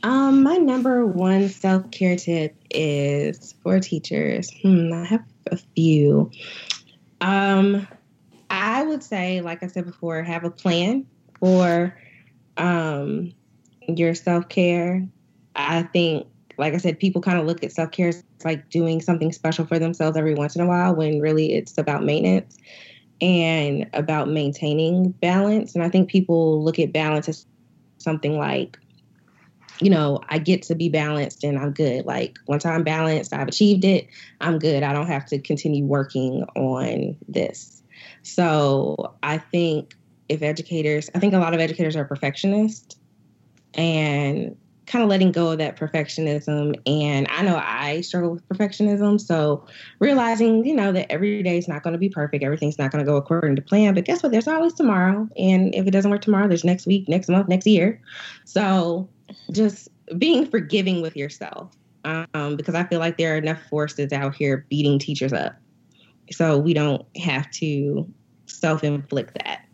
Um, 0.04 0.44
my 0.44 0.58
number 0.58 1.06
one 1.06 1.48
self 1.50 1.90
care 1.92 2.16
tip 2.16 2.56
is 2.70 3.54
for 3.62 3.80
teachers. 3.80 4.50
Hmm, 4.62 4.92
I 4.94 5.06
have 5.06 5.24
a 5.48 5.58
few. 5.76 6.32
Um, 7.22 7.88
I 8.50 8.84
would 8.84 9.04
say, 9.04 9.42
like 9.42 9.64
I 9.64 9.68
said 9.68 9.86
before, 9.86 10.24
have 10.24 10.44
a 10.44 10.52
plan 10.52 11.06
for 11.40 11.98
um 12.58 13.34
your 13.88 14.16
self 14.16 14.50
care. 14.50 15.08
I 15.56 15.84
think, 15.84 16.28
like 16.62 16.76
I 16.76 16.78
said, 16.78 17.00
people 17.00 17.22
kind 17.22 17.40
of 17.40 17.48
look 17.48 17.64
at 17.64 17.72
self 17.72 17.90
care 17.90 18.10
as 18.10 18.24
like 18.46 18.70
doing 18.70 19.02
something 19.02 19.32
special 19.32 19.66
for 19.66 19.80
themselves 19.80 20.16
every 20.16 20.36
once 20.36 20.56
in 20.56 20.62
a 20.62 20.68
while, 20.68 20.96
when 20.96 21.20
really 21.20 21.54
it's 21.54 21.76
about 21.80 22.04
maintenance 22.04 22.56
and 23.20 23.90
about 23.94 24.30
maintaining 24.30 25.10
balance. 25.10 25.74
And 25.74 25.84
I 25.84 25.90
think 25.90 26.08
people 26.08 26.64
look 26.64 26.78
at 26.78 26.94
balance 26.94 27.28
as 27.28 27.48
something 27.98 28.38
like 28.38 28.78
you 29.80 29.90
know, 29.90 30.20
I 30.30 30.38
get 30.38 30.62
to 30.64 30.76
be 30.76 30.90
balanced 30.90 31.44
and 31.44 31.58
I'm 31.58 31.72
good. 31.72 32.06
Like 32.06 32.38
once 32.46 32.68
I'm 32.68 32.84
balanced, 32.84 33.34
I've 33.34 33.48
achieved 33.48 33.84
it, 33.84 34.08
I'm 34.40 34.60
good. 34.60 34.84
I 34.84 34.94
don't 34.94 35.08
have 35.08 35.26
to 35.28 35.40
continue 35.40 35.84
working 35.84 36.44
on 36.56 37.18
this. 37.28 37.82
So 38.22 39.16
I 39.24 39.40
think 39.40 39.96
if 40.30 40.44
educators, 40.44 41.10
I 41.16 41.20
think 41.20 41.34
a 41.34 41.40
lot 41.40 41.56
of 41.56 41.60
educators 41.60 41.96
are 41.96 42.06
perfectionists 42.06 42.96
and 43.74 44.56
kind 44.88 45.04
of 45.04 45.10
letting 45.10 45.32
go 45.32 45.52
of 45.52 45.58
that 45.60 45.78
perfectionism. 45.78 46.76
And 46.86 47.28
I 47.30 47.44
know 47.44 47.56
I 47.56 48.02
struggle 48.02 48.32
with 48.32 48.48
perfectionism. 48.50 49.22
So 49.22 49.66
realizing, 50.00 50.66
you 50.66 50.76
know, 50.76 50.92
that 50.92 51.12
every 51.12 51.44
day 51.44 51.58
is 51.58 51.68
not 51.68 51.84
going 51.84 51.94
to 51.94 52.00
be 52.00 52.10
perfect. 52.10 52.44
Everything's 52.44 52.80
not 52.80 52.92
going 52.92 53.04
to 53.04 53.10
go 53.10 53.16
according 53.16 53.56
to 53.56 53.62
plan. 53.62 53.94
But 53.94 54.06
guess 54.06 54.24
what? 54.24 54.32
There's 54.32 54.48
always 54.48 54.74
tomorrow. 54.74 55.30
And 55.38 55.74
if 55.76 55.88
it 55.88 55.92
doesn't 55.92 56.12
work 56.12 56.22
tomorrow, 56.22 56.48
there's 56.48 56.64
next 56.64 56.88
week, 56.88 57.08
next 57.08 57.30
month, 57.30 57.48
next 57.48 57.68
year. 57.68 58.02
So 58.46 59.08
just 59.52 59.88
being 60.18 60.46
forgiving 60.46 61.02
with 61.02 61.16
yourself 61.16 61.76
um, 62.04 62.56
because 62.56 62.76
I 62.76 62.84
feel 62.86 63.00
like 63.00 63.18
there 63.18 63.36
are 63.36 63.38
enough 63.38 63.62
forces 63.70 64.12
out 64.12 64.36
here 64.36 64.66
beating 64.70 65.00
teachers 65.00 65.34
up. 65.34 65.56
So 66.32 66.58
we 66.58 66.74
don't 66.74 67.06
have 67.18 67.50
to 67.52 68.12
self 68.46 68.84
inflict 68.84 69.38
that. 69.44 69.66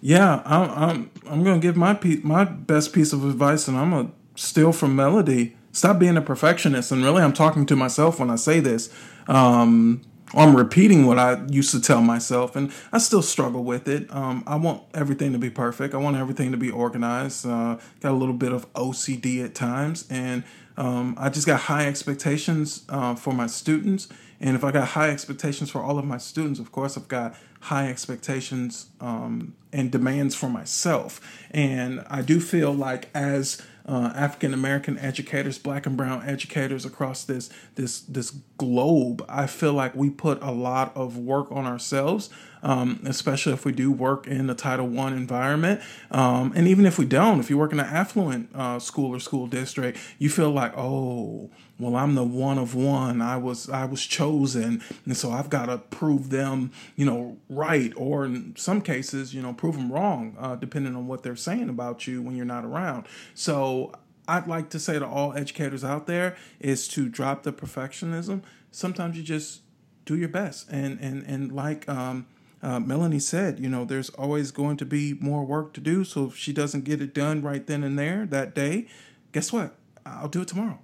Yeah, 0.00 0.42
I'm 0.44 0.70
I'm, 0.70 1.10
I'm 1.26 1.44
to 1.44 1.58
give 1.58 1.76
my 1.76 1.94
pe- 1.94 2.20
my 2.22 2.44
best 2.44 2.92
piece 2.92 3.12
of 3.12 3.24
advice, 3.24 3.68
and 3.68 3.76
I'm 3.76 3.90
gonna 3.90 4.10
steal 4.36 4.72
from 4.72 4.94
Melody. 4.96 5.56
Stop 5.72 5.98
being 5.98 6.16
a 6.16 6.22
perfectionist, 6.22 6.92
and 6.92 7.02
really, 7.02 7.22
I'm 7.22 7.32
talking 7.32 7.66
to 7.66 7.76
myself 7.76 8.20
when 8.20 8.30
I 8.30 8.36
say 8.36 8.60
this. 8.60 8.92
Um, 9.26 10.02
I'm 10.36 10.56
repeating 10.56 11.06
what 11.06 11.18
I 11.18 11.44
used 11.46 11.70
to 11.72 11.80
tell 11.80 12.00
myself, 12.00 12.56
and 12.56 12.72
I 12.92 12.98
still 12.98 13.22
struggle 13.22 13.64
with 13.64 13.88
it. 13.88 14.12
Um, 14.14 14.42
I 14.46 14.56
want 14.56 14.82
everything 14.92 15.32
to 15.32 15.38
be 15.38 15.50
perfect. 15.50 15.94
I 15.94 15.98
want 15.98 16.16
everything 16.16 16.50
to 16.52 16.56
be 16.56 16.70
organized. 16.70 17.46
Uh, 17.46 17.78
got 18.00 18.12
a 18.12 18.16
little 18.16 18.34
bit 18.34 18.52
of 18.52 18.72
OCD 18.74 19.44
at 19.44 19.54
times, 19.54 20.06
and 20.10 20.44
um, 20.76 21.14
I 21.18 21.28
just 21.28 21.46
got 21.46 21.60
high 21.60 21.86
expectations 21.86 22.84
uh, 22.88 23.14
for 23.14 23.32
my 23.32 23.46
students. 23.46 24.08
And 24.40 24.56
if 24.56 24.64
I 24.64 24.72
got 24.72 24.88
high 24.88 25.10
expectations 25.10 25.70
for 25.70 25.82
all 25.82 25.98
of 25.98 26.04
my 26.04 26.18
students, 26.18 26.58
of 26.58 26.72
course, 26.72 26.98
I've 26.98 27.08
got 27.08 27.36
high 27.64 27.88
expectations 27.88 28.90
um, 29.00 29.54
and 29.72 29.90
demands 29.90 30.34
for 30.34 30.50
myself. 30.50 31.18
And 31.50 32.04
I 32.10 32.20
do 32.20 32.38
feel 32.38 32.72
like 32.72 33.08
as 33.14 33.60
uh, 33.86 34.12
African 34.14 34.52
American 34.52 34.98
educators, 34.98 35.58
black 35.58 35.86
and 35.86 35.96
brown 35.96 36.22
educators 36.28 36.84
across 36.84 37.24
this 37.24 37.48
this 37.74 38.00
this 38.00 38.32
globe, 38.58 39.24
I 39.28 39.46
feel 39.46 39.72
like 39.72 39.94
we 39.94 40.10
put 40.10 40.42
a 40.42 40.50
lot 40.50 40.94
of 40.94 41.16
work 41.16 41.50
on 41.50 41.64
ourselves, 41.64 42.28
um, 42.64 43.00
especially 43.04 43.52
if 43.52 43.64
we 43.64 43.72
do 43.72 43.92
work 43.92 44.26
in 44.26 44.48
a 44.48 44.54
Title 44.54 44.88
One 44.88 45.12
environment, 45.12 45.82
um, 46.10 46.52
and 46.56 46.66
even 46.66 46.86
if 46.86 46.98
we 46.98 47.04
don't, 47.04 47.38
if 47.38 47.50
you 47.50 47.58
work 47.58 47.72
in 47.72 47.78
an 47.78 47.86
affluent 47.86 48.48
uh, 48.54 48.78
school 48.78 49.14
or 49.14 49.20
school 49.20 49.46
district, 49.46 49.98
you 50.18 50.30
feel 50.30 50.50
like, 50.50 50.72
oh, 50.76 51.50
well, 51.78 51.94
I'm 51.96 52.14
the 52.14 52.24
one 52.24 52.56
of 52.56 52.74
one. 52.74 53.20
I 53.20 53.36
was 53.36 53.68
I 53.68 53.84
was 53.84 54.04
chosen, 54.04 54.82
and 55.04 55.16
so 55.16 55.30
I've 55.30 55.50
got 55.50 55.66
to 55.66 55.78
prove 55.78 56.30
them, 56.30 56.72
you 56.96 57.04
know, 57.04 57.36
right, 57.50 57.92
or 57.96 58.24
in 58.24 58.54
some 58.56 58.80
cases, 58.80 59.34
you 59.34 59.42
know, 59.42 59.52
prove 59.52 59.76
them 59.76 59.92
wrong, 59.92 60.36
uh, 60.38 60.56
depending 60.56 60.96
on 60.96 61.06
what 61.06 61.22
they're 61.22 61.36
saying 61.36 61.68
about 61.68 62.06
you 62.06 62.22
when 62.22 62.34
you're 62.34 62.46
not 62.46 62.64
around. 62.64 63.06
So 63.34 63.92
I'd 64.26 64.46
like 64.46 64.70
to 64.70 64.78
say 64.78 64.98
to 64.98 65.06
all 65.06 65.34
educators 65.34 65.84
out 65.84 66.06
there 66.06 66.36
is 66.60 66.88
to 66.88 67.08
drop 67.08 67.42
the 67.42 67.52
perfectionism. 67.52 68.42
Sometimes 68.70 69.16
you 69.16 69.22
just 69.22 69.60
do 70.06 70.16
your 70.16 70.28
best, 70.28 70.68
and 70.70 70.98
and 71.00 71.22
and 71.24 71.52
like 71.52 71.88
um, 71.88 72.26
uh, 72.64 72.80
Melanie 72.80 73.18
said, 73.18 73.60
you 73.60 73.68
know, 73.68 73.84
there's 73.84 74.10
always 74.10 74.50
going 74.50 74.76
to 74.78 74.86
be 74.86 75.14
more 75.14 75.44
work 75.44 75.74
to 75.74 75.80
do. 75.80 76.04
So 76.04 76.26
if 76.26 76.36
she 76.36 76.52
doesn't 76.52 76.84
get 76.84 77.02
it 77.02 77.14
done 77.14 77.42
right 77.42 77.66
then 77.66 77.84
and 77.84 77.98
there 77.98 78.26
that 78.26 78.54
day, 78.54 78.86
guess 79.32 79.52
what? 79.52 79.76
I'll 80.06 80.28
do 80.28 80.42
it 80.42 80.48
tomorrow 80.48 80.83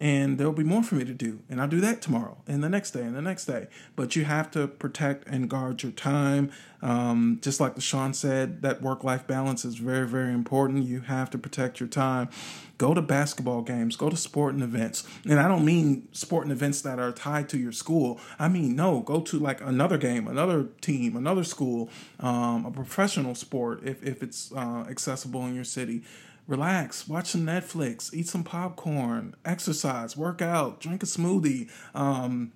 and 0.00 0.38
there'll 0.38 0.52
be 0.52 0.64
more 0.64 0.82
for 0.82 0.94
me 0.94 1.04
to 1.04 1.14
do. 1.14 1.40
And 1.48 1.60
i'll 1.60 1.68
do 1.68 1.80
that 1.80 2.00
tomorrow 2.00 2.38
and 2.46 2.62
the 2.62 2.68
next 2.68 2.92
day 2.92 3.02
and 3.02 3.16
the 3.16 3.22
next 3.22 3.46
day. 3.46 3.66
But 3.96 4.16
you 4.16 4.24
have 4.24 4.50
to 4.52 4.68
protect 4.68 5.26
and 5.26 5.48
guard 5.48 5.82
your 5.82 5.92
time. 5.92 6.52
Um, 6.80 7.40
just 7.42 7.58
like 7.58 7.74
LaShawn 7.74 8.14
said 8.14 8.62
that 8.62 8.80
work-life 8.80 9.26
balance 9.26 9.64
is 9.64 9.76
very 9.76 10.06
very 10.06 10.32
important. 10.32 10.84
You 10.84 11.00
have 11.00 11.30
to 11.30 11.38
protect 11.38 11.80
your 11.80 11.88
time. 11.88 12.28
Go 12.76 12.94
to 12.94 13.02
basketball 13.02 13.62
games. 13.62 13.96
Go 13.96 14.08
to 14.08 14.16
sporting 14.16 14.62
events. 14.62 15.04
And 15.24 15.40
i 15.40 15.48
don't 15.48 15.64
mean 15.64 16.08
sporting 16.12 16.52
events 16.52 16.80
that 16.82 16.98
are 16.98 17.10
tied 17.10 17.48
to 17.50 17.58
your 17.58 17.72
school. 17.72 18.20
I 18.38 18.48
mean 18.48 18.76
no 18.76 19.00
go 19.00 19.20
to 19.20 19.38
like 19.38 19.60
another 19.60 19.98
game 19.98 20.28
another 20.28 20.68
team 20.80 21.16
another 21.16 21.44
school 21.44 21.90
um, 22.20 22.64
a 22.66 22.70
professional 22.70 23.34
sport 23.34 23.80
if, 23.84 24.02
if 24.02 24.22
it's 24.22 24.52
uh, 24.52 24.84
accessible 24.88 25.44
in 25.46 25.54
your 25.54 25.64
city 25.64 26.02
relax, 26.48 27.06
watch 27.06 27.28
some 27.28 27.46
Netflix, 27.46 28.12
eat 28.12 28.26
some 28.26 28.42
popcorn, 28.42 29.36
exercise, 29.44 30.16
work 30.16 30.42
out, 30.42 30.80
drink 30.80 31.04
a 31.04 31.06
smoothie, 31.06 31.70
um, 31.94 32.52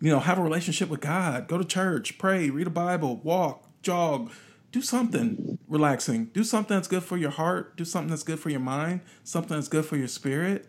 you 0.00 0.10
know, 0.10 0.18
have 0.18 0.38
a 0.38 0.42
relationship 0.42 0.90
with 0.90 1.00
God, 1.00 1.48
go 1.48 1.56
to 1.56 1.64
church, 1.64 2.18
pray, 2.18 2.50
read 2.50 2.66
a 2.66 2.70
Bible, 2.70 3.16
walk, 3.22 3.64
jog, 3.80 4.30
do 4.72 4.82
something 4.82 5.56
relaxing. 5.68 6.26
Do 6.26 6.42
something 6.42 6.76
that's 6.76 6.88
good 6.88 7.04
for 7.04 7.16
your 7.16 7.30
heart. 7.30 7.76
Do 7.76 7.84
something 7.84 8.10
that's 8.10 8.24
good 8.24 8.40
for 8.40 8.50
your 8.50 8.58
mind. 8.58 9.02
Something 9.22 9.56
that's 9.56 9.68
good 9.68 9.84
for 9.84 9.96
your 9.96 10.08
spirit. 10.08 10.66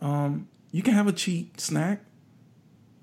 Um, 0.00 0.48
you 0.70 0.82
can 0.82 0.94
have 0.94 1.06
a 1.06 1.12
cheat 1.12 1.60
snack. 1.60 2.00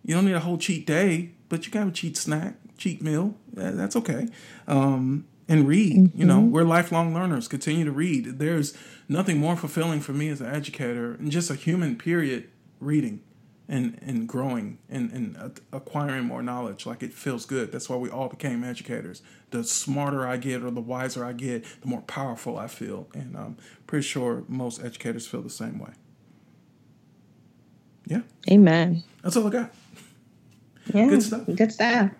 You 0.03 0.15
don't 0.15 0.25
need 0.25 0.33
a 0.33 0.39
whole 0.39 0.57
cheat 0.57 0.87
day, 0.87 1.33
but 1.49 1.67
you 1.67 1.71
can 1.71 1.81
have 1.81 1.89
a 1.89 1.93
cheat 1.93 2.17
snack, 2.17 2.55
cheat 2.79 2.99
meal. 3.03 3.35
That's 3.53 3.95
okay. 3.95 4.27
Um, 4.67 5.27
and 5.49 5.67
read. 5.67 5.97
Mm-hmm. 5.97 6.19
You 6.19 6.25
know, 6.25 6.39
mm-hmm. 6.39 6.51
we're 6.51 6.63
lifelong 6.63 7.13
learners. 7.13 7.47
Continue 7.47 7.83
to 7.83 7.91
read. 7.91 8.39
There's 8.39 8.77
nothing 9.09 9.39
more 9.39 9.57
fulfilling 9.57 9.99
for 9.99 10.13
me 10.13 10.29
as 10.29 10.39
an 10.39 10.47
educator 10.47 11.13
and 11.13 11.31
just 11.31 11.49
a 11.49 11.55
human 11.55 11.97
period 11.97 12.49
reading 12.79 13.21
and 13.67 13.99
and 14.01 14.27
growing 14.27 14.77
and 14.89 15.11
and 15.11 15.59
acquiring 15.73 16.25
more 16.25 16.43
knowledge. 16.43 16.85
Like 16.85 17.03
it 17.03 17.13
feels 17.13 17.45
good. 17.45 17.71
That's 17.71 17.89
why 17.89 17.97
we 17.97 18.09
all 18.09 18.29
became 18.29 18.63
educators. 18.63 19.21
The 19.49 19.63
smarter 19.63 20.25
I 20.27 20.37
get 20.37 20.63
or 20.63 20.69
the 20.69 20.81
wiser 20.81 21.25
I 21.25 21.33
get, 21.33 21.65
the 21.81 21.87
more 21.87 22.01
powerful 22.01 22.57
I 22.57 22.67
feel. 22.67 23.07
And 23.13 23.35
I'm 23.35 23.57
pretty 23.87 24.03
sure 24.03 24.43
most 24.47 24.83
educators 24.83 25.25
feel 25.27 25.41
the 25.41 25.49
same 25.49 25.79
way. 25.79 25.91
Yeah. 28.05 28.21
Amen. 28.49 29.03
That's 29.23 29.35
all 29.35 29.47
I 29.47 29.49
got. 29.49 29.73
Yeah. 30.93 31.07
Good 31.07 31.23
stuff. 31.23 31.45
Good 31.55 31.71
stuff. 31.71 32.11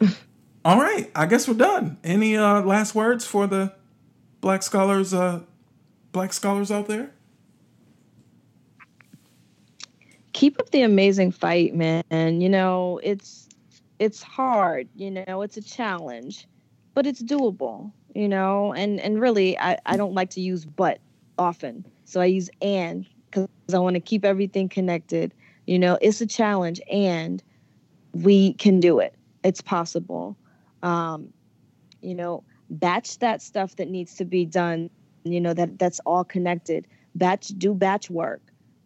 All 0.64 0.80
right, 0.80 1.10
I 1.14 1.26
guess 1.26 1.46
we're 1.46 1.54
done. 1.54 1.98
Any 2.02 2.38
uh, 2.38 2.62
last 2.62 2.94
words 2.94 3.26
for 3.26 3.46
the 3.46 3.74
black 4.40 4.62
scholars, 4.62 5.12
uh, 5.12 5.40
black 6.12 6.32
scholars 6.32 6.70
out 6.70 6.88
there? 6.88 7.10
Keep 10.32 10.58
up 10.58 10.70
the 10.70 10.80
amazing 10.80 11.32
fight, 11.32 11.74
man. 11.74 12.40
You 12.40 12.48
know, 12.48 12.98
it's 13.02 13.46
it's 13.98 14.22
hard. 14.22 14.88
You 14.96 15.10
know, 15.10 15.42
it's 15.42 15.58
a 15.58 15.62
challenge, 15.62 16.48
but 16.94 17.06
it's 17.06 17.22
doable. 17.22 17.92
You 18.14 18.26
know, 18.26 18.72
and 18.72 18.98
and 19.00 19.20
really, 19.20 19.58
I 19.58 19.76
I 19.84 19.98
don't 19.98 20.14
like 20.14 20.30
to 20.30 20.40
use 20.40 20.64
but 20.64 20.98
often, 21.36 21.84
so 22.06 22.22
I 22.22 22.26
use 22.26 22.48
and 22.62 23.04
because 23.30 23.48
I 23.74 23.78
want 23.80 23.96
to 23.96 24.00
keep 24.00 24.24
everything 24.24 24.70
connected. 24.70 25.34
You 25.66 25.78
know, 25.78 25.98
it's 26.00 26.22
a 26.22 26.26
challenge, 26.26 26.80
and 26.90 27.42
we 28.14 28.54
can 28.54 28.80
do 28.80 28.98
it. 28.98 29.14
It's 29.42 29.60
possible 29.60 30.38
um, 30.84 31.32
you 32.00 32.14
know, 32.14 32.44
batch 32.70 33.18
that 33.18 33.42
stuff 33.42 33.74
that 33.76 33.88
needs 33.88 34.14
to 34.16 34.24
be 34.24 34.44
done 34.44 34.90
you 35.24 35.40
know 35.40 35.54
that 35.54 35.78
that's 35.78 36.00
all 36.00 36.24
connected 36.24 36.86
batch 37.14 37.48
do 37.48 37.72
batch 37.74 38.10
work 38.10 38.42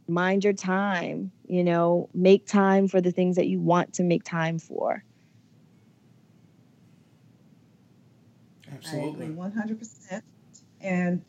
mind 0.09 0.44
your 0.44 0.53
time 0.53 1.32
you 1.46 1.64
know 1.64 2.09
make 2.14 2.46
time 2.46 2.86
for 2.86 3.01
the 3.01 3.11
things 3.11 3.36
that 3.36 3.46
you 3.49 3.61
want 3.61 3.92
to 3.94 4.03
make 4.05 4.22
time 4.24 4.59
for 4.59 5.03
Absolutely. 8.72 9.26
100%. 9.28 10.22
And, 10.80 11.22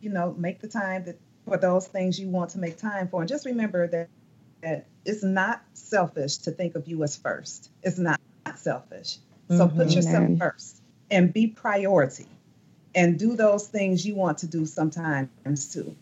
you 0.00 0.10
know, 0.10 0.34
make 0.36 0.60
the 0.60 0.68
time 0.68 1.04
that 1.04 1.18
for 1.46 1.56
those 1.56 1.86
things 1.86 2.18
you 2.18 2.28
want 2.28 2.50
to 2.50 2.58
make 2.58 2.78
time 2.78 3.08
for. 3.08 3.22
And 3.22 3.28
just 3.28 3.46
remember 3.46 3.86
that, 3.88 4.08
that 4.62 4.86
it's 5.04 5.22
not 5.22 5.62
selfish 5.74 6.38
to 6.38 6.50
think 6.50 6.74
of 6.74 6.86
you 6.86 7.02
as 7.02 7.16
first. 7.16 7.70
It's 7.82 7.98
not 7.98 8.20
selfish. 8.56 9.18
So 9.58 9.68
put 9.68 9.88
Mhm. 9.88 9.96
yourself 9.96 10.14
Amen. 10.24 10.38
first 10.38 10.82
and 11.10 11.32
be 11.32 11.46
priority 11.46 12.26
and 12.94 13.18
do 13.18 13.36
those 13.36 13.68
things 13.68 14.06
you 14.06 14.14
want 14.14 14.38
to 14.38 14.46
do 14.46 14.66
sometimes 14.66 15.72
too. 15.72 15.94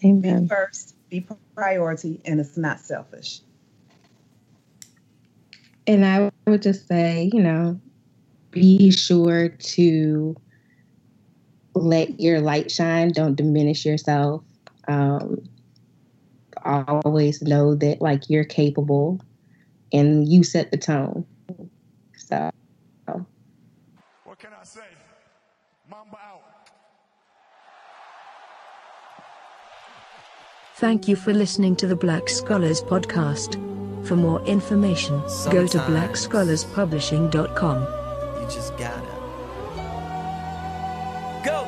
Be 0.00 0.46
first, 0.48 0.94
be 1.10 1.26
priority, 1.54 2.20
and 2.24 2.40
it's 2.40 2.56
not 2.56 2.80
selfish. 2.80 3.40
And 5.86 6.04
I 6.04 6.30
would 6.46 6.62
just 6.62 6.86
say, 6.88 7.30
you 7.32 7.42
know, 7.42 7.80
be 8.50 8.90
sure 8.90 9.48
to 9.48 10.36
let 11.74 12.20
your 12.20 12.40
light 12.40 12.70
shine. 12.70 13.10
Don't 13.10 13.34
diminish 13.34 13.84
yourself. 13.84 14.42
Um, 14.88 15.42
always 16.64 17.42
know 17.42 17.74
that 17.74 18.00
like 18.00 18.30
you're 18.30 18.44
capable, 18.44 19.20
and 19.92 20.28
you 20.28 20.44
set 20.44 20.70
the 20.70 20.76
tone. 20.78 21.26
So 22.16 22.50
can 24.44 24.52
I 24.60 24.64
say? 24.64 24.80
Mamba 25.90 26.18
out. 26.18 26.42
Thank 30.74 31.08
you 31.08 31.16
for 31.16 31.32
listening 31.32 31.76
to 31.76 31.86
the 31.86 31.96
Black 31.96 32.28
Scholars 32.28 32.82
Podcast. 32.82 33.54
For 34.06 34.16
more 34.16 34.42
information, 34.44 35.18
go 35.50 35.66
to 35.66 35.78
Sometimes. 35.78 36.26
blackscholarspublishing.com. 36.28 37.78
You 38.42 38.46
just 38.52 38.76
gotta 38.76 39.14
go. 41.42 41.64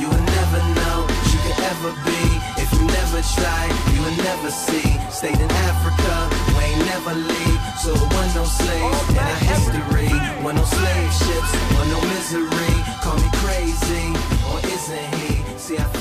You 0.00 0.08
will 0.10 0.26
never 0.38 0.60
know 0.78 1.06
what 1.06 1.26
you 1.32 1.38
could 1.46 1.60
ever 1.70 1.90
be 2.02 2.22
if 2.62 2.68
you 2.74 2.84
never 2.98 3.20
try. 3.38 3.62
You 3.94 4.00
will 4.02 4.18
never 4.26 4.50
see. 4.50 4.88
Stayed 5.10 5.38
in 5.38 5.50
Africa, 5.70 6.12
we 6.58 6.64
ain't 6.64 6.84
never 6.86 7.14
leave. 7.14 7.60
So 7.78 7.94
it 7.94 8.10
was 8.16 8.34
no 8.34 8.44
slaves 8.44 9.10
in 9.10 9.18
our 9.18 9.38
history. 9.54 10.10
When 10.42 10.56
no 10.56 10.64
slaves 10.64 11.05
misery. 12.26 12.82
Call 13.02 13.16
me 13.16 13.30
crazy, 13.34 14.12
or 14.50 14.58
isn't 14.66 15.14
he? 15.14 15.58
See, 15.58 15.78
I 15.78 15.95